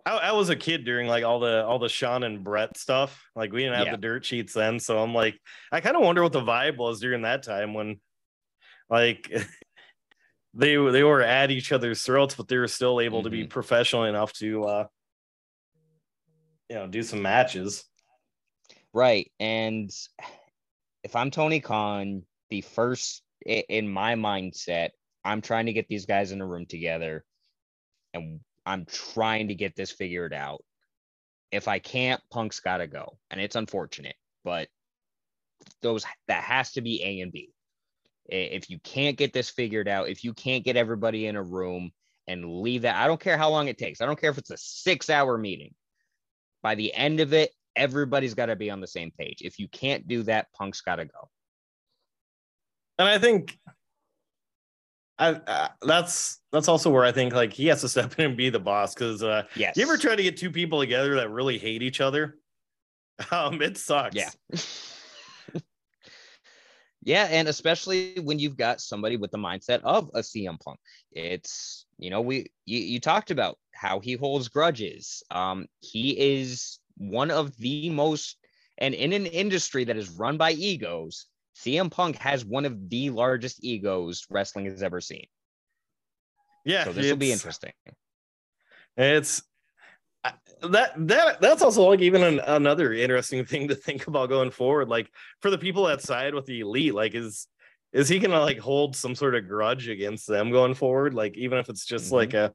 I, 0.05 0.17
I 0.17 0.31
was 0.33 0.49
a 0.49 0.55
kid 0.55 0.85
during 0.85 1.07
like 1.07 1.23
all 1.23 1.39
the 1.39 1.65
all 1.65 1.79
the 1.79 1.89
Sean 1.89 2.23
and 2.23 2.43
Brett 2.43 2.77
stuff. 2.77 3.23
Like 3.35 3.51
we 3.51 3.63
didn't 3.63 3.77
have 3.77 3.87
yeah. 3.87 3.91
the 3.93 4.01
dirt 4.01 4.25
sheets 4.25 4.53
then. 4.53 4.79
So 4.79 4.99
I'm 4.99 5.13
like, 5.13 5.39
I 5.71 5.81
kind 5.81 5.95
of 5.95 6.03
wonder 6.03 6.21
what 6.21 6.31
the 6.31 6.41
vibe 6.41 6.77
was 6.77 6.99
during 6.99 7.23
that 7.23 7.43
time 7.43 7.73
when 7.73 7.99
like 8.89 9.31
they 10.53 10.75
they 10.75 11.03
were 11.03 11.21
at 11.21 11.51
each 11.51 11.71
other's 11.71 12.03
throats, 12.03 12.35
but 12.35 12.47
they 12.47 12.57
were 12.57 12.67
still 12.67 13.01
able 13.01 13.19
mm-hmm. 13.19 13.25
to 13.25 13.31
be 13.31 13.41
mm-hmm. 13.41 13.49
professional 13.49 14.03
enough 14.03 14.31
to 14.33 14.63
uh 14.63 14.87
you 16.69 16.75
know 16.75 16.87
do 16.87 17.01
some 17.01 17.21
matches. 17.21 17.83
Right. 18.93 19.31
And 19.39 19.91
if 21.03 21.15
I'm 21.15 21.31
Tony 21.31 21.59
Khan, 21.59 22.23
the 22.49 22.61
first 22.61 23.23
in 23.45 23.89
my 23.89 24.15
mindset, 24.15 24.89
I'm 25.23 25.41
trying 25.41 25.65
to 25.65 25.73
get 25.73 25.87
these 25.87 26.05
guys 26.05 26.31
in 26.31 26.41
a 26.41 26.45
room 26.45 26.65
together 26.65 27.25
and 28.13 28.39
I'm 28.65 28.85
trying 28.85 29.49
to 29.49 29.55
get 29.55 29.75
this 29.75 29.91
figured 29.91 30.33
out. 30.33 30.63
If 31.51 31.67
I 31.67 31.79
can't, 31.79 32.21
Punk's 32.31 32.59
got 32.59 32.77
to 32.77 32.87
go. 32.87 33.17
And 33.29 33.39
it's 33.39 33.55
unfortunate, 33.55 34.15
but 34.43 34.67
those 35.81 36.05
that 36.27 36.43
has 36.43 36.73
to 36.73 36.81
be 36.81 37.03
A 37.03 37.21
and 37.21 37.31
B. 37.31 37.51
If 38.27 38.69
you 38.69 38.79
can't 38.79 39.17
get 39.17 39.33
this 39.33 39.49
figured 39.49 39.87
out, 39.87 40.09
if 40.09 40.23
you 40.23 40.33
can't 40.33 40.65
get 40.65 40.75
everybody 40.75 41.27
in 41.27 41.35
a 41.35 41.43
room 41.43 41.91
and 42.27 42.61
leave 42.61 42.81
that, 42.81 42.95
I 42.95 43.07
don't 43.07 43.19
care 43.19 43.37
how 43.37 43.51
long 43.51 43.67
it 43.67 43.77
takes. 43.77 44.01
I 44.01 44.07
don't 44.07 44.19
care 44.19 44.31
if 44.31 44.39
it's 44.39 44.49
a 44.49 44.57
six 44.57 45.09
hour 45.09 45.37
meeting. 45.37 45.75
By 46.63 46.73
the 46.73 46.93
end 46.93 47.19
of 47.19 47.33
it, 47.33 47.51
everybody's 47.75 48.33
got 48.33 48.47
to 48.47 48.55
be 48.55 48.71
on 48.71 48.81
the 48.81 48.87
same 48.87 49.11
page. 49.11 49.41
If 49.41 49.59
you 49.59 49.67
can't 49.67 50.07
do 50.07 50.23
that, 50.23 50.47
Punk's 50.53 50.81
got 50.81 50.95
to 50.95 51.05
go. 51.05 51.29
And 52.97 53.07
I 53.07 53.19
think 53.19 53.57
I, 55.17 55.29
uh, 55.29 55.67
that's 55.81 56.39
that's 56.51 56.67
also 56.67 56.89
where 56.89 57.05
I 57.05 57.11
think 57.11 57.33
like 57.33 57.53
he 57.53 57.67
has 57.67 57.81
to 57.81 57.89
step 57.89 58.17
in 58.19 58.25
and 58.25 58.37
be 58.37 58.49
the 58.49 58.59
boss 58.59 58.93
because 58.93 59.23
uh, 59.23 59.43
yes, 59.55 59.77
you 59.77 59.83
ever 59.83 59.97
try 59.97 60.15
to 60.15 60.23
get 60.23 60.37
two 60.37 60.51
people 60.51 60.79
together 60.79 61.15
that 61.15 61.29
really 61.29 61.57
hate 61.57 61.81
each 61.81 62.01
other? 62.01 62.37
Um, 63.31 63.61
it 63.61 63.77
sucks. 63.77 64.13
Yeah. 64.13 64.29
yeah, 67.01 67.29
and 67.31 67.47
especially 67.47 68.19
when 68.21 68.39
you've 68.39 68.57
got 68.57 68.81
somebody 68.81 69.15
with 69.15 69.31
the 69.31 69.37
mindset 69.37 69.79
of 69.85 70.09
a 70.13 70.19
CM 70.19 70.59
Punk. 70.59 70.81
It's 71.13 71.85
you 71.97 72.09
know 72.09 72.19
we 72.19 72.47
you, 72.65 72.79
you 72.79 72.99
talked 72.99 73.31
about 73.31 73.57
how 73.73 74.01
he 74.01 74.15
holds 74.15 74.49
grudges. 74.49 75.23
Um, 75.31 75.67
he 75.79 76.09
is 76.19 76.79
one 76.97 77.31
of 77.31 77.55
the 77.55 77.89
most 77.89 78.35
and 78.77 78.93
in 78.93 79.13
an 79.13 79.25
industry 79.27 79.85
that 79.85 79.95
is 79.95 80.09
run 80.09 80.35
by 80.35 80.51
egos 80.51 81.27
CM 81.55 81.89
Punk 81.89 82.17
has 82.17 82.43
one 82.43 82.65
of 82.65 82.89
the 82.89 83.09
largest 83.09 83.63
egos 83.63 84.25
wrestling 84.29 84.65
has 84.65 84.83
ever 84.83 84.99
seen. 84.99 85.25
Yeah, 86.65 86.83
so 86.83 86.93
this 86.93 87.09
will 87.09 87.17
be 87.17 87.31
interesting. 87.31 87.71
It's 88.97 89.43
that 90.61 90.93
that 91.07 91.41
that's 91.41 91.61
also 91.61 91.83
like 91.89 92.01
even 92.01 92.23
an, 92.23 92.39
another 92.39 92.93
interesting 92.93 93.45
thing 93.45 93.67
to 93.67 93.75
think 93.75 94.07
about 94.07 94.29
going 94.29 94.51
forward. 94.51 94.89
Like 94.89 95.09
for 95.41 95.51
the 95.51 95.57
people 95.57 95.85
that 95.85 96.01
side 96.01 96.33
with 96.33 96.45
the 96.45 96.61
elite, 96.61 96.95
like 96.95 97.13
is 97.13 97.47
is 97.93 98.09
he 98.09 98.19
gonna 98.19 98.39
like 98.39 98.57
hold 98.57 98.95
some 98.95 99.15
sort 99.15 99.35
of 99.35 99.47
grudge 99.47 99.87
against 99.87 100.27
them 100.27 100.51
going 100.51 100.73
forward? 100.73 101.13
Like 101.13 101.37
even 101.37 101.59
if 101.59 101.69
it's 101.69 101.85
just 101.85 102.05
mm-hmm. 102.05 102.15
like 102.15 102.33
a 102.33 102.53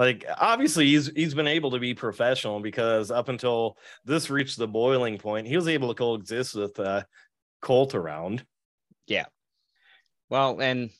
like 0.00 0.24
obviously 0.38 0.86
he's 0.86 1.10
he's 1.14 1.34
been 1.34 1.46
able 1.46 1.70
to 1.70 1.78
be 1.78 1.92
professional 1.92 2.58
because 2.58 3.10
up 3.10 3.28
until 3.28 3.76
this 4.06 4.30
reached 4.30 4.56
the 4.56 4.66
boiling 4.66 5.18
point 5.18 5.46
he 5.46 5.56
was 5.56 5.68
able 5.68 5.88
to 5.88 5.94
coexist 5.94 6.54
with 6.54 6.80
uh 6.80 7.02
Colt 7.60 7.90
Cabana. 7.92 8.42
Yeah. 9.06 9.26
Well 10.30 10.60
and 10.60 10.90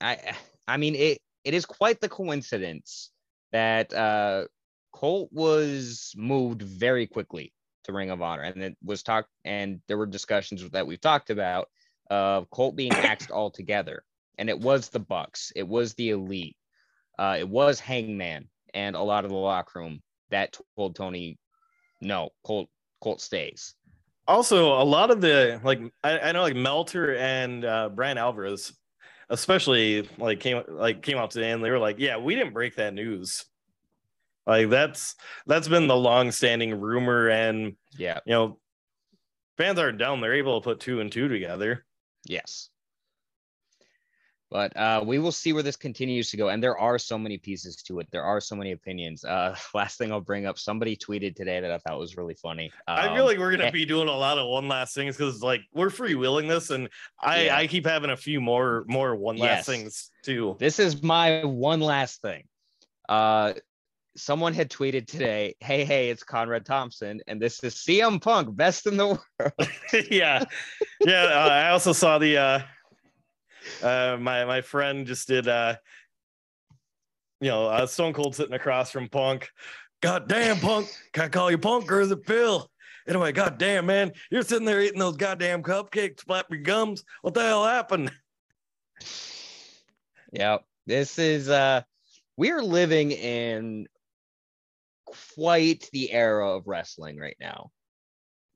i 0.00 0.34
i 0.66 0.78
mean 0.78 0.94
it 0.94 1.18
it 1.44 1.52
is 1.52 1.66
quite 1.66 2.00
the 2.00 2.08
coincidence 2.08 3.10
that 3.52 3.92
uh 3.92 4.46
colt 4.92 5.28
was 5.32 6.14
moved 6.16 6.62
very 6.62 7.06
quickly 7.06 7.52
to 7.84 7.92
ring 7.92 8.10
of 8.10 8.22
honor 8.22 8.42
and 8.42 8.62
it 8.62 8.76
was 8.82 9.02
talked 9.02 9.28
and 9.44 9.80
there 9.86 9.98
were 9.98 10.06
discussions 10.06 10.66
that 10.70 10.86
we've 10.86 11.00
talked 11.00 11.28
about 11.28 11.68
of 12.08 12.48
colt 12.48 12.74
being 12.74 12.92
axed 12.92 13.30
altogether 13.30 14.02
and 14.38 14.48
it 14.48 14.58
was 14.58 14.88
the 14.88 14.98
bucks 14.98 15.52
it 15.54 15.68
was 15.68 15.92
the 15.94 16.10
elite 16.10 16.56
uh, 17.20 17.36
it 17.38 17.48
was 17.48 17.78
Hangman 17.78 18.48
and 18.72 18.96
a 18.96 19.02
lot 19.02 19.24
of 19.24 19.30
the 19.30 19.36
locker 19.36 19.78
room 19.78 20.00
that 20.30 20.56
told 20.74 20.96
Tony, 20.96 21.38
no, 22.00 22.30
Colt 22.44 22.70
Colt 23.02 23.20
stays. 23.20 23.74
Also, 24.26 24.80
a 24.80 24.84
lot 24.84 25.10
of 25.10 25.20
the 25.20 25.60
like 25.62 25.80
I, 26.02 26.18
I 26.18 26.32
know 26.32 26.40
like 26.42 26.56
Meltzer 26.56 27.14
and 27.16 27.64
uh, 27.64 27.90
Bryan 27.90 28.16
Alvarez, 28.16 28.72
especially 29.28 30.08
like 30.16 30.40
came 30.40 30.62
like 30.66 31.02
came 31.02 31.18
out 31.18 31.30
today 31.30 31.50
and 31.50 31.62
they 31.62 31.70
were 31.70 31.78
like, 31.78 31.98
yeah, 31.98 32.16
we 32.16 32.34
didn't 32.34 32.54
break 32.54 32.76
that 32.76 32.94
news. 32.94 33.44
Like 34.46 34.70
that's 34.70 35.14
that's 35.46 35.68
been 35.68 35.88
the 35.88 35.96
long-standing 35.96 36.80
rumor, 36.80 37.28
and 37.28 37.76
yeah, 37.98 38.20
you 38.24 38.32
know, 38.32 38.58
fans 39.58 39.78
aren't 39.78 39.98
down. 39.98 40.22
They're 40.22 40.34
able 40.34 40.58
to 40.58 40.64
put 40.64 40.80
two 40.80 41.00
and 41.00 41.12
two 41.12 41.28
together. 41.28 41.84
Yes. 42.24 42.70
But 44.50 44.76
uh, 44.76 45.04
we 45.06 45.20
will 45.20 45.30
see 45.30 45.52
where 45.52 45.62
this 45.62 45.76
continues 45.76 46.30
to 46.30 46.36
go. 46.36 46.48
And 46.48 46.60
there 46.60 46.76
are 46.76 46.98
so 46.98 47.16
many 47.16 47.38
pieces 47.38 47.76
to 47.84 48.00
it. 48.00 48.08
There 48.10 48.24
are 48.24 48.40
so 48.40 48.56
many 48.56 48.72
opinions. 48.72 49.24
Uh, 49.24 49.54
last 49.74 49.96
thing 49.96 50.10
I'll 50.10 50.20
bring 50.20 50.46
up 50.46 50.58
somebody 50.58 50.96
tweeted 50.96 51.36
today 51.36 51.60
that 51.60 51.70
I 51.70 51.78
thought 51.78 51.98
was 51.98 52.16
really 52.16 52.34
funny. 52.34 52.72
Um, 52.88 52.98
I 52.98 53.14
feel 53.14 53.24
like 53.24 53.38
we're 53.38 53.56
going 53.56 53.66
to 53.66 53.72
be 53.72 53.84
doing 53.84 54.08
a 54.08 54.16
lot 54.16 54.38
of 54.38 54.48
one 54.48 54.66
last 54.66 54.94
things 54.94 55.16
because 55.16 55.40
like 55.42 55.62
we're 55.72 55.88
freewheeling 55.88 56.48
this. 56.48 56.70
And 56.70 56.88
I, 57.20 57.44
yeah. 57.44 57.56
I 57.56 57.66
keep 57.68 57.86
having 57.86 58.10
a 58.10 58.16
few 58.16 58.40
more, 58.40 58.84
more 58.88 59.14
one 59.14 59.36
last 59.36 59.58
yes. 59.58 59.66
things 59.66 60.10
too. 60.24 60.56
This 60.58 60.80
is 60.80 61.02
my 61.02 61.44
one 61.44 61.80
last 61.80 62.20
thing. 62.20 62.44
Uh, 63.08 63.52
someone 64.16 64.54
had 64.54 64.70
tweeted 64.70 65.06
today, 65.06 65.54
"Hey, 65.60 65.84
hey, 65.84 66.10
it's 66.10 66.22
Conrad 66.22 66.64
Thompson, 66.64 67.20
and 67.26 67.40
this 67.40 67.62
is 67.64 67.74
CM 67.74 68.20
Punk, 68.20 68.54
best 68.54 68.86
in 68.86 68.96
the 68.96 69.06
world." 69.38 69.52
yeah, 70.10 70.44
yeah. 71.00 71.24
Uh, 71.24 71.48
I 71.48 71.70
also 71.70 71.92
saw 71.92 72.18
the 72.18 72.36
uh, 72.36 72.60
uh, 73.82 74.16
my 74.20 74.44
my 74.44 74.60
friend 74.60 75.06
just 75.06 75.28
did 75.28 75.48
uh, 75.48 75.76
you 77.40 77.48
know, 77.48 77.66
uh, 77.66 77.86
Stone 77.86 78.12
Cold 78.12 78.34
sitting 78.34 78.54
across 78.54 78.90
from 78.90 79.08
Punk. 79.08 79.50
God 80.02 80.28
damn, 80.28 80.58
Punk. 80.58 80.88
Can 81.12 81.24
I 81.24 81.28
call 81.28 81.50
you 81.50 81.58
Punk 81.58 81.90
or 81.90 82.00
is 82.00 82.10
it 82.10 82.26
Phil? 82.26 82.70
Anyway, 83.08 83.32
God 83.32 83.58
damn, 83.58 83.86
man. 83.86 84.12
You're 84.30 84.42
sitting 84.42 84.66
there 84.66 84.80
eating 84.80 84.98
those 84.98 85.16
goddamn 85.16 85.62
cupcakes, 85.62 86.20
flap 86.20 86.46
your 86.50 86.60
gums. 86.60 87.04
What 87.22 87.34
the 87.34 87.42
hell 87.42 87.64
happened? 87.64 88.12
Yeah, 90.32 90.58
this 90.86 91.18
is 91.18 91.48
uh 91.48 91.82
we're 92.36 92.62
living 92.62 93.10
in 93.10 93.86
quite 95.34 95.88
the 95.92 96.12
era 96.12 96.56
of 96.56 96.68
wrestling 96.68 97.18
right 97.18 97.36
now. 97.40 97.70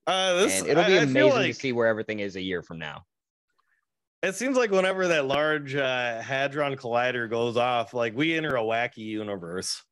Uh, 0.07 0.35
this, 0.35 0.61
and 0.61 0.69
it'll 0.69 0.85
be 0.85 0.99
I, 0.99 1.03
amazing 1.03 1.33
I 1.33 1.35
like, 1.37 1.47
to 1.49 1.55
see 1.55 1.73
where 1.73 1.89
everything 1.89 2.21
is 2.21 2.37
a 2.37 2.41
year 2.41 2.62
from 2.62 2.79
now. 2.79 3.05
It 4.25 4.35
seems 4.35 4.57
like 4.57 4.70
whenever 4.70 5.09
that 5.09 5.27
large 5.27 5.75
uh, 5.75 6.20
hadron 6.20 6.77
collider 6.77 7.29
goes 7.29 7.57
off, 7.57 7.93
like 7.93 8.16
we 8.16 8.35
enter 8.35 8.57
a 8.57 8.62
wacky 8.62 8.99
universe. 8.99 9.83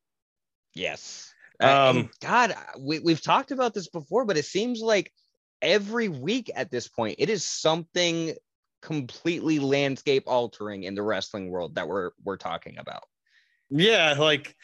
Yes. 0.73 1.31
Um, 1.59 2.09
God, 2.19 2.55
we, 2.79 2.99
we've 2.99 3.21
talked 3.21 3.51
about 3.51 3.73
this 3.73 3.87
before, 3.87 4.25
but 4.25 4.37
it 4.37 4.45
seems 4.45 4.81
like 4.81 5.11
every 5.61 6.09
week 6.09 6.49
at 6.55 6.71
this 6.71 6.87
point, 6.87 7.15
it 7.19 7.29
is 7.29 7.45
something 7.45 8.33
completely 8.81 9.59
landscape 9.59 10.23
altering 10.25 10.83
in 10.83 10.95
the 10.95 11.03
wrestling 11.03 11.49
world 11.49 11.75
that 11.75 11.87
we're 11.87 12.11
we're 12.23 12.37
talking 12.37 12.77
about. 12.79 13.03
Yeah, 13.69 14.15
like 14.17 14.55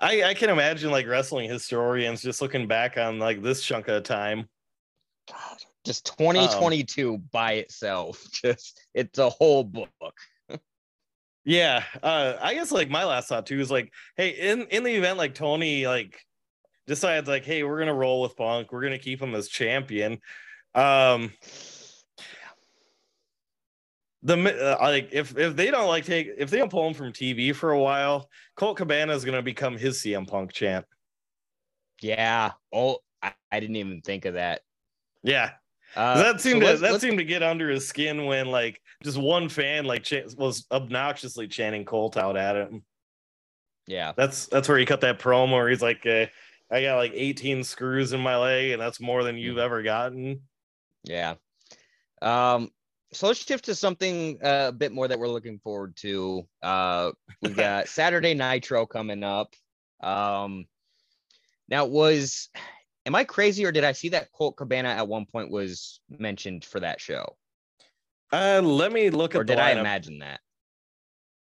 I, 0.00 0.24
I 0.24 0.34
can 0.34 0.50
imagine 0.50 0.90
like 0.90 1.06
wrestling 1.06 1.50
historians 1.50 2.22
just 2.22 2.40
looking 2.42 2.66
back 2.66 2.96
on 2.96 3.18
like 3.18 3.42
this 3.42 3.62
chunk 3.62 3.88
of 3.88 4.02
time. 4.04 4.48
God, 5.30 5.58
just 5.88 6.06
2022 6.18 7.14
um, 7.14 7.22
by 7.32 7.52
itself 7.52 8.24
just 8.32 8.80
it's 8.94 9.18
a 9.18 9.28
whole 9.28 9.64
book 9.64 10.14
yeah 11.44 11.82
uh 12.02 12.34
i 12.40 12.52
guess 12.54 12.70
like 12.70 12.90
my 12.90 13.04
last 13.04 13.28
thought 13.28 13.46
too 13.46 13.58
is 13.58 13.70
like 13.70 13.90
hey 14.16 14.30
in 14.30 14.66
in 14.66 14.82
the 14.82 14.94
event 14.94 15.16
like 15.16 15.34
tony 15.34 15.86
like 15.86 16.20
decides 16.86 17.26
like 17.26 17.44
hey 17.44 17.62
we're 17.62 17.78
gonna 17.78 17.94
roll 17.94 18.20
with 18.20 18.36
punk 18.36 18.70
we're 18.70 18.82
gonna 18.82 18.98
keep 18.98 19.20
him 19.20 19.34
as 19.34 19.48
champion 19.48 20.18
um 20.74 21.32
the 24.22 24.76
uh, 24.78 24.82
like 24.82 25.08
if 25.12 25.36
if 25.38 25.56
they 25.56 25.70
don't 25.70 25.88
like 25.88 26.04
take 26.04 26.28
if 26.36 26.50
they 26.50 26.58
don't 26.58 26.70
pull 26.70 26.86
him 26.86 26.94
from 26.94 27.12
TV 27.12 27.54
for 27.54 27.70
a 27.70 27.78
while, 27.78 28.28
Colt 28.56 28.76
Cabana 28.76 29.14
is 29.14 29.24
going 29.24 29.36
to 29.36 29.42
become 29.42 29.76
his 29.76 29.98
CM 29.98 30.26
Punk 30.26 30.52
champ. 30.52 30.86
Yeah. 32.00 32.52
Oh, 32.72 32.98
I, 33.22 33.32
I, 33.50 33.60
didn't 33.60 33.76
even 33.76 34.00
think 34.00 34.24
of 34.24 34.34
that. 34.34 34.62
Yeah. 35.22 35.52
Uh, 35.96 36.22
that 36.22 36.40
seemed 36.40 36.62
so 36.62 36.74
to 36.74 36.78
that 36.78 37.00
seemed 37.00 37.18
to 37.18 37.24
get 37.24 37.42
under 37.42 37.70
his 37.70 37.88
skin 37.88 38.26
when 38.26 38.46
like 38.46 38.80
just 39.02 39.16
one 39.16 39.48
fan 39.48 39.84
like 39.84 40.02
ch- 40.02 40.34
was 40.36 40.66
obnoxiously 40.70 41.48
chanting 41.48 41.84
Colt 41.84 42.16
out 42.16 42.36
at 42.36 42.56
him. 42.56 42.82
Yeah, 43.86 44.12
that's 44.16 44.46
that's 44.46 44.68
where 44.68 44.78
he 44.78 44.84
cut 44.84 45.00
that 45.00 45.18
promo 45.18 45.52
where 45.52 45.68
he's 45.68 45.82
like, 45.82 46.04
uh, 46.04 46.26
"I 46.70 46.82
got 46.82 46.96
like 46.96 47.12
18 47.14 47.64
screws 47.64 48.12
in 48.12 48.20
my 48.20 48.36
leg, 48.36 48.72
and 48.72 48.80
that's 48.80 49.00
more 49.00 49.24
than 49.24 49.38
you've 49.38 49.56
mm. 49.56 49.62
ever 49.62 49.82
gotten." 49.82 50.42
Yeah. 51.04 51.34
Um. 52.20 52.70
So 53.12 53.28
let's 53.28 53.42
shift 53.42 53.64
to 53.64 53.74
something 53.74 54.38
uh, 54.44 54.66
a 54.68 54.72
bit 54.72 54.92
more 54.92 55.08
that 55.08 55.18
we're 55.18 55.28
looking 55.28 55.58
forward 55.58 55.96
to. 55.96 56.46
Uh, 56.62 57.12
we 57.40 57.48
got 57.48 57.88
Saturday 57.88 58.34
Nitro 58.34 58.84
coming 58.84 59.24
up. 59.24 59.54
Um. 60.02 60.66
Now 61.68 61.86
was 61.86 62.50
Am 63.08 63.14
I 63.14 63.24
crazy 63.24 63.64
or 63.64 63.72
did 63.72 63.84
I 63.84 63.92
see 63.92 64.10
that 64.10 64.30
Colt 64.32 64.58
Cabana 64.58 64.90
at 64.90 65.08
one 65.08 65.24
point 65.24 65.50
was 65.50 66.00
mentioned 66.10 66.62
for 66.62 66.78
that 66.80 67.00
show? 67.00 67.38
Uh, 68.30 68.60
let 68.62 68.92
me 68.92 69.08
look 69.08 69.34
at. 69.34 69.40
Or 69.40 69.44
did 69.44 69.58
I 69.58 69.70
imagine 69.70 70.18
that? 70.18 70.40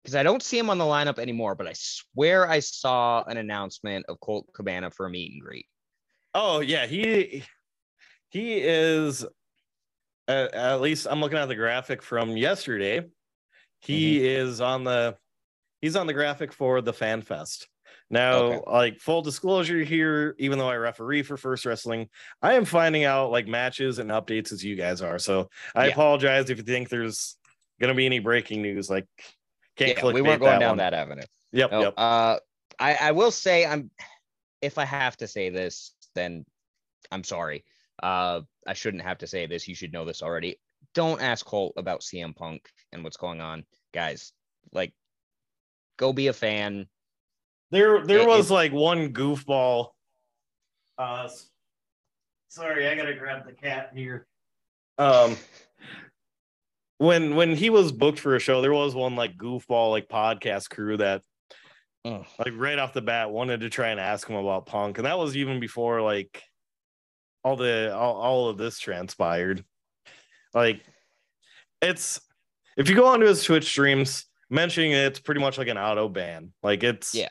Because 0.03 0.16
I 0.16 0.24
don't 0.24 0.43
see 0.43 0.59
him 0.59 0.70
on 0.70 0.78
the 0.78 0.84
lineup 0.84 1.20
anymore, 1.20 1.55
but 1.55 1.66
I 1.66 1.72
swear 1.72 2.49
I 2.49 2.59
saw 2.59 3.24
an 3.24 3.38
announcement 3.38 4.05
of 4.09 4.20
Colt 4.20 4.45
Cabana 4.53 4.91
for 4.91 5.05
a 5.05 5.09
meet 5.09 5.32
and 5.32 5.41
greet. 5.41 5.66
Oh 6.34 6.59
yeah, 6.59 6.86
he 6.86 7.45
he 8.30 8.55
is. 8.57 9.26
Uh, 10.28 10.47
at 10.51 10.82
least 10.82 11.07
I'm 11.09 11.22
looking 11.22 11.38
at 11.38 11.47
the 11.47 11.55
graphic 11.55 12.01
from 12.01 12.36
yesterday. 12.36 13.07
He 13.80 14.18
mm-hmm. 14.18 14.49
is 14.49 14.59
on 14.59 14.84
the 14.84 15.16
he's 15.82 15.95
on 15.95 16.07
the 16.07 16.14
graphic 16.14 16.51
for 16.51 16.82
the 16.82 16.91
Fan 16.91 17.22
Fest. 17.22 17.70
Now, 18.09 18.35
Okay. 18.35 18.59
like 18.67 18.99
full 18.99 19.21
disclosure 19.21 19.83
here, 19.83 20.35
even 20.39 20.59
though 20.59 20.69
I 20.69 20.75
referee 20.75 21.23
for 21.23 21.37
First 21.37 21.65
Wrestling, 21.65 22.09
I 22.41 22.53
am 22.53 22.65
finding 22.65 23.03
out 23.03 23.31
like 23.31 23.47
matches 23.47 23.99
and 23.99 24.09
updates 24.11 24.51
as 24.51 24.63
you 24.63 24.75
guys 24.75 25.01
are. 25.01 25.19
So 25.19 25.49
I 25.75 25.87
Yeah. 25.87 25.93
apologize 25.93 26.49
if 26.49 26.57
you 26.57 26.63
think 26.63 26.89
there's 26.89 27.37
gonna 27.79 27.93
be 27.95 28.05
any 28.05 28.19
breaking 28.19 28.61
news. 28.61 28.89
Like, 28.89 29.07
can't 29.75 29.95
Yeah, 29.95 29.99
click 30.01 30.13
we 30.13 30.21
weren't 30.21 30.39
going 30.41 30.59
down 30.59 30.69
one. 30.71 30.77
that 30.77 30.93
avenue. 30.93 31.23
Yep, 31.51 31.71
No, 31.71 31.81
yep. 31.81 31.93
uh, 31.97 32.39
I, 32.79 32.95
I 32.95 33.11
will 33.11 33.31
say 33.31 33.65
I'm 33.65 33.89
if 34.61 34.77
I 34.77 34.85
have 34.85 35.17
to 35.17 35.27
say 35.27 35.49
this, 35.49 35.93
then 36.15 36.45
I'm 37.11 37.23
sorry. 37.23 37.65
Uh, 38.01 38.41
I 38.65 38.73
shouldn't 38.73 39.03
have 39.03 39.17
to 39.19 39.27
say 39.27 39.45
this. 39.45 39.67
You 39.67 39.75
should 39.75 39.91
know 39.91 40.05
this 40.05 40.21
already. 40.23 40.59
Don't 40.93 41.21
ask 41.21 41.45
Colt 41.45 41.73
about 41.75 42.01
CM 42.01 42.33
Punk 42.35 42.69
and 42.91 43.03
what's 43.03 43.17
going 43.17 43.41
on, 43.41 43.65
guys. 43.93 44.31
Like, 44.71 44.93
go 45.97 46.13
be 46.13 46.27
a 46.27 46.33
fan. 46.33 46.87
There, 47.74 48.05
there 48.05 48.19
It- 48.19 48.28
was 48.28 48.51
like 48.51 48.71
one 48.71 49.13
goofball. 49.13 49.89
Uh, 50.95 51.28
sorry, 52.47 52.88
I 52.88 52.93
gotta 52.93 53.15
grab 53.15 53.47
the 53.47 53.53
cat 53.53 53.89
here. 53.95 54.28
Um, 54.99 55.36
when 56.99 57.36
when 57.36 57.55
he 57.55 57.71
was 57.71 57.91
booked 57.91 58.19
for 58.19 58.36
a 58.36 58.39
show, 58.39 58.61
there 58.61 58.71
was 58.74 58.93
one 58.93 59.15
like 59.15 59.36
goofball 59.38 59.89
like 59.89 60.07
podcast 60.07 60.69
crew 60.69 60.97
that 60.97 61.24
Ugh. 62.05 62.24
like 62.38 62.53
right 62.55 62.78
off 62.78 62.93
the 62.93 63.01
bat 63.01 63.32
wanted 63.32 63.61
to 63.61 63.71
try 63.71 63.89
and 63.89 63.99
ask 63.99 64.28
him 64.28 64.36
about 64.36 64.67
Punk, 64.67 64.99
and 64.99 65.07
that 65.07 65.17
was 65.17 65.36
even 65.36 65.59
before 65.59 65.99
like 66.03 66.43
all 67.43 67.55
the 67.55 67.91
all, 67.95 68.13
all 68.21 68.49
of 68.49 68.59
this 68.59 68.78
transpired. 68.78 69.65
Like, 70.53 70.84
it's 71.82 72.21
if 72.78 72.88
you 72.88 72.95
go 72.95 73.07
onto 73.07 73.26
his 73.26 73.43
Twitch 73.43 73.65
streams, 73.65 74.26
mentioning 74.51 74.91
it, 74.91 74.97
it's 75.07 75.19
pretty 75.19 75.41
much 75.41 75.57
like 75.57 75.69
an 75.69 75.80
auto 75.80 76.07
ban. 76.07 76.53
Like 76.61 76.84
it's 76.84 77.15
Yeah. 77.15 77.30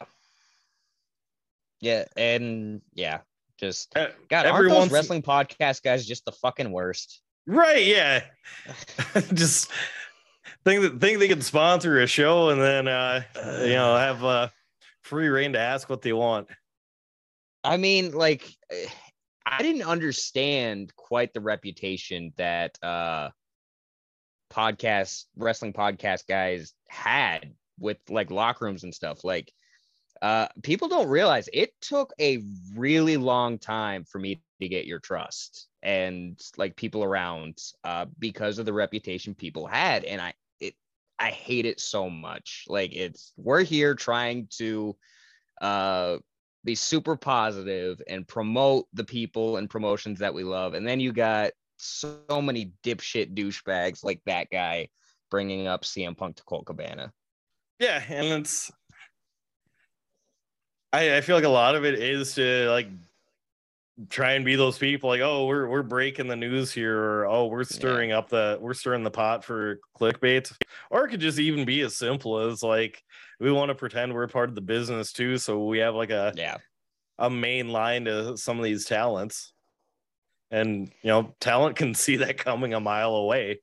Yeah, 1.82 2.04
and 2.16 2.80
yeah, 2.94 3.18
just 3.58 3.94
Uh, 3.96 4.06
God, 4.30 4.46
aren't 4.46 4.70
those 4.70 4.90
wrestling 4.90 5.20
podcast 5.20 5.82
guys 5.82 6.06
just 6.06 6.24
the 6.24 6.32
fucking 6.32 6.70
worst? 6.70 7.20
Right, 7.46 7.84
yeah. 7.84 8.22
Just 9.34 9.70
think 10.64 10.82
that 10.82 11.00
think 11.00 11.18
they 11.18 11.26
can 11.26 11.40
sponsor 11.42 12.00
a 12.00 12.06
show 12.06 12.50
and 12.50 12.60
then 12.60 12.86
uh 12.86 13.22
you 13.62 13.74
know 13.74 13.96
have 13.96 14.22
uh 14.24 14.48
free 15.02 15.26
reign 15.28 15.52
to 15.54 15.58
ask 15.58 15.90
what 15.90 16.02
they 16.02 16.12
want. 16.12 16.48
I 17.64 17.76
mean, 17.76 18.12
like, 18.12 18.48
I 19.44 19.62
didn't 19.62 19.82
understand 19.82 20.94
quite 20.96 21.32
the 21.32 21.40
reputation 21.40 22.32
that 22.36 22.78
uh 22.82 23.30
podcast 24.52 25.24
wrestling 25.36 25.72
podcast 25.72 26.28
guys 26.28 26.74
had 26.88 27.54
with 27.78 27.98
like 28.08 28.30
locker 28.30 28.66
rooms 28.66 28.84
and 28.84 28.94
stuff. 28.94 29.24
Like, 29.24 29.52
uh, 30.22 30.46
people 30.62 30.88
don't 30.88 31.08
realize 31.08 31.48
it 31.52 31.72
took 31.80 32.12
a 32.20 32.42
really 32.74 33.16
long 33.16 33.58
time 33.58 34.04
for 34.04 34.18
me 34.18 34.40
to 34.60 34.68
get 34.68 34.86
your 34.86 35.00
trust 35.00 35.66
and 35.82 36.40
like 36.56 36.76
people 36.76 37.02
around 37.02 37.58
uh 37.82 38.06
because 38.20 38.60
of 38.60 38.66
the 38.66 38.72
reputation 38.72 39.34
people 39.34 39.66
had 39.66 40.04
and 40.04 40.20
i 40.20 40.32
it 40.60 40.74
i 41.18 41.30
hate 41.30 41.66
it 41.66 41.80
so 41.80 42.08
much 42.08 42.64
like 42.68 42.94
it's 42.94 43.32
we're 43.36 43.64
here 43.64 43.96
trying 43.96 44.46
to 44.48 44.96
uh 45.60 46.16
be 46.64 46.76
super 46.76 47.16
positive 47.16 48.00
and 48.08 48.28
promote 48.28 48.86
the 48.92 49.02
people 49.02 49.56
and 49.56 49.68
promotions 49.68 50.20
that 50.20 50.32
we 50.32 50.44
love 50.44 50.74
and 50.74 50.86
then 50.86 51.00
you 51.00 51.12
got 51.12 51.50
so 51.82 52.40
many 52.40 52.72
dipshit 52.84 53.34
douchebags 53.34 54.04
like 54.04 54.20
that 54.26 54.48
guy 54.52 54.88
bringing 55.30 55.66
up 55.66 55.82
CM 55.82 56.16
Punk 56.16 56.36
to 56.36 56.44
Colt 56.44 56.66
Cabana. 56.66 57.12
Yeah, 57.80 58.02
and 58.08 58.42
it's 58.42 58.70
I, 60.92 61.16
I 61.16 61.20
feel 61.20 61.36
like 61.36 61.44
a 61.44 61.48
lot 61.48 61.74
of 61.74 61.84
it 61.84 61.94
is 61.94 62.34
to 62.34 62.68
like 62.70 62.88
try 64.08 64.32
and 64.32 64.44
be 64.44 64.56
those 64.56 64.78
people 64.78 65.08
like, 65.10 65.20
oh, 65.20 65.46
we're 65.46 65.68
we're 65.68 65.82
breaking 65.82 66.28
the 66.28 66.36
news 66.36 66.72
here, 66.72 66.98
or 66.98 67.26
oh, 67.26 67.46
we're 67.46 67.64
stirring 67.64 68.12
up 68.12 68.28
the 68.28 68.58
we're 68.60 68.74
stirring 68.74 69.02
the 69.04 69.10
pot 69.10 69.44
for 69.44 69.80
clickbait. 69.98 70.52
Or 70.90 71.04
it 71.04 71.10
could 71.10 71.20
just 71.20 71.38
even 71.38 71.64
be 71.64 71.80
as 71.82 71.96
simple 71.96 72.38
as 72.38 72.62
like 72.62 73.02
we 73.40 73.50
want 73.52 73.70
to 73.70 73.74
pretend 73.74 74.12
we're 74.14 74.28
part 74.28 74.48
of 74.48 74.54
the 74.54 74.60
business 74.60 75.12
too, 75.12 75.38
so 75.38 75.66
we 75.66 75.78
have 75.78 75.94
like 75.94 76.10
a 76.10 76.32
Yeah. 76.36 76.58
a 77.18 77.30
main 77.30 77.68
line 77.70 78.04
to 78.06 78.36
some 78.36 78.58
of 78.58 78.64
these 78.64 78.84
talents. 78.84 79.52
And 80.50 80.88
you 81.02 81.08
know, 81.08 81.34
talent 81.40 81.76
can 81.76 81.94
see 81.94 82.16
that 82.16 82.36
coming 82.38 82.74
a 82.74 82.80
mile 82.80 83.14
away. 83.14 83.60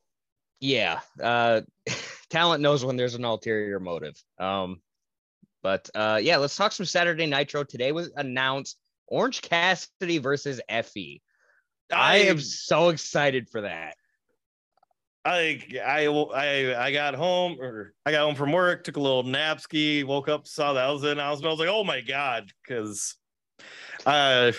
Yeah. 0.59 1.01
Uh 1.21 1.61
talent 2.30 2.61
knows 2.61 2.84
when 2.84 2.97
there's 2.97 3.15
an 3.15 3.25
ulterior 3.25 3.80
motive. 3.80 4.15
Um 4.39 4.82
but 5.62 5.89
uh 5.95 6.20
yeah, 6.22 6.38
let's 6.38 6.55
talk 6.55 6.72
some 6.72 6.86
Saturday 6.86 7.26
Nitro. 7.26 7.64
Today 7.64 7.91
was 7.91 8.12
announced 8.16 8.78
Orange 9.07 9.41
Cassidy 9.41 10.18
versus 10.18 10.62
Effy. 10.70 11.22
I 11.91 12.18
am 12.18 12.39
so 12.39 12.89
excited 12.89 13.49
for 13.49 13.62
that. 13.62 13.95
I 15.26 15.62
I 15.86 16.07
I 16.07 16.86
I 16.86 16.91
got 16.91 17.16
home 17.16 17.57
or 17.60 17.93
I 18.05 18.12
got 18.12 18.26
home 18.26 18.36
from 18.36 18.51
work, 18.51 18.84
took 18.84 18.97
a 18.97 19.01
little 19.01 19.24
nap 19.24 19.60
ski, 19.60 20.03
woke 20.03 20.30
up, 20.30 20.47
saw 20.47 20.74
that 20.74 20.88
was 20.88 21.03
in, 21.03 21.20
I 21.20 21.32
was, 21.32 21.43
I 21.43 21.47
was 21.47 21.60
like, 21.60 21.70
oh 21.70 21.84
my 21.84 22.01
god, 22.01 22.51
because 22.64 23.16
uh 24.05 24.51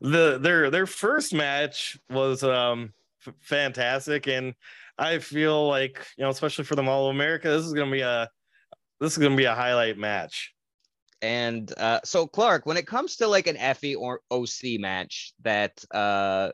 the 0.00 0.38
their 0.38 0.70
their 0.70 0.86
first 0.86 1.34
match 1.34 1.98
was 2.08 2.42
um 2.42 2.92
f- 3.26 3.34
fantastic, 3.40 4.26
and 4.26 4.54
I 4.98 5.18
feel 5.18 5.68
like 5.68 6.04
you 6.16 6.24
know, 6.24 6.30
especially 6.30 6.64
for 6.64 6.76
the 6.76 6.82
Mall 6.82 7.08
of 7.08 7.14
America, 7.14 7.48
this 7.48 7.66
is 7.66 7.72
gonna 7.72 7.90
be 7.90 8.00
a 8.00 8.28
this 9.00 9.12
is 9.12 9.18
gonna 9.18 9.36
be 9.36 9.44
a 9.44 9.54
highlight 9.54 9.98
match. 9.98 10.54
And 11.22 11.72
uh, 11.76 12.00
so, 12.04 12.26
Clark, 12.26 12.64
when 12.64 12.76
it 12.76 12.86
comes 12.86 13.16
to 13.16 13.28
like 13.28 13.46
an 13.46 13.56
Effy 13.56 13.94
or 13.96 14.20
OC 14.30 14.80
match 14.80 15.34
that 15.42 15.84
uh, 15.90 16.50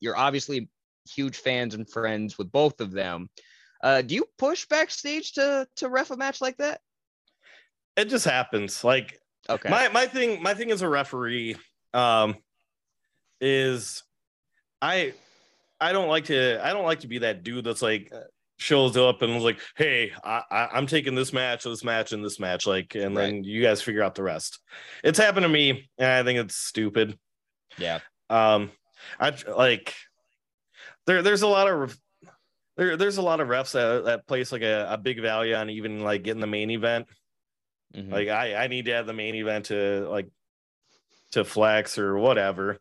you're 0.00 0.16
obviously 0.16 0.68
huge 1.08 1.36
fans 1.36 1.74
and 1.74 1.88
friends 1.88 2.36
with 2.36 2.50
both 2.50 2.80
of 2.80 2.90
them, 2.90 3.30
uh, 3.82 4.02
do 4.02 4.14
you 4.14 4.24
push 4.38 4.66
backstage 4.66 5.32
to 5.34 5.68
to 5.76 5.88
ref 5.88 6.10
a 6.10 6.16
match 6.16 6.40
like 6.40 6.56
that? 6.56 6.80
It 7.96 8.06
just 8.08 8.24
happens. 8.24 8.82
Like 8.82 9.20
Okay. 9.50 9.70
my 9.70 9.88
my 9.88 10.06
thing 10.06 10.42
my 10.42 10.54
thing 10.54 10.70
as 10.70 10.82
a 10.82 10.88
referee 10.88 11.56
um 11.94 12.36
is 13.40 14.02
i 14.82 15.14
i 15.80 15.92
don't 15.92 16.08
like 16.08 16.26
to 16.26 16.60
i 16.64 16.72
don't 16.72 16.84
like 16.84 17.00
to 17.00 17.06
be 17.06 17.18
that 17.18 17.42
dude 17.42 17.64
that's 17.64 17.80
like 17.80 18.12
shows 18.58 18.96
up 18.96 19.22
and 19.22 19.34
was 19.34 19.44
like 19.44 19.58
hey 19.76 20.12
I, 20.22 20.42
I 20.50 20.68
i'm 20.72 20.86
taking 20.86 21.14
this 21.14 21.32
match 21.32 21.64
this 21.64 21.84
match 21.84 22.12
and 22.12 22.24
this 22.24 22.40
match 22.40 22.66
like 22.66 22.94
and 22.94 23.16
then 23.16 23.44
you 23.44 23.62
guys 23.62 23.80
figure 23.80 24.02
out 24.02 24.14
the 24.14 24.22
rest 24.22 24.58
it's 25.02 25.18
happened 25.18 25.44
to 25.44 25.48
me 25.48 25.88
and 25.96 26.10
i 26.10 26.22
think 26.22 26.38
it's 26.40 26.56
stupid 26.56 27.18
yeah. 27.78 28.00
um 28.28 28.70
i 29.20 29.32
like 29.56 29.94
there 31.06 31.22
there's 31.22 31.42
a 31.42 31.48
lot 31.48 31.68
of 31.68 31.96
there, 32.76 32.96
there's 32.96 33.16
a 33.16 33.22
lot 33.22 33.40
of 33.40 33.48
refs 33.48 33.72
that, 33.72 34.04
that 34.04 34.26
place 34.26 34.52
like 34.52 34.62
a, 34.62 34.88
a 34.90 34.98
big 34.98 35.20
value 35.22 35.54
on 35.54 35.70
even 35.70 36.00
like 36.00 36.22
getting 36.24 36.40
the 36.40 36.46
main 36.46 36.70
event 36.70 37.06
Mhm. 37.96 38.12
like 38.12 38.28
I, 38.28 38.64
I 38.64 38.66
need 38.66 38.84
to 38.84 38.92
have 38.92 39.06
the 39.06 39.14
main 39.14 39.34
event 39.34 39.66
to 39.66 40.06
like 40.10 40.28
to 41.32 41.44
flex 41.44 41.98
or 41.98 42.18
whatever. 42.18 42.78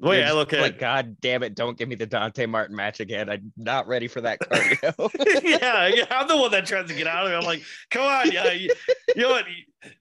The 0.00 0.08
way 0.08 0.24
I 0.24 0.32
look 0.32 0.54
at 0.54 0.60
like, 0.60 0.78
God 0.78 1.20
damn 1.20 1.42
it! 1.42 1.54
Don't 1.54 1.76
give 1.76 1.86
me 1.86 1.94
the 1.94 2.06
Dante 2.06 2.46
Martin 2.46 2.74
match 2.74 3.00
again. 3.00 3.28
I'm 3.28 3.52
not 3.58 3.86
ready 3.86 4.08
for 4.08 4.22
that 4.22 4.40
cardio. 4.40 5.10
yeah, 5.60 5.88
yeah, 5.88 6.06
I'm 6.10 6.26
the 6.26 6.38
one 6.38 6.50
that 6.52 6.64
tries 6.64 6.88
to 6.88 6.94
get 6.94 7.06
out 7.06 7.26
of 7.26 7.32
it. 7.32 7.36
I'm 7.36 7.44
like, 7.44 7.62
come 7.90 8.02
on, 8.02 8.32
yeah, 8.32 8.50
you, 8.50 8.70
you 9.14 9.22
know 9.22 9.28
what? 9.28 9.44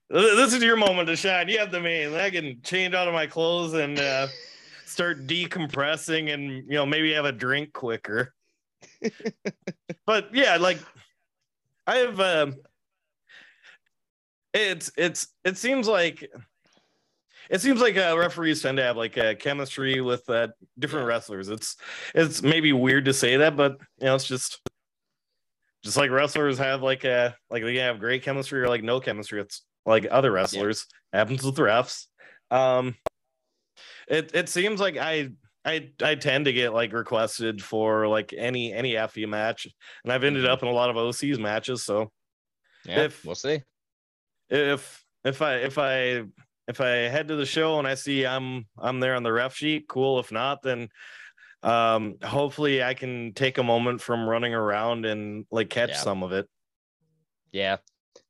This 0.09 0.53
is 0.53 0.63
your 0.63 0.77
moment 0.77 1.09
to 1.09 1.17
shine. 1.17 1.49
You 1.49 1.59
have 1.59 1.71
the 1.71 1.81
main. 1.81 2.13
I 2.13 2.29
can 2.29 2.61
change 2.63 2.93
out 2.93 3.09
of 3.09 3.13
my 3.13 3.27
clothes 3.27 3.73
and 3.73 3.99
uh, 3.99 4.27
start 4.85 5.27
decompressing, 5.27 6.33
and 6.33 6.49
you 6.49 6.75
know 6.75 6.85
maybe 6.85 7.11
have 7.11 7.25
a 7.25 7.33
drink 7.33 7.73
quicker. 7.73 8.33
but 10.05 10.33
yeah, 10.33 10.55
like 10.55 10.79
I 11.85 11.97
have. 11.97 12.21
Um, 12.21 12.55
it's 14.53 14.91
it's 14.97 15.27
it 15.43 15.57
seems 15.57 15.89
like 15.89 16.31
it 17.49 17.61
seems 17.61 17.81
like 17.81 17.97
uh, 17.97 18.15
referees 18.17 18.61
tend 18.61 18.77
to 18.77 18.83
have 18.83 18.97
like 18.97 19.17
a 19.17 19.35
chemistry 19.35 20.01
with 20.01 20.29
uh, 20.29 20.49
different 20.77 21.07
wrestlers. 21.07 21.49
It's 21.49 21.75
it's 22.13 22.41
maybe 22.41 22.73
weird 22.73 23.05
to 23.05 23.13
say 23.13 23.37
that, 23.37 23.55
but 23.55 23.77
you 23.99 24.05
know, 24.05 24.15
it's 24.15 24.27
just 24.27 24.59
just 25.83 25.97
like 25.97 26.11
wrestlers 26.11 26.57
have 26.57 26.81
like 26.81 27.03
a 27.05 27.35
like 27.49 27.63
they 27.63 27.75
have 27.77 27.99
great 27.99 28.23
chemistry 28.23 28.61
or 28.61 28.67
like 28.67 28.83
no 28.83 28.99
chemistry. 28.99 29.41
It's 29.41 29.63
like 29.85 30.07
other 30.09 30.31
wrestlers 30.31 30.85
happens 31.13 31.43
with 31.43 31.55
refs. 31.55 32.05
Um, 32.51 32.95
it 34.07 34.31
it 34.33 34.49
seems 34.49 34.79
like 34.79 34.97
I. 34.97 35.29
I, 35.65 35.89
I 36.01 36.15
tend 36.15 36.45
to 36.45 36.53
get 36.53 36.73
like 36.73 36.93
requested 36.93 37.61
for 37.61 38.07
like 38.07 38.33
any 38.35 38.71
any 38.73 38.93
Effy 38.93 39.27
match, 39.27 39.67
and 40.03 40.11
I've 40.11 40.23
ended 40.23 40.45
Mhm. 40.45 40.49
up 40.49 40.61
in 40.63 40.69
a 40.69 40.71
lot 40.71 40.89
of 40.89 40.95
OC's 40.95 41.37
matches. 41.37 41.83
So 41.83 42.11
yeah, 42.85 43.01
If- 43.01 43.25
we'll 43.25 43.35
see. 43.35 43.61
if 44.49 45.03
if 45.25 45.41
I 45.41 45.55
if 45.57 45.77
I 45.77 46.23
if 46.69 46.79
I 46.79 46.89
head 47.09 47.27
to 47.29 47.35
the 47.35 47.45
show 47.47 47.79
and 47.79 47.87
I 47.87 47.95
see 47.95 48.25
I'm 48.25 48.67
I'm 48.77 48.99
there 48.99 49.15
on 49.15 49.23
the 49.23 49.33
ref 49.33 49.55
sheet, 49.55 49.87
cool. 49.89 50.19
If 50.19 50.31
not, 50.31 50.61
then 50.61 50.87
um 51.63 52.15
hopefully 52.23 52.81
I 52.81 52.93
can 52.93 53.33
take 53.33 53.57
a 53.57 53.63
moment 53.63 53.99
from 54.01 54.29
running 54.29 54.53
around 54.53 55.05
and 55.05 55.45
like 55.51 55.69
catch 55.69 55.89
Yeah. 55.89 55.97
some 55.97 56.23
of 56.23 56.31
it. 56.31 56.47
Yeah. 57.51 57.77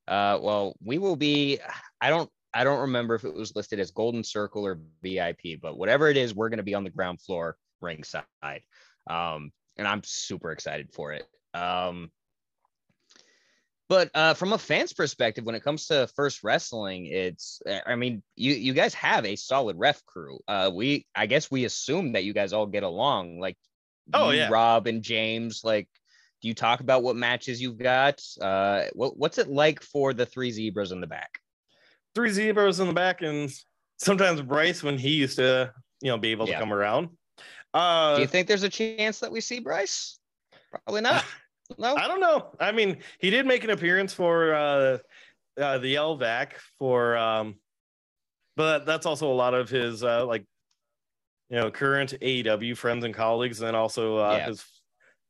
Uh, 0.08 0.40
well, 0.42 0.76
we 0.84 0.98
will 0.98 1.18
be. 1.18 1.60
I 2.02 2.10
don't 2.10 2.32
I 2.54 2.64
don't 2.64 2.80
remember 2.80 3.14
if 3.14 3.26
it 3.26 3.34
was 3.34 3.56
listed 3.56 3.80
as 3.80 3.92
Golden 3.92 4.24
Circle 4.24 4.66
or 4.66 4.80
VIP, 5.04 5.60
but 5.62 5.78
whatever 5.78 6.08
it 6.08 6.18
is, 6.18 6.34
we're 6.34 6.50
going 6.50 6.58
to 6.58 6.64
be 6.64 6.74
on 6.74 6.84
the 6.84 6.90
ground 6.90 7.22
floor 7.22 7.58
ringside. 7.82 8.24
Um, 9.08 9.52
and 9.78 9.88
I'm 9.88 10.02
super 10.04 10.52
excited 10.52 10.92
for 10.94 11.14
it. 11.14 11.26
Um, 11.54 12.10
but 13.90 14.12
uh, 14.14 14.36
from 14.36 14.54
a 14.54 14.58
fan's 14.58 14.94
perspective, 14.94 15.44
when 15.44 15.56
it 15.56 15.64
comes 15.64 15.88
to 15.88 16.08
first 16.16 16.44
wrestling, 16.44 17.08
it's 17.08 17.62
I 17.86 17.96
mean, 17.96 18.22
you 18.36 18.54
you 18.54 18.74
guys 18.74 18.94
have 18.94 19.26
a 19.26 19.36
solid 19.36 19.78
ref 19.78 20.06
crew. 20.06 20.40
Uh, 20.48 20.70
we 20.74 21.08
I 21.16 21.26
guess 21.26 21.50
we 21.52 21.66
assume 21.66 22.14
that 22.14 22.24
you 22.24 22.34
guys 22.34 22.54
all 22.54 22.68
get 22.68 22.84
along. 22.84 23.40
Like, 23.40 23.58
Oh, 24.14 24.30
you, 24.32 24.38
yeah. 24.38 24.50
Rob 24.50 24.88
and 24.88 25.02
James. 25.04 25.62
Like, 25.64 25.88
do 26.42 26.48
you 26.48 26.54
talk 26.54 26.80
about 26.80 27.04
what 27.04 27.16
matches 27.16 27.62
you've 27.62 27.78
got? 27.78 28.24
Uh, 28.40 28.86
what 28.94 29.18
what's 29.18 29.38
it 29.40 29.50
like 29.50 29.82
for 29.82 30.14
the 30.14 30.26
three 30.26 30.52
zebras 30.52 30.92
in 30.92 31.02
the 31.02 31.08
back? 31.08 31.40
Three 32.16 32.30
zebras 32.32 32.80
in 32.80 32.88
the 32.88 32.94
back, 32.94 33.22
and 33.22 33.52
sometimes 33.98 34.42
Bryce 34.42 34.82
when 34.84 34.98
he 34.98 35.10
used 35.10 35.38
to, 35.38 35.74
you 36.02 36.10
know, 36.12 36.18
be 36.18 36.30
able 36.32 36.46
to 36.46 36.52
Yeah. 36.52 36.60
come 36.60 36.74
around. 36.74 37.10
Uh, 37.74 38.16
Do 38.16 38.22
you 38.22 38.28
think 38.28 38.48
there's 38.48 38.64
a 38.64 38.70
chance 38.70 39.20
that 39.20 39.32
we 39.32 39.42
see 39.42 39.60
Bryce? 39.60 40.18
Probably 40.72 41.02
not. 41.02 41.24
No. 41.78 41.96
I 41.96 42.08
don't 42.08 42.20
know. 42.20 42.52
I 42.60 42.72
mean, 42.72 42.98
he 43.20 43.30
did 43.30 43.46
make 43.46 43.64
an 43.64 43.70
appearance 43.70 44.14
for 44.14 44.54
uh, 44.54 44.98
uh 45.60 45.78
the 45.80 45.96
LVAC 45.96 46.54
for 46.78 47.18
um 47.18 47.56
but 48.56 48.86
that's 48.86 49.06
also 49.06 49.32
a 49.32 49.34
lot 49.34 49.54
of 49.54 49.70
his 49.70 50.04
uh 50.04 50.26
like 50.26 50.46
you 51.50 51.58
know 51.58 51.70
current 51.72 52.14
AEW 52.22 52.76
friends 52.78 53.04
and 53.06 53.14
colleagues 53.14 53.62
and 53.62 53.76
also 53.76 54.18
uh 54.18 54.36
Yeah. 54.38 54.48
his 54.48 54.66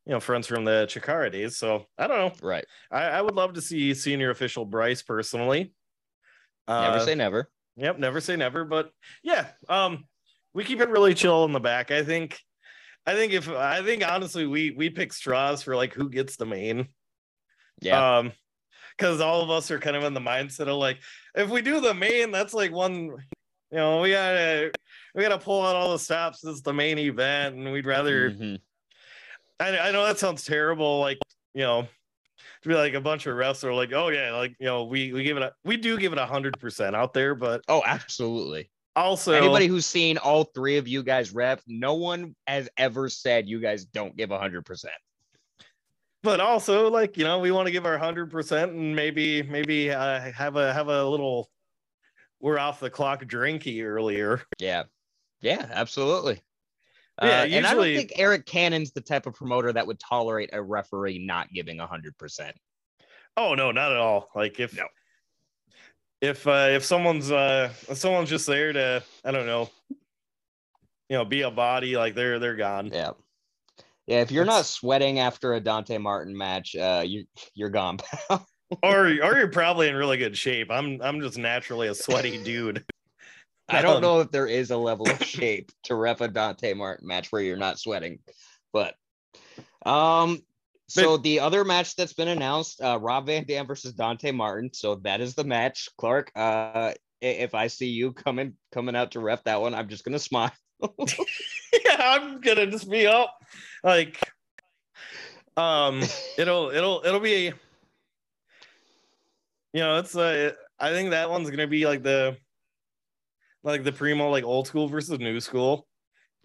you 0.05 0.13
know 0.13 0.19
friends 0.19 0.47
from 0.47 0.65
the 0.65 0.87
Chikara 0.89 1.31
days. 1.31 1.57
So 1.57 1.85
I 1.97 2.07
don't 2.07 2.17
know. 2.17 2.47
Right. 2.47 2.65
I, 2.91 3.03
I 3.03 3.21
would 3.21 3.35
love 3.35 3.53
to 3.53 3.61
see 3.61 3.93
senior 3.93 4.29
official 4.31 4.65
Bryce 4.65 5.01
personally. 5.01 5.73
Uh, 6.67 6.81
Never 6.91 6.99
say 7.05 7.15
never. 7.15 7.49
Yep, 7.77 7.99
never 7.99 8.21
say 8.21 8.35
never. 8.35 8.65
But 8.65 8.91
yeah, 9.23 9.47
um, 9.67 10.05
we 10.53 10.63
keep 10.63 10.81
it 10.81 10.89
really 10.89 11.13
chill 11.13 11.45
in 11.45 11.51
the 11.53 11.59
back. 11.59 11.91
I 11.91 12.03
think, 12.03 12.39
I 13.09 13.15
think 13.15 13.33
if 13.33 13.49
I 13.49 13.81
think 13.83 14.07
honestly, 14.07 14.45
we 14.45 14.69
we 14.69 14.91
pick 14.91 15.13
straws 15.13 15.63
for 15.63 15.75
like 15.75 15.93
who 15.93 16.09
gets 16.09 16.35
the 16.35 16.45
main. 16.45 16.89
Yeah. 17.81 18.17
Um, 18.19 18.33
because 18.95 19.19
all 19.19 19.41
of 19.41 19.49
us 19.49 19.71
are 19.71 19.79
kind 19.79 19.95
of 19.95 20.03
in 20.03 20.13
the 20.13 20.19
mindset 20.19 20.67
of 20.67 20.75
like, 20.75 20.99
if 21.33 21.49
we 21.49 21.61
do 21.63 21.79
the 21.79 21.93
main, 21.93 22.31
that's 22.31 22.53
like 22.53 22.71
one, 22.71 22.97
you 23.05 23.17
know, 23.71 24.01
we 24.01 24.11
gotta 24.11 24.71
we 25.15 25.23
gotta 25.23 25.39
pull 25.39 25.65
out 25.65 25.75
all 25.75 25.91
the 25.91 25.97
stops. 25.97 26.41
This 26.41 26.55
is 26.55 26.61
the 26.61 26.73
main 26.73 26.99
event, 26.99 27.55
and 27.55 27.71
we'd 27.71 27.87
rather. 27.87 28.29
Mhm. 28.29 28.59
I, 29.59 29.77
I 29.79 29.91
know 29.91 30.05
that 30.05 30.19
sounds 30.19 30.45
terrible, 30.45 30.99
like 30.99 31.17
you 31.55 31.61
know, 31.61 31.87
to 32.61 32.69
be 32.69 32.75
like 32.75 32.93
a 32.93 33.01
bunch 33.01 33.25
of 33.25 33.35
refs 33.35 33.63
are 33.63 33.73
like, 33.73 33.91
oh 33.91 34.09
yeah, 34.09 34.35
like 34.35 34.55
you 34.59 34.67
know, 34.67 34.83
we 34.83 35.13
we 35.13 35.23
give 35.23 35.37
it 35.37 35.43
a 35.43 35.53
we 35.65 35.77
do 35.77 35.97
give 35.97 36.13
it 36.13 36.19
a 36.19 36.27
hundred 36.27 36.59
percent 36.59 36.95
out 36.95 37.13
there, 37.13 37.33
but 37.33 37.61
Oh, 37.67 37.81
absolutely. 37.83 38.69
Also 38.99 39.33
Anybody 39.33 39.67
who's 39.67 39.85
seen 39.85 40.17
all 40.17 40.43
three 40.45 40.77
of 40.77 40.87
you 40.87 41.03
guys 41.03 41.33
rep, 41.33 41.61
no 41.67 41.95
one 41.95 42.35
has 42.47 42.69
ever 42.77 43.09
said 43.09 43.47
you 43.47 43.59
guys 43.59 43.85
don't 43.85 44.15
give 44.15 44.29
hundred 44.29 44.65
percent. 44.65 44.93
but 46.23 46.39
also 46.39 46.89
like 46.89 47.17
you 47.17 47.23
know 47.23 47.39
we 47.39 47.51
want 47.51 47.65
to 47.67 47.71
give 47.71 47.85
our 47.85 47.97
hundred 47.97 48.29
percent 48.29 48.71
and 48.71 48.95
maybe 48.95 49.41
maybe 49.43 49.91
uh, 49.91 50.19
have 50.31 50.55
a 50.55 50.73
have 50.73 50.87
a 50.89 51.03
little 51.05 51.49
we're 52.39 52.59
off 52.59 52.79
the 52.79 52.89
clock 52.89 53.23
drinky 53.25 53.83
earlier. 53.83 54.41
Yeah. 54.59 54.83
Yeah, 55.41 55.65
absolutely. 55.71 56.41
Yeah, 57.21 57.41
Uh, 57.41 57.45
and 57.45 57.65
I 57.65 57.73
don't 57.73 57.83
think 57.83 58.13
Eric 58.15 58.45
Cannon's 58.45 58.91
the 58.91 59.01
type 59.01 59.25
of 59.25 59.33
promoter 59.33 59.71
that 59.73 59.85
would 59.87 59.99
tolerate 59.99 60.49
a 60.53 60.61
referee 60.61 61.19
not 61.19 61.49
giving 61.51 61.79
hundred 61.79 62.17
percent. 62.17 62.55
Oh 63.37 63.55
no, 63.55 63.71
not 63.71 63.91
at 63.91 63.97
all. 63.97 64.29
Like 64.35 64.59
if 64.59 64.75
No. 64.75 64.85
If 66.21 66.45
uh, 66.47 66.67
if 66.71 66.83
someone's 66.83 67.31
uh 67.31 67.71
if 67.87 67.97
someone's 67.97 68.29
just 68.29 68.47
there 68.47 68.73
to 68.73 69.03
I 69.23 69.31
don't 69.31 69.45
know, 69.45 69.69
you 71.09 71.17
know, 71.17 71.25
be 71.25 71.41
a 71.41 71.51
body 71.51 71.95
like 71.97 72.15
they're 72.15 72.39
they're 72.39 72.55
gone. 72.55 72.87
Yeah. 72.87 73.11
Yeah, 74.07 74.21
if 74.21 74.31
you're 74.31 74.45
not 74.45 74.65
sweating 74.65 75.19
after 75.19 75.53
a 75.53 75.59
Dante 75.59 75.99
Martin 75.99 76.35
match, 76.35 76.75
uh, 76.75 77.03
you 77.05 77.25
you're 77.53 77.69
gone. 77.69 77.97
pal. 77.97 78.45
or 78.83 79.05
or 79.07 79.11
you're 79.37 79.47
probably 79.49 79.87
in 79.87 79.95
really 79.95 80.17
good 80.17 80.35
shape. 80.35 80.71
I'm 80.71 80.99
I'm 81.01 81.21
just 81.21 81.37
naturally 81.37 81.87
a 81.87 81.95
sweaty 81.95 82.37
dude. 82.43 82.83
I 83.67 83.83
don't 83.83 83.97
Um, 83.97 84.01
know 84.01 84.19
if 84.21 84.31
there 84.31 84.47
is 84.47 84.71
a 84.71 84.77
level 84.77 85.07
of 85.07 85.23
shape 85.23 85.71
to 85.83 85.93
rep 85.95 86.21
a 86.21 86.27
Dante 86.27 86.73
Martin 86.73 87.07
match 87.07 87.31
where 87.31 87.43
you're 87.43 87.55
not 87.57 87.79
sweating, 87.79 88.19
but 88.73 88.95
um. 89.85 90.41
So 90.89 91.17
the 91.17 91.39
other 91.39 91.63
match 91.63 91.95
that's 91.95 92.13
been 92.13 92.27
announced, 92.27 92.81
uh, 92.81 92.97
Rob 92.99 93.27
Van 93.27 93.43
Dam 93.45 93.67
versus 93.67 93.93
Dante 93.93 94.31
Martin. 94.31 94.71
So 94.73 94.95
that 94.95 95.21
is 95.21 95.35
the 95.35 95.43
match, 95.43 95.87
Clark. 95.97 96.31
Uh, 96.35 96.93
if 97.21 97.53
I 97.53 97.67
see 97.67 97.87
you 97.87 98.11
coming 98.11 98.53
coming 98.71 98.95
out 98.95 99.11
to 99.11 99.19
ref 99.19 99.43
that 99.43 99.61
one, 99.61 99.75
I'm 99.75 99.87
just 99.87 100.03
gonna 100.03 100.19
smile. 100.19 100.51
yeah, 101.85 101.95
I'm 101.99 102.41
gonna 102.41 102.67
just 102.67 102.89
be 102.89 103.05
up. 103.05 103.35
Like, 103.83 104.19
um, 105.57 106.01
it'll 106.37 106.69
it'll 106.71 107.01
it'll 107.05 107.19
be, 107.19 107.51
you 109.73 109.79
know, 109.79 109.97
it's 109.97 110.15
uh, 110.15 110.53
I 110.79 110.91
think 110.91 111.11
that 111.11 111.29
one's 111.29 111.49
gonna 111.51 111.67
be 111.67 111.85
like 111.85 112.01
the, 112.01 112.37
like 113.63 113.83
the 113.83 113.91
primo 113.91 114.29
like 114.29 114.43
old 114.43 114.67
school 114.67 114.87
versus 114.87 115.19
new 115.19 115.39
school. 115.39 115.85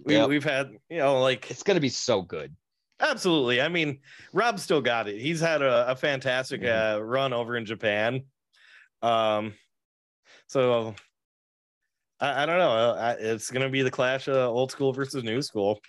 We 0.05 0.15
Yep. 0.15 0.29
we've 0.29 0.45
had 0.45 0.71
you 0.91 0.99
know 0.99 1.21
like 1.21 1.51
It's 1.51 1.63
gonna 1.63 1.81
be 1.81 1.89
so 1.89 2.21
good. 2.21 2.55
Absolutely. 3.01 3.61
I 3.61 3.69
mean, 3.69 4.01
Rob 4.33 4.59
still 4.59 4.81
got 4.81 5.09
it. 5.09 5.21
He's 5.21 5.41
had 5.41 5.63
a, 5.63 5.91
a 5.91 5.97
fantastic 5.97 6.65
uh, 6.65 7.01
run 7.03 7.33
over 7.33 7.57
in 7.57 7.65
Japan. 7.65 8.25
Um, 9.03 9.55
so. 10.47 10.95
I, 12.21 12.43
I 12.43 12.47
don't 12.47 12.59
know. 12.59 12.95
I, 12.95 13.13
it's 13.13 13.51
gonna 13.51 13.69
be 13.69 13.83
the 13.83 13.91
clash 13.91 14.29
of 14.29 14.37
old 14.37 14.71
school 14.71 14.93
versus 14.93 15.23
new 15.25 15.43
school. 15.43 15.81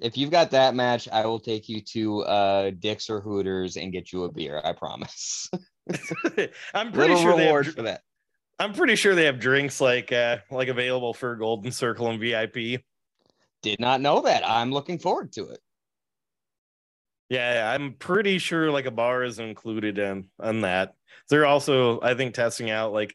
If 0.00 0.16
you've 0.16 0.30
got 0.30 0.50
that 0.52 0.74
match, 0.74 1.08
I 1.12 1.26
will 1.26 1.40
take 1.40 1.68
you 1.68 1.80
to 1.80 2.20
uh, 2.22 2.70
Dick's 2.78 3.10
or 3.10 3.20
Hooters 3.20 3.76
and 3.76 3.92
get 3.92 4.12
you 4.12 4.24
a 4.24 4.32
beer. 4.32 4.60
I 4.64 4.72
promise. 4.72 5.50
I'm 6.74 6.92
pretty 6.92 7.14
Little 7.14 7.16
sure 7.16 7.36
they 7.36 7.46
reward 7.46 7.66
have, 7.66 7.74
for 7.74 7.82
that. 7.82 8.02
I'm 8.58 8.72
pretty 8.72 8.96
sure 8.96 9.14
they 9.14 9.24
have 9.24 9.38
drinks 9.38 9.80
like 9.80 10.12
uh 10.12 10.38
like 10.50 10.68
available 10.68 11.14
for 11.14 11.36
Golden 11.36 11.70
Circle 11.72 12.10
and 12.10 12.20
VIP. 12.20 12.82
Did 13.62 13.80
not 13.80 14.00
know 14.00 14.20
that. 14.22 14.48
I'm 14.48 14.72
looking 14.72 14.98
forward 14.98 15.32
to 15.32 15.48
it. 15.48 15.60
Yeah, 17.28 17.70
I'm 17.74 17.92
pretty 17.94 18.38
sure 18.38 18.70
like 18.70 18.86
a 18.86 18.90
bar 18.90 19.22
is 19.22 19.38
included 19.38 19.98
in 19.98 20.28
on 20.40 20.62
that. 20.62 20.94
They're 21.28 21.46
also 21.46 22.00
I 22.00 22.14
think 22.14 22.34
testing 22.34 22.70
out 22.70 22.92
like 22.92 23.14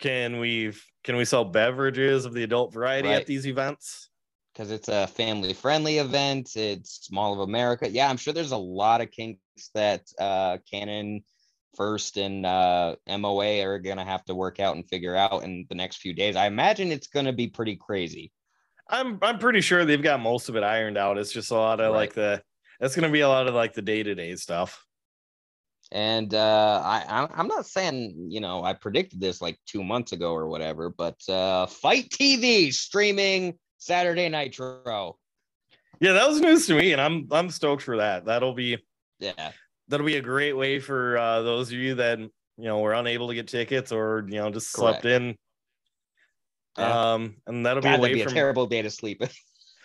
can 0.00 0.38
we 0.38 0.72
can 1.04 1.16
we 1.16 1.24
sell 1.24 1.44
beverages 1.44 2.24
of 2.24 2.32
the 2.34 2.42
adult 2.42 2.72
variety 2.72 3.08
Right. 3.08 3.16
at 3.20 3.26
these 3.26 3.46
events? 3.46 4.08
because 4.52 4.70
it's 4.70 4.88
a 4.88 5.06
family 5.06 5.52
friendly 5.52 5.98
event. 5.98 6.56
It's 6.56 7.10
Mall 7.12 7.34
of 7.34 7.40
America. 7.40 7.90
Yeah, 7.90 8.08
I'm 8.08 8.16
sure 8.16 8.32
there's 8.32 8.52
a 8.52 8.56
lot 8.56 9.02
of 9.02 9.10
kinks 9.10 9.38
that 9.74 10.00
uh, 10.18 10.56
Canon 10.70 11.24
First 11.76 12.16
and 12.16 12.46
uh, 12.46 12.96
MOA 13.06 13.60
are 13.60 13.78
going 13.78 13.98
to 13.98 14.04
have 14.04 14.24
to 14.24 14.34
work 14.34 14.58
out 14.58 14.74
and 14.76 14.88
figure 14.88 15.14
out 15.14 15.42
in 15.42 15.66
the 15.68 15.74
next 15.74 15.96
few 15.98 16.14
days. 16.14 16.34
I 16.36 16.46
imagine 16.46 16.90
it's 16.90 17.06
going 17.08 17.26
to 17.26 17.34
be 17.34 17.48
pretty 17.48 17.76
crazy. 17.76 18.32
I'm 18.88 19.18
I'm 19.20 19.38
pretty 19.38 19.60
sure 19.60 19.84
they've 19.84 20.02
got 20.02 20.20
most 20.20 20.48
of 20.48 20.56
it 20.56 20.62
ironed 20.62 20.96
out. 20.96 21.18
It's 21.18 21.32
just 21.32 21.50
a 21.50 21.54
lot 21.54 21.80
of 21.82 21.92
Right. 21.92 21.98
like 21.98 22.14
the 22.14 22.42
it's 22.80 22.94
gonna 22.94 23.10
be 23.10 23.20
a 23.20 23.28
lot 23.28 23.46
of 23.46 23.54
like 23.54 23.74
the 23.74 23.82
day-to-day 23.82 24.36
stuff. 24.36 24.84
And 25.92 26.34
uh, 26.34 26.82
I, 26.84 27.28
I'm- 27.32 27.46
not 27.46 27.64
saying, 27.66 28.26
you 28.28 28.40
know, 28.40 28.64
I 28.64 28.72
predicted 28.72 29.20
this 29.20 29.40
like 29.40 29.56
two 29.66 29.84
months 29.84 30.10
ago 30.12 30.32
or 30.32 30.48
whatever, 30.48 30.90
but 30.90 31.16
uh, 31.28 31.66
FITE 31.66 32.10
TV 32.10 32.72
streaming 32.72 33.56
Saturday 33.78 34.28
Nitro. 34.28 35.16
Yeah, 36.00 36.12
that 36.14 36.28
was 36.28 36.40
news 36.40 36.66
to 36.66 36.74
me, 36.74 36.92
and 36.92 37.00
I'm 37.00 37.28
I'm 37.30 37.50
stoked 37.50 37.82
for 37.82 37.98
that. 37.98 38.24
That'll 38.24 38.52
be 38.54 38.78
Yeah. 39.20 39.52
that'll 39.88 40.04
be 40.06 40.16
a 40.16 40.22
great 40.22 40.54
way 40.54 40.80
for 40.80 41.16
uh, 41.16 41.42
those 41.42 41.68
of 41.68 41.74
you 41.78 41.94
that 41.94 42.18
you 42.18 42.30
know 42.58 42.80
were 42.80 42.92
unable 42.94 43.28
to 43.28 43.34
get 43.34 43.46
tickets 43.48 43.92
or 43.92 44.26
you 44.28 44.36
know 44.38 44.50
just 44.50 44.72
slept 44.72 45.02
Correct. 45.02 45.22
in. 45.22 45.36
Yeah. 46.78 47.12
Um, 47.14 47.36
and 47.46 47.64
that'll 47.64 47.80
be 47.80 47.84
God, 47.84 48.00
that'd 48.00 48.00
away 48.00 48.14
be 48.14 48.22
a 48.22 48.26
terrible 48.26 48.66
day 48.66 48.82
to 48.82 48.90
sleep. 48.90 49.22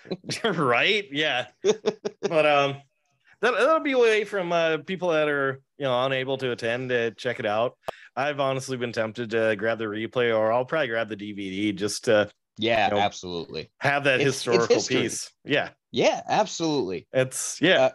right, 0.43 1.07
yeah. 1.11 1.47
but 1.63 2.45
um, 2.45 2.75
that 3.41 3.53
that'll 3.53 3.79
be 3.79 3.91
away 3.93 4.23
from 4.23 4.51
uh, 4.51 4.77
people 4.79 5.09
that 5.09 5.27
are 5.29 5.61
you 5.77 5.85
know 5.85 6.05
unable 6.05 6.37
to 6.37 6.51
attend 6.51 6.89
to 6.89 7.11
check 7.11 7.39
it 7.39 7.45
out. 7.45 7.77
I've 8.15 8.39
honestly 8.39 8.77
been 8.77 8.91
tempted 8.91 9.29
to 9.31 9.55
grab 9.57 9.77
the 9.79 9.85
replay, 9.85 10.35
or 10.37 10.51
I'll 10.51 10.65
probably 10.65 10.87
grab 10.87 11.09
the 11.09 11.15
DVD 11.15 11.73
just 11.75 12.05
to 12.05 12.29
Yeah, 12.57 12.89
Nope. 12.89 12.99
absolutely. 12.99 13.71
have 13.79 14.03
that 14.03 14.15
It's- 14.21 14.27
it's 14.27 14.37
historical 14.43 14.75
history. 14.75 15.01
piece. 15.03 15.31
Yeah, 15.45 15.69
Yeah, 15.91 16.21
absolutely. 16.27 17.07
it's 17.13 17.59
yeah. 17.61 17.77
Uh, 17.85 17.89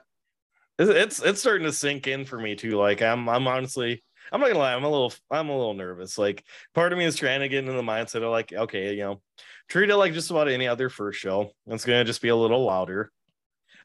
it's, 0.79 0.91
it's 0.91 1.23
it's 1.23 1.41
starting 1.41 1.67
to 1.67 1.73
sink 1.73 2.07
in 2.07 2.25
for 2.25 2.39
me 2.39 2.55
too. 2.55 2.73
Like 2.73 3.01
I'm 3.03 3.29
I'm 3.29 3.47
honestly 3.47 4.03
I'm 4.33 4.41
not 4.41 4.49
gonna 4.49 4.59
lie, 4.59 4.75
I'm 4.75 4.85
a 4.85 4.91
little 4.91 5.13
I'm 5.31 5.49
a 5.49 5.57
little 5.57 5.75
nervous. 5.75 6.19
Like 6.19 6.45
part 6.75 6.93
of 6.93 6.99
me 6.99 7.05
is 7.05 7.17
trying 7.17 7.41
to 7.41 7.49
get 7.49 7.61
into 7.61 7.73
the 7.73 7.83
mindset 7.83 8.23
of 8.23 8.31
like, 8.31 8.53
okay, 8.53 8.93
you 8.95 9.01
know, 9.03 9.23
treat 9.69 9.91
it 9.91 9.97
like 9.97 10.13
just 10.13 10.31
about 10.31 10.49
any 10.49 10.67
other 10.69 10.89
first 10.89 11.19
show. 11.19 11.51
It's 11.67 11.85
gonna 11.85 12.05
just 12.05 12.23
be 12.23 12.29
a 12.29 12.37
little 12.37 12.65
louder. 12.65 13.11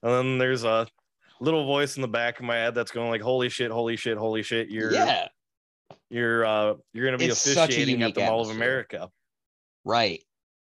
And 0.04 0.12
then 0.12 0.38
there's 0.38 0.64
a 0.64 0.88
little 1.40 1.66
voice 1.66 1.96
in 1.96 2.02
the 2.02 2.08
back 2.08 2.40
of 2.40 2.46
my 2.46 2.56
head 2.56 2.76
that's 2.76 2.92
going 2.92 3.10
like, 3.10 3.22
holy 3.22 3.50
shit, 3.50 3.72
holy 3.72 3.96
shit, 3.98 4.18
holy 4.18 4.44
shit, 4.44 4.70
you're 4.70 4.92
Yeah. 4.94 5.28
you're 6.10 6.46
uh 6.46 6.76
you're 6.94 7.06
gonna 7.06 7.18
be 7.18 7.26
It's 7.26 7.46
officiating 7.48 8.02
at 8.04 8.14
the 8.16 8.22
Mall 8.26 8.42
of. 8.42 8.50
America. 8.50 9.10
Right. 9.84 10.24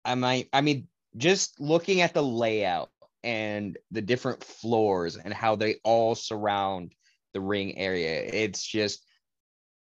I 0.05 0.15
might 0.15 0.49
I 0.53 0.61
mean 0.61 0.87
just 1.15 1.59
looking 1.59 2.01
at 2.01 2.13
the 2.13 2.23
layout 2.23 2.89
and 3.23 3.77
the 3.91 4.01
different 4.01 4.43
floors 4.43 5.17
and 5.17 5.33
how 5.33 5.55
they 5.55 5.75
all 5.83 6.15
surround 6.15 6.93
the 7.33 7.41
ring 7.41 7.77
area. 7.77 8.21
It's 8.21 8.63
just 8.65 9.03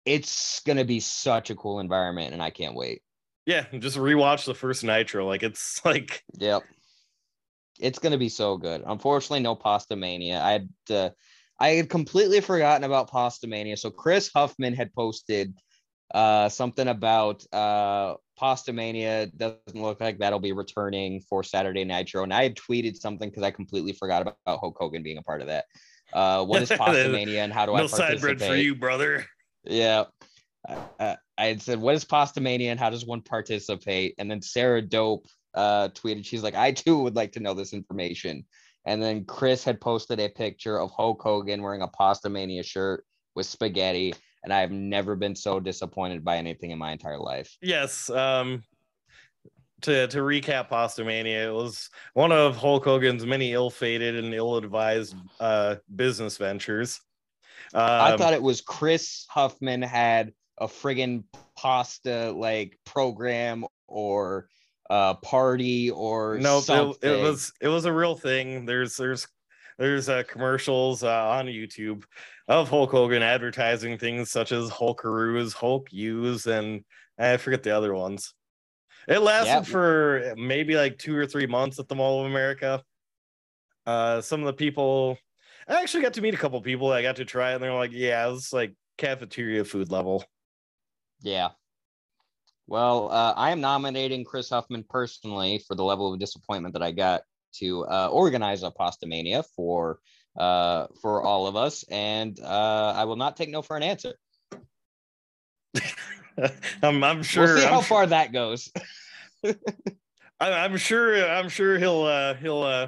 it's 0.06 0.62
going 0.62 0.78
to 0.78 0.86
be 0.86 1.02
such 1.02 1.50
a 1.50 1.56
cool 1.56 1.82
environment 1.82 2.34
and 2.34 2.42
I 2.42 2.50
can't 2.50 2.76
wait. 2.76 3.02
Yeah, 3.48 3.66
just 3.80 3.98
rewatch 3.98 4.46
the 4.46 4.54
first 4.54 4.84
Nitro. 4.84 5.26
Like 5.26 5.42
it's 5.42 5.82
like 5.86 6.24
Yep. 6.38 6.64
It's 7.80 8.00
going 8.00 8.12
to 8.12 8.18
be 8.18 8.30
so 8.30 8.58
good. 8.58 8.84
Unfortunately 8.86 9.40
no 9.40 9.56
Pasta 9.56 9.96
Mania. 9.96 10.42
I 10.42 10.52
had 10.52 10.70
uh, 10.92 11.10
I 11.60 11.70
had 11.70 11.90
completely 11.90 12.42
forgotten 12.42 12.84
about 12.84 13.10
Pasta 13.10 13.48
Mania. 13.48 13.78
So 13.78 13.90
Chris 13.90 14.30
Huffman 14.36 14.76
had 14.76 14.94
posted 14.94 15.56
uh 16.14 16.48
something 16.48 16.88
about 16.88 17.44
uh 17.54 18.14
Pasta 18.38 18.72
Mania 18.72 19.26
doesn't 19.28 19.60
look 19.76 20.00
like 20.00 20.20
that'll 20.20 20.40
be 20.40 20.54
returning 20.54 21.22
for 21.22 21.44
Saturday 21.44 21.84
Nitro. 21.84 22.24
And 22.24 22.34
I 22.34 22.44
had 22.44 22.56
tweeted 22.56 22.96
something 22.96 23.30
because 23.30 23.44
I 23.44 23.52
completely 23.52 23.94
forgot 23.94 24.22
about, 24.22 24.38
about 24.46 24.60
Hulk 24.60 24.78
Hogan 24.80 25.04
being 25.04 25.18
a 25.18 25.24
part 25.24 25.42
of 25.42 25.48
that. 25.48 25.66
Uh, 26.14 26.46
what 26.46 26.62
is 26.62 26.70
Pasta 26.78 27.10
Mania 27.10 27.44
and 27.44 27.52
how 27.52 27.66
do 27.66 27.74
I 27.74 27.80
no 27.80 27.88
side 27.88 28.22
bread 28.22 28.40
for 28.40 28.56
you, 28.56 28.76
brother. 28.76 29.26
Yeah. 29.64 30.06
Uh, 31.00 31.16
I 31.38 31.46
had 31.46 31.62
said, 31.62 31.80
what 31.80 31.96
is 31.96 32.04
Pasta 32.04 32.42
Mania 32.42 32.72
and 32.72 32.80
how 32.80 32.90
does 32.90 33.06
one 33.06 33.22
participate? 33.22 34.16
And 34.18 34.30
then 34.30 34.42
Sarah 34.42 34.82
Dope 34.82 35.28
uh, 35.54 35.90
tweeted, 35.90 36.26
she's 36.26 36.44
like, 36.44 36.56
I 36.56 36.72
too 36.72 37.00
would 37.00 37.16
like 37.16 37.34
to 37.34 37.40
know 37.40 37.54
this 37.54 37.74
information. 37.74 38.46
And 38.86 39.04
then 39.04 39.26
Chris 39.26 39.64
had 39.64 39.82
posted 39.82 40.20
a 40.20 40.30
picture 40.30 40.80
of 40.80 40.92
Hulk 40.92 41.22
Hogan 41.22 41.62
wearing 41.62 41.82
a 41.82 41.88
Pasta 41.88 42.30
Mania 42.30 42.64
shirt 42.64 43.06
with 43.36 43.46
spaghetti. 43.46 44.14
And 44.44 44.54
I've 44.54 44.72
never 44.72 45.16
been 45.16 45.36
so 45.36 45.60
disappointed 45.60 46.24
by 46.24 46.38
anything 46.38 46.72
in 46.72 46.80
my 46.80 46.92
entire 46.92 47.20
life. 47.20 47.58
Yes. 47.62 48.10
Um 48.10 48.64
to 49.82 50.08
to 50.08 50.20
recap 50.20 50.70
Pasta 50.70 51.04
Mania, 51.04 51.50
it 51.50 51.54
was 51.54 51.90
one 52.14 52.32
of 52.32 52.56
Hulk 52.56 52.86
Hogan's 52.86 53.26
many 53.26 53.54
ill-fated 53.54 54.16
and 54.16 54.34
ill-advised 54.34 55.16
uh 55.40 55.76
business 55.96 56.38
ventures. 56.38 57.02
Um, 57.74 57.84
I 57.84 58.18
thought 58.18 58.34
it 58.34 58.42
was 58.42 58.62
Chris 58.62 59.26
Huffman 59.30 59.82
had 59.82 60.32
a 60.60 60.68
friggin' 60.68 61.24
pasta 61.56 62.32
like 62.32 62.78
program 62.86 63.66
or 63.88 64.48
uh 64.90 65.14
party 65.16 65.90
or 65.92 66.38
no, 66.38 66.60
something. 66.62 66.98
it, 67.02 67.18
it 67.18 67.22
was 67.22 67.52
it 67.62 67.68
was 67.68 67.86
a 67.86 67.94
real 67.94 68.16
thing. 68.16 68.66
There's 68.66 68.96
there's 68.98 69.28
there's 69.78 70.10
uh, 70.10 70.24
commercials 70.28 71.04
uh, 71.04 71.30
on 71.30 71.46
YouTube 71.46 72.04
of 72.48 72.68
Hulk 72.68 72.90
Hogan 72.90 73.22
advertising 73.22 73.98
things 74.00 74.32
such 74.32 74.52
as 74.52 74.72
Hulkaroos, 74.72 75.54
Hulk 75.54 75.88
U's, 75.92 76.48
and 76.48 76.84
I 77.20 77.38
forget 77.38 77.62
the 77.62 77.78
other 77.78 77.94
ones. 77.94 78.34
It 79.08 79.20
lasted 79.20 79.50
Yeah. 79.52 79.62
for 79.62 80.34
maybe 80.36 80.76
like 80.76 80.98
two 80.98 81.16
or 81.16 81.28
three 81.28 81.46
months 81.46 81.78
at 81.80 81.88
the 81.88 81.96
Mall 81.96 82.22
of 82.22 82.32
America. 82.32 82.84
Uh, 83.86 84.20
some 84.22 84.40
of 84.42 84.48
the 84.48 84.54
people, 84.54 85.18
I 85.68 85.80
actually 85.82 86.04
got 86.04 86.14
to 86.14 86.22
meet 86.22 86.34
a 86.34 86.38
couple 86.38 86.60
people. 86.62 86.92
I 86.92 87.02
got 87.04 87.18
to 87.18 87.26
try 87.26 87.52
it, 87.52 87.56
and 87.56 87.64
they're 87.64 87.74
like, 87.74 87.92
"Yeah, 87.94 88.30
it's 88.32 88.52
like 88.52 88.74
cafeteria 88.98 89.64
food 89.64 89.92
level." 89.92 90.26
Yeah. 91.22 91.50
Well, 92.68 93.10
uh, 93.12 93.34
I 93.36 93.52
am 93.52 93.62
nominating 93.62 94.26
Chris 94.26 94.50
Huffman 94.50 94.84
personally 94.90 95.64
for 95.68 95.76
the 95.76 95.84
level 95.84 96.14
of 96.14 96.20
disappointment 96.20 96.74
that 96.74 96.84
I 96.84 96.92
got 96.92 97.22
to 97.56 97.86
uh, 97.86 98.10
organize 98.12 98.64
a 98.64 98.72
Pasta 98.72 99.08
Mania 99.08 99.44
for 99.56 100.00
uh, 100.38 100.88
for 101.02 101.24
all 101.24 101.48
of 101.48 101.56
us, 101.56 101.84
and 101.90 102.40
uh, 102.42 102.94
I 102.96 103.06
will 103.06 103.16
not 103.16 103.38
take 103.38 103.50
no 103.50 103.62
for 103.62 103.78
an 103.78 103.84
answer. 103.84 104.14
I'm, 106.84 107.04
I'm 107.04 107.24
sure. 107.24 107.46
we'll 107.46 107.58
see 107.58 107.66
I'm 107.66 107.74
how 107.74 107.82
su- 107.82 107.88
far 107.88 108.06
that 108.08 108.32
goes. 108.32 108.70
I- 109.46 109.56
I'm 110.40 110.78
sure. 110.78 111.26
I'm 111.28 111.50
sure 111.50 111.80
he'll. 111.80 112.04
Uh, 112.04 112.34
he'll. 112.36 112.62
Uh, 112.62 112.88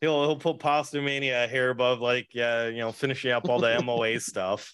he'll. 0.00 0.22
He'll 0.26 0.36
put 0.36 0.60
Pasta 0.60 1.00
Mania 1.00 1.44
a 1.44 1.48
hair 1.48 1.70
above, 1.70 2.00
like, 2.00 2.28
uh, 2.36 2.68
you 2.70 2.78
know, 2.78 2.92
finishing 2.92 3.32
up 3.32 3.48
all 3.48 3.58
the 3.58 3.82
MOA 3.82 4.20
stuff. 4.20 4.72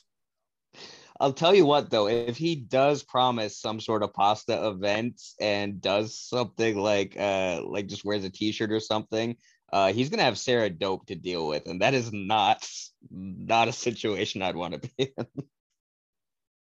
I'll 1.21 1.33
tell 1.33 1.55
you 1.55 1.67
what 1.67 1.91
though, 1.91 2.07
if 2.09 2.37
he 2.37 2.55
does 2.55 3.03
promise 3.03 3.59
some 3.59 3.81
sort 3.81 4.03
of 4.03 4.15
pasta 4.15 4.69
event 4.69 5.21
and 5.41 5.81
does 5.81 6.19
something 6.19 6.77
like 6.79 7.17
uh 7.19 7.63
like 7.67 7.89
just 7.89 8.05
wears 8.05 8.25
a 8.25 8.31
t-shirt 8.31 8.71
or 8.71 8.81
something, 8.81 9.37
uh 9.73 9.93
he's 9.93 10.11
gonna 10.11 10.23
have 10.23 10.39
Sarah 10.39 10.71
dope 10.71 11.07
to 11.07 11.17
deal 11.17 11.49
with, 11.49 11.67
and 11.67 11.83
that 11.83 11.95
is 11.95 12.13
not 12.13 12.69
not 13.11 13.69
a 13.69 13.73
situation 13.73 14.43
I'd 14.43 14.57
want 14.57 14.81
to 14.81 14.91
be 14.97 15.13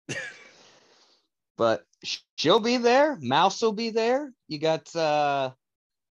in. 0.08 0.16
but 1.58 1.84
she'll 2.38 2.62
be 2.62 2.78
there, 2.78 3.18
Mouse 3.22 3.62
will 3.62 3.74
be 3.74 3.90
there. 3.90 4.32
You 4.48 4.60
got 4.60 4.96
uh 4.96 5.52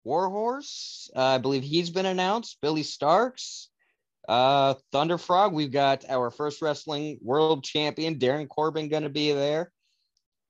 Warhorse, 0.04 1.10
uh, 1.16 1.22
I 1.22 1.38
believe 1.38 1.64
he's 1.64 1.90
been 1.90 2.06
announced, 2.06 2.58
Billy 2.60 2.82
Starks. 2.84 3.70
Uh, 4.28 4.74
Thunder 4.92 5.18
Frog, 5.18 5.52
we've 5.52 5.70
got 5.70 6.04
our 6.08 6.30
first 6.30 6.60
wrestling 6.60 7.18
world 7.22 7.64
champion, 7.64 8.18
Darren 8.18 8.48
Corbin, 8.48 8.88
going 8.88 9.04
to 9.04 9.08
be 9.08 9.32
there. 9.32 9.72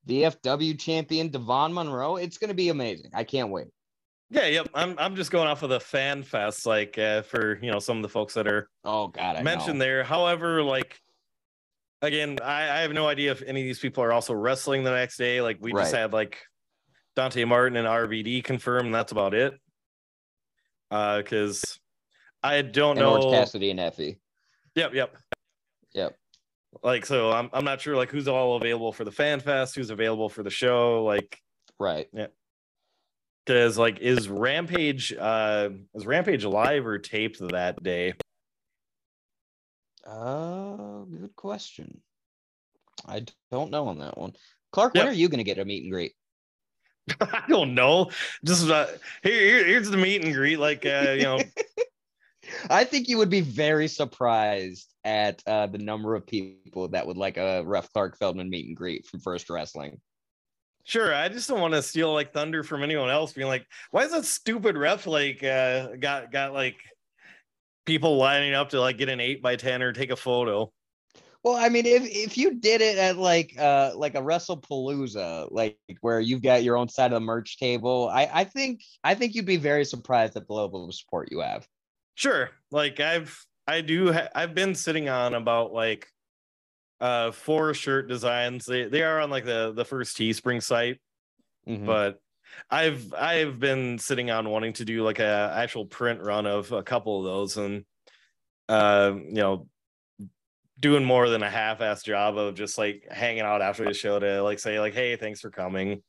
VFW 0.09 0.79
champion, 0.79 1.29
Devon 1.29 1.75
Monroe. 1.75 2.17
It's 2.17 2.39
going 2.39 2.49
to 2.49 2.55
be 2.55 2.69
amazing. 2.69 3.11
I 3.13 3.25
can't 3.25 3.51
wait. 3.51 3.67
Yeah. 4.31 4.47
Yep. 4.47 4.69
I'm. 4.75 4.95
I'm 4.99 5.17
just 5.17 5.31
going 5.31 5.49
off 5.49 5.63
of 5.63 5.71
the 5.71 5.81
fan 5.81 6.23
fest, 6.23 6.65
like, 6.65 6.97
uh, 6.99 7.23
for 7.23 7.59
you 7.61 7.71
know 7.71 7.79
some 7.79 7.97
of 7.99 8.03
the 8.03 8.09
folks 8.09 8.35
that 8.35 8.47
are 8.47 8.69
Oh, 8.85 9.09
God. 9.09 9.37
I 9.37 9.43
mentioned 9.43 9.79
know. 9.79 9.85
there. 9.85 10.05
However, 10.05 10.63
like 10.63 11.01
again, 12.03 12.39
I, 12.43 12.63
I 12.63 12.81
have 12.81 12.93
no 12.93 13.07
idea 13.09 13.33
if 13.33 13.43
any 13.43 13.61
of 13.61 13.67
these 13.67 13.79
people 13.79 14.03
are 14.03 14.13
also 14.13 14.35
wrestling 14.35 14.85
the 14.85 14.91
next 14.91 15.17
day. 15.17 15.41
Like 15.41 15.59
we 15.61 15.73
just 15.73 15.95
had 15.95 16.13
like 16.13 16.39
Dante 17.15 17.45
Martin 17.45 17.77
and 17.77 17.87
RVD 17.87 18.45
confirmed, 18.45 18.87
and 18.87 18.95
that's 18.95 19.13
about 19.13 19.35
it. 19.35 19.55
Uh, 20.91 21.19
because 21.19 21.79
I 22.47 22.63
don't 22.63 22.99
And 22.99 23.07
Orange. 23.07 23.25
Cassidy 23.33 23.71
and 23.71 23.81
Effy. 23.81 24.19
Yep, 24.75 24.95
yep. 24.95 25.17
Yep. 25.95 26.17
Like 26.83 27.07
so, 27.07 27.31
I'm 27.33 27.49
I'm 27.53 27.65
not 27.65 27.81
sure 27.81 27.97
like 27.97 28.11
who's 28.11 28.29
all 28.29 28.57
available 28.57 28.93
for 28.93 29.05
the 29.05 29.13
fan 29.13 29.41
fest, 29.41 29.75
who's 29.75 29.91
available 29.91 30.29
for 30.29 30.43
the 30.43 30.51
show, 30.51 31.05
like 31.05 31.41
Right. 31.79 32.09
Yeah. 32.13 32.27
Because 33.45 33.79
like 33.79 34.01
is 34.01 34.29
Rampage 34.29 35.15
uh 35.19 35.71
is 35.95 36.07
Rampage 36.07 36.45
live 36.45 36.87
or 36.87 36.99
taped 36.99 37.39
that 37.49 37.83
day? 37.83 38.15
Uh, 40.07 41.03
good 41.05 41.35
question. 41.37 42.01
I 43.07 43.25
don't 43.51 43.71
know 43.71 43.89
on 43.89 43.99
that 43.99 44.17
one. 44.17 44.35
Clark, 44.73 44.95
when 44.95 45.09
are 45.09 45.13
you 45.13 45.29
going 45.29 45.39
to 45.39 45.45
get 45.45 45.59
a 45.59 45.65
meet 45.65 45.83
and 45.83 45.93
greet? 45.93 46.13
I 47.21 47.43
don't 47.49 47.75
know. 47.75 48.11
Just 48.45 48.69
uh, 48.69 48.87
here, 49.23 49.41
here 49.41 49.65
here's 49.65 49.91
the 49.91 49.97
meet 49.97 50.25
and 50.25 50.35
greet. 50.35 50.59
Like 50.59 50.87
uh, 50.87 51.15
you 51.17 51.23
know, 51.23 51.41
I 52.71 52.85
think 52.85 53.09
you 53.09 53.19
would 53.19 53.31
be 53.31 53.41
very 53.41 53.89
surprised 53.89 54.93
at 55.05 55.43
uh, 55.47 55.67
the 55.67 55.79
number 55.79 56.15
of 56.15 56.27
people 56.27 56.89
that 56.89 57.07
would 57.07 57.17
like 57.17 57.37
a 57.37 57.63
Ref 57.65 57.93
Clark 57.93 58.19
Feldman 58.19 58.51
meet 58.51 58.67
and 58.67 58.77
greet 58.77 59.07
from 59.07 59.21
First 59.21 59.49
Wrestling. 59.51 60.01
sure. 60.85 61.15
I 61.15 61.29
just 61.29 61.49
don't 61.49 61.61
want 61.61 61.75
to 61.75 61.83
steal 61.83 62.13
like 62.13 62.33
thunder 62.33 62.63
from 62.63 62.83
anyone 62.83 63.11
else. 63.11 63.33
Being 63.33 63.49
like, 63.49 63.67
why 63.91 64.05
is 64.05 64.13
that 64.13 64.25
stupid 64.25 64.77
ref 64.77 65.07
like 65.07 65.43
uh 65.45 65.97
got 65.97 66.33
got 66.33 66.53
like 66.53 66.77
people 67.85 68.17
lining 68.17 68.55
up 68.55 68.71
to 68.71 68.81
like 68.81 68.99
get 68.99 69.09
an 69.09 69.21
eight 69.21 69.43
by 69.43 69.57
ten 69.57 69.83
or 69.83 69.93
take 69.93 70.11
a 70.11 70.17
photo? 70.17 70.73
Well, 71.45 71.55
I 71.55 71.69
mean, 71.69 71.87
if 71.87 72.03
if 72.05 72.37
you 72.37 72.55
did 72.55 72.81
it 72.81 72.99
at 72.99 73.17
like 73.17 73.55
uh 73.57 73.93
like 73.95 74.17
a 74.17 74.21
WrestlePalooza, 74.21 75.49
like 75.53 75.79
where 76.01 76.19
you've 76.19 76.43
got 76.43 76.65
your 76.65 76.77
own 76.77 76.89
side 76.89 77.13
of 77.13 77.17
the 77.17 77.21
merch 77.21 77.59
table, 77.59 78.11
I 78.13 78.29
I 78.33 78.45
think 78.45 78.83
I 79.05 79.15
think 79.15 79.35
you'd 79.37 79.47
be 79.47 79.57
very 79.57 79.85
surprised 79.85 80.37
at 80.37 80.49
the 80.49 80.55
level 80.55 80.87
of 80.87 80.95
support 80.95 81.31
you 81.31 81.41
have. 81.41 81.67
Sure. 82.17 82.51
Like 82.73 82.99
I've 82.99 83.39
I 83.67 83.83
do 83.83 84.13
ha- 84.13 84.29
I've 84.35 84.55
been 84.55 84.75
sitting 84.75 85.09
on 85.09 85.35
about 85.35 85.73
like 85.73 86.09
uh 87.01 87.31
four 87.31 87.73
shirt 87.75 88.09
designs. 88.09 88.65
They 88.67 88.89
they 88.89 89.03
are 89.03 89.21
on 89.21 89.31
like 89.31 89.45
the 89.45 89.73
the 89.73 89.85
first 89.85 90.17
Teespring 90.17 90.63
site, 90.63 90.99
Mhm. 91.69 91.87
but 91.87 92.19
I've 92.71 93.13
I've 93.15 93.61
been 93.61 93.99
sitting 93.99 94.31
on 94.31 94.49
wanting 94.49 94.73
to 94.75 94.85
do 94.85 95.03
like 95.05 95.19
a 95.19 95.53
actual 95.55 95.85
print 95.87 96.23
run 96.23 96.47
of 96.47 96.73
a 96.73 96.83
couple 96.83 97.19
of 97.21 97.25
those 97.25 97.57
and 97.59 97.85
uh 98.69 99.13
you 99.15 99.35
know 99.35 99.69
doing 100.79 101.05
more 101.05 101.29
than 101.29 101.43
a 101.43 101.51
half-ass 101.51 102.03
job 102.03 102.37
of 102.37 102.55
just 102.55 102.77
like 102.79 103.07
hanging 103.11 103.41
out 103.43 103.63
after 103.63 103.85
the 103.85 103.95
show 103.95 104.19
to 104.19 104.43
like 104.43 104.59
say 104.59 104.79
like 104.81 104.95
hey 104.95 105.17
thanks 105.17 105.41
for 105.41 105.51
coming 105.51 106.03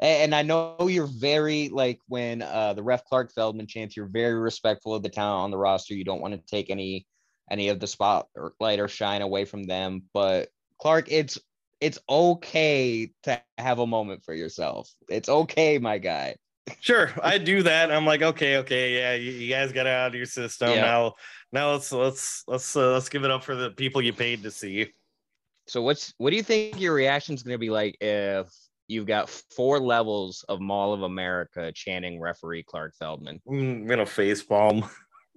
And 0.00 0.34
I 0.34 0.42
know 0.42 0.76
you're 0.80 1.06
very 1.06 1.68
like 1.68 2.00
when 2.08 2.40
uh 2.42 2.72
the 2.72 2.82
ref 2.82 3.04
Clark 3.04 3.32
Feldman 3.34 3.66
chants, 3.66 3.96
you're 3.96 4.06
very 4.06 4.34
respectful 4.34 4.94
of 4.94 5.02
the 5.02 5.10
talent 5.10 5.44
on 5.44 5.50
the 5.50 5.58
roster. 5.58 5.94
You 5.94 6.04
don't 6.04 6.22
want 6.22 6.34
to 6.34 6.40
take 6.46 6.70
any 6.70 7.06
any 7.50 7.68
of 7.68 7.80
the 7.80 7.86
spotlight 7.86 8.80
or 8.80 8.88
shine 8.88 9.22
away 9.22 9.44
from 9.44 9.64
them. 9.64 10.04
But 10.14 10.48
Clark, 10.80 11.06
it's 11.10 11.38
it's 11.80 11.98
okay 12.08 13.10
to 13.24 13.42
have 13.58 13.78
a 13.78 13.86
moment 13.86 14.24
for 14.24 14.34
yourself. 14.34 14.90
It's 15.08 15.28
okay, 15.28 15.78
my 15.78 15.98
guy. 15.98 16.36
Sure, 16.80 17.10
I 17.22 17.38
do 17.38 17.62
that. 17.64 17.90
I'm 17.90 18.06
like, 18.06 18.22
okay, 18.22 18.58
okay, 18.58 18.94
yeah, 18.94 19.14
you, 19.14 19.32
you 19.32 19.50
guys 19.50 19.72
got 19.72 19.86
out 19.86 20.08
of 20.08 20.14
your 20.14 20.26
system 20.26 20.70
Yeah. 20.70 20.80
now. 20.82 21.14
Now 21.52 21.72
let's 21.72 21.90
let's 21.92 22.44
let's 22.46 22.76
uh, 22.76 22.92
let's 22.92 23.08
give 23.08 23.24
it 23.24 23.30
up 23.30 23.42
for 23.42 23.54
the 23.54 23.70
people 23.70 24.00
you 24.00 24.12
paid 24.12 24.42
to 24.44 24.50
see. 24.50 24.92
So 25.66 25.82
what's 25.82 26.14
what 26.18 26.30
do 26.30 26.36
you 26.36 26.42
think 26.42 26.80
your 26.80 26.94
reaction 26.94 27.34
is 27.34 27.42
going 27.42 27.54
to 27.54 27.58
be 27.58 27.70
like 27.70 27.96
if 28.00 28.46
you've 28.90 29.06
got 29.06 29.28
four 29.28 29.78
levels 29.78 30.44
of 30.48 30.60
Mall 30.60 30.92
of 30.92 31.02
America 31.02 31.70
chanting 31.72 32.20
referee 32.20 32.64
Clark 32.64 32.94
Feldman? 32.98 33.40
I'm 33.48 33.86
gonna 33.86 34.04
face 34.04 34.42
palm. 34.42 34.88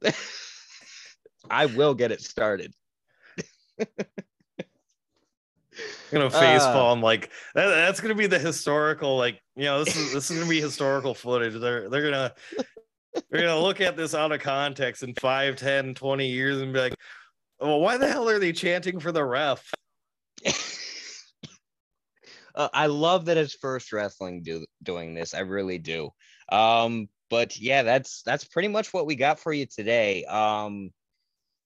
I 1.50 1.68
will 1.68 1.94
get 1.94 2.12
it 2.12 2.22
started. 2.22 2.74
You 6.12 6.20
know, 6.20 6.30
face 6.30 6.62
Uh. 6.62 6.74
palm 6.74 7.02
like 7.02 7.32
that, 7.56 7.68
that's 7.68 8.00
gonna 8.00 8.14
be 8.16 8.28
the 8.28 8.38
historical, 8.40 9.18
like 9.18 9.40
you 9.56 9.64
know, 9.64 9.84
this 9.84 9.96
is 9.96 10.14
this 10.14 10.30
is 10.30 10.38
gonna 10.38 10.50
be 10.50 10.62
historical 10.62 11.14
footage. 11.16 11.60
They're 11.60 11.90
they're 11.90 12.04
gonna 12.04 12.34
they're 13.32 13.42
gonna 13.42 13.60
look 13.60 13.82
at 13.82 13.98
this 13.98 14.14
out 14.14 14.32
of 14.32 14.40
context 14.40 15.02
in 15.04 15.14
5, 15.16 15.56
10, 15.56 15.96
20 15.96 16.28
years 16.28 16.62
and 16.62 16.72
be 16.74 16.80
like, 16.80 16.96
well, 17.60 17.80
why 17.80 17.98
the 17.98 18.08
hell 18.08 18.30
are 18.30 18.40
they 18.40 18.52
chanting 18.52 19.00
for 19.00 19.12
the 19.12 19.24
ref? 19.26 19.72
uh, 22.56 22.70
I 22.74 22.88
love 22.88 23.26
that 23.26 23.38
it's 23.38 23.56
first 23.56 23.92
wrestling 23.92 24.44
do, 24.44 24.66
doing 24.82 25.14
this. 25.14 25.34
I 25.34 25.40
really 25.40 25.78
do. 25.78 26.12
Um, 26.50 27.08
but 27.30 27.58
yeah, 27.60 27.84
that's 27.84 28.22
that's 28.24 28.46
pretty 28.46 28.68
much 28.68 28.94
what 28.94 29.06
we 29.06 29.16
got 29.16 29.40
for 29.40 29.52
you 29.52 29.66
today. 29.66 30.24
Um, 30.26 30.92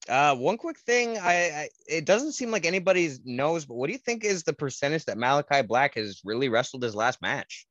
uh, 0.08 0.36
one 0.36 0.58
quick 0.58 0.80
thing, 0.80 1.18
I, 1.18 1.34
I 1.34 1.70
it 1.88 2.06
doesn't 2.06 2.32
seem 2.32 2.52
like 2.52 2.66
anybody 2.66 3.12
knows, 3.26 3.66
but 3.66 3.76
what 3.76 3.88
do 3.88 3.94
you 3.94 4.00
think 4.00 4.24
is 4.24 4.44
the 4.44 4.54
percentage 4.54 5.06
that 5.06 5.18
Malakai 5.18 5.68
Black 5.68 5.96
has 5.96 6.22
really 6.24 6.48
wrestled 6.48 6.84
his 6.84 6.96
last 6.96 7.22
match? 7.22 7.68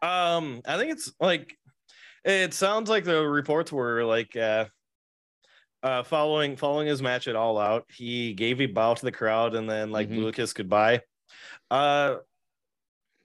Um, 0.00 0.60
I 0.64 0.78
think 0.78 0.92
it's 0.92 1.12
like 1.18 1.56
it 2.24 2.54
sounds 2.54 2.88
like 2.88 3.04
the 3.04 3.26
reports 3.26 3.72
were 3.72 4.04
like 4.04 4.36
uh 4.36 4.66
uh 5.82 6.02
following 6.04 6.56
following 6.56 6.86
his 6.86 7.02
match 7.02 7.26
at 7.26 7.34
all 7.36 7.58
out, 7.58 7.84
he 7.92 8.32
gave 8.34 8.60
a 8.60 8.66
bow 8.66 8.94
to 8.94 9.04
the 9.04 9.12
crowd 9.12 9.56
and 9.56 9.68
then 9.68 9.90
like 9.90 10.08
Mhm. 10.08 10.14
blew 10.14 10.28
a 10.28 10.32
kiss 10.32 10.52
goodbye. 10.52 11.02
Uh 11.70 12.18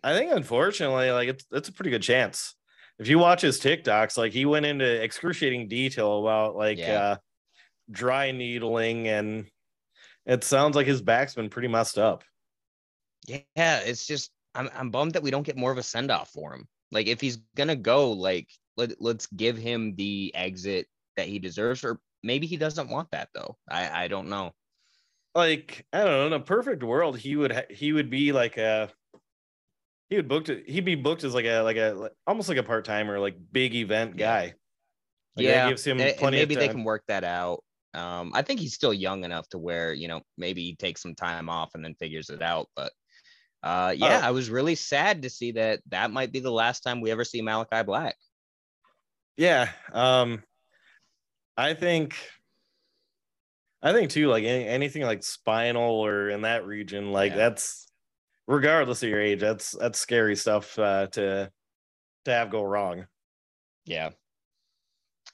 I 0.03 0.14
think 0.18 0.32
unfortunately, 0.32 1.11
like 1.11 1.30
it's 1.30 1.45
it's 1.51 1.70
a 1.70 1.74
pretty 1.74 1.91
good 1.91 2.03
chance. 2.03 2.55
If 2.99 3.07
you 3.07 3.20
watch 3.20 3.41
his 3.41 3.59
TikToks, 3.59 4.18
like 4.18 4.34
he 4.34 4.45
went 4.45 4.66
into 4.66 5.01
excruciating 5.03 5.68
detail 5.68 6.20
about 6.20 6.55
like 6.55 6.78
Yeah. 6.78 7.01
uh 7.01 7.18
dry 7.91 8.32
needling 8.32 9.07
and 9.09 9.49
it 10.26 10.43
sounds 10.43 10.76
like 10.76 10.88
his 10.88 11.01
back's 11.01 11.36
been 11.36 11.49
pretty 11.49 11.70
messed 11.70 11.97
up. 11.99 12.24
Yeah, 13.28 13.80
it's 13.80 14.05
just 14.05 14.32
I'm 14.55 14.70
I'm 14.74 14.91
bummed 14.91 15.14
that 15.14 15.24
we 15.24 15.32
don't 15.32 15.43
get 15.45 15.57
more 15.57 15.72
of 15.72 15.78
a 15.78 15.84
send 15.84 16.11
off 16.11 16.32
for 16.32 16.53
him. 16.53 16.68
Like 16.91 17.07
if 17.07 17.22
he's 17.22 17.38
gonna 17.55 17.76
go, 17.76 18.11
like 18.11 18.49
let 18.78 18.99
let's 19.01 19.28
give 19.28 19.57
him 19.57 19.95
the 19.95 20.34
exit 20.36 20.88
that 21.16 21.28
he 21.28 21.39
deserves, 21.39 21.84
or 21.84 21.99
maybe 22.24 22.47
he 22.47 22.57
doesn't 22.57 22.89
want 22.89 23.11
that 23.11 23.30
though. 23.34 23.57
I 23.70 24.05
I 24.05 24.07
don't 24.07 24.30
know. 24.30 24.53
Like 25.36 25.86
I 25.91 25.99
don't 26.03 26.07
know, 26.11 26.27
in 26.27 26.34
a 26.34 26.39
perfect 26.39 26.84
world, 26.84 27.17
he 27.17 27.36
would 27.36 27.51
ha- 27.51 27.69
he 27.69 27.91
would 27.93 28.09
be 28.09 28.31
like 28.31 28.57
a 28.57 28.89
he 30.09 30.17
would 30.17 30.27
booked. 30.27 30.49
He'd 30.67 30.86
be 30.86 30.95
booked 30.95 31.23
as 31.23 31.34
like 31.34 31.45
a 31.45 31.61
like 31.61 31.77
a 31.77 31.91
like, 31.93 32.11
almost 32.27 32.49
like 32.49 32.59
a 32.59 32.63
part 32.63 32.86
timer, 32.86 33.19
like 33.19 33.36
big 33.51 33.73
event 33.73 34.15
guy. 34.15 34.53
Like, 35.36 35.45
yeah, 35.45 35.69
gives 35.69 35.84
him 35.86 35.99
and- 35.99 36.09
and 36.09 36.17
plenty. 36.17 36.38
maybe 36.38 36.53
they 36.55 36.67
can 36.67 36.84
work 36.84 37.03
that 37.07 37.23
out. 37.23 37.63
Um, 37.95 38.31
I 38.36 38.41
think 38.43 38.59
he's 38.59 38.73
still 38.75 38.93
young 38.93 39.23
enough 39.23 39.47
to 39.49 39.57
where 39.57 39.93
you 39.93 40.07
know 40.07 40.21
maybe 40.38 40.61
he 40.61 40.75
takes 40.75 41.01
some 41.01 41.15
time 41.15 41.49
off 41.49 41.71
and 41.73 41.84
then 41.84 41.95
figures 41.95 42.29
it 42.29 42.41
out. 42.43 42.67
But 42.75 42.91
uh, 43.63 43.93
yeah, 43.97 44.19
Oh. 44.23 44.27
I 44.27 44.31
was 44.31 44.51
really 44.51 44.75
sad 44.75 45.23
to 45.23 45.29
see 45.31 45.53
that 45.53 45.79
that 45.89 46.11
might 46.11 46.31
be 46.31 46.41
the 46.41 46.51
last 46.51 46.81
time 46.81 47.01
we 47.01 47.09
ever 47.11 47.23
see 47.23 47.41
Malakai 47.41 47.84
Black. 47.86 48.15
Yeah. 49.38 49.69
Um, 49.91 50.43
I 51.57 51.73
think. 51.73 52.15
I 53.84 53.93
think 53.93 54.09
too, 54.11 54.27
like 54.29 54.45
any, 54.45 54.65
anything 54.67 55.03
like 55.03 55.23
spinal 55.23 55.91
or 55.91 56.29
in 56.29 56.41
that 56.41 56.65
region, 56.65 57.11
like 57.11 57.31
Yeah. 57.31 57.38
that's 57.38 57.88
regardless 58.47 59.03
of 59.03 59.09
your 59.09 59.21
age, 59.21 59.39
that's 59.41 59.71
that's 59.71 59.99
scary 59.99 60.36
stuff 60.36 60.79
uh, 60.79 61.07
to 61.07 61.51
to 62.25 62.31
have 62.31 62.49
go 62.51 62.63
wrong. 62.63 63.07
Yeah. 63.86 64.11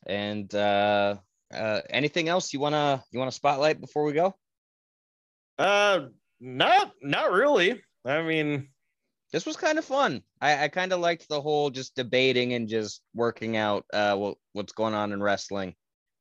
And 0.05 0.53
uh, 0.55 1.17
uh, 1.53 1.81
anything 1.89 2.29
else 2.29 2.53
you 2.53 2.59
wanna 2.59 3.03
you 3.11 3.19
wanna 3.19 3.31
spotlight 3.31 3.81
before 3.81 4.03
we 4.03 4.13
go? 4.13 4.35
Uh, 5.57 6.07
not 6.39 6.93
not 7.01 7.31
really. 7.31 7.81
I 8.05 8.21
mean, 8.23 8.69
this 9.31 9.45
was 9.45 9.57
kind 9.57 9.77
of 9.79 9.85
fun. 9.85 10.23
I, 10.41 10.65
I 10.65 10.67
kind 10.69 10.93
of 10.93 10.99
liked 11.01 11.27
the 11.29 11.41
whole 11.41 11.69
just 11.69 11.95
debating 11.95 12.53
and 12.53 12.67
just 12.69 13.03
working 13.13 13.57
out 13.57 13.85
uh 13.93 14.15
what, 14.17 14.37
what's 14.53 14.73
going 14.73 14.93
on 14.93 15.11
in 15.13 15.21
wrestling. 15.21 15.69
It 15.69 15.75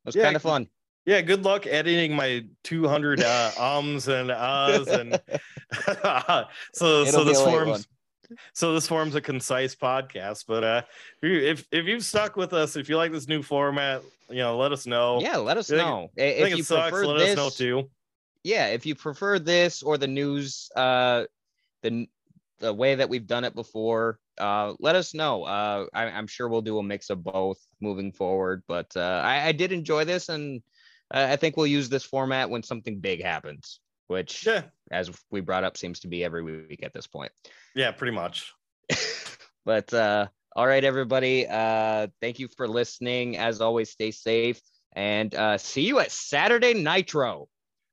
was 0.06 0.16
Yeah, 0.16 0.24
kind 0.24 0.36
of 0.36 0.42
fun. 0.42 0.68
Yeah. 1.08 1.20
Good 1.22 1.44
luck 1.44 1.66
editing 1.66 2.14
my 2.14 2.44
two 2.62 2.86
hundred 2.86 3.20
uh, 3.22 3.50
ums 3.58 4.08
and 4.08 4.30
uhs 4.30 4.86
and 4.88 5.20
so 5.92 6.44
so 6.74 7.02
It'll 7.02 7.24
be 7.24 7.30
this 7.30 7.42
forms 7.42 7.88
so 8.52 8.74
this 8.74 8.86
forms 8.86 9.14
a 9.14 9.20
concise 9.22 9.74
podcast. 9.74 10.44
But 10.46 10.62
uh, 10.64 10.82
if 11.22 11.66
if 11.72 11.86
you've 11.86 12.04
stuck 12.04 12.36
with 12.36 12.52
us, 12.52 12.76
if 12.76 12.88
you 12.88 12.96
like 12.98 13.10
this 13.12 13.26
new 13.26 13.42
format, 13.42 14.02
you 14.28 14.36
know, 14.38 14.56
let 14.58 14.70
us 14.70 14.86
know. 14.86 15.18
Yeah, 15.20 15.36
let 15.38 15.56
us 15.56 15.70
I 15.72 15.76
think- 15.76 15.88
know. 15.88 16.10
I- 16.18 16.22
If 16.22 16.42
think 16.44 16.56
you 16.56 16.62
it 16.62 16.66
sucks. 16.66 16.90
prefer 16.90 17.06
Let 17.06 17.18
this, 17.18 17.30
us 17.30 17.36
know 17.36 17.50
too. 17.50 17.90
yeah, 18.44 18.66
if 18.66 18.84
you 18.84 18.94
prefer 18.94 19.38
this 19.38 19.82
or 19.82 19.96
the 19.96 20.06
news, 20.08 20.68
uh, 20.76 21.24
the 21.82 22.06
the 22.60 22.74
way 22.74 22.96
that 22.96 23.08
we've 23.08 23.26
done 23.26 23.44
it 23.44 23.54
before, 23.54 24.18
uh, 24.38 24.74
let 24.80 24.94
us 24.96 25.14
know. 25.14 25.44
Uh, 25.44 25.86
I, 25.94 26.04
I'm 26.06 26.26
sure 26.26 26.48
we'll 26.48 26.60
do 26.60 26.78
a 26.78 26.82
mix 26.82 27.08
of 27.08 27.22
both 27.24 27.58
moving 27.80 28.12
forward. 28.12 28.62
But 28.68 28.94
uh, 28.96 29.22
I, 29.24 29.46
I 29.46 29.52
did 29.52 29.72
enjoy 29.72 30.04
this, 30.04 30.28
and 30.28 30.60
I 31.10 31.36
think 31.36 31.56
we'll 31.56 31.66
use 31.66 31.88
this 31.88 32.04
format 32.04 32.50
when 32.50 32.62
something 32.62 32.98
big 33.00 33.22
happens, 33.22 33.80
which, 34.08 34.44
Yeah, 34.46 34.62
as 34.90 35.10
we 35.30 35.40
brought 35.40 35.64
up, 35.64 35.76
seems 35.76 36.00
to 36.00 36.08
be 36.08 36.22
every 36.24 36.42
week 36.42 36.80
at 36.82 36.92
this 36.92 37.06
point. 37.06 37.32
yeah, 37.74 37.90
pretty 37.92 38.12
much. 38.12 38.52
but 39.64 39.92
uh, 39.94 40.26
all 40.54 40.66
right, 40.66 40.84
everybody. 40.84 41.46
Uh, 41.46 42.08
thank 42.20 42.38
you 42.38 42.48
for 42.56 42.66
listening. 42.68 43.36
As 43.36 43.60
always, 43.60 43.90
stay 43.90 44.10
safe 44.10 44.60
and 44.94 45.34
uh, 45.34 45.58
see 45.58 45.82
you 45.82 45.98
at 46.00 46.10
Saturday 46.10 46.74
Nitro. 46.74 47.48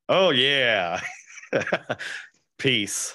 Oh 0.09 0.29
yeah. 0.31 1.01
Peace. 2.57 3.13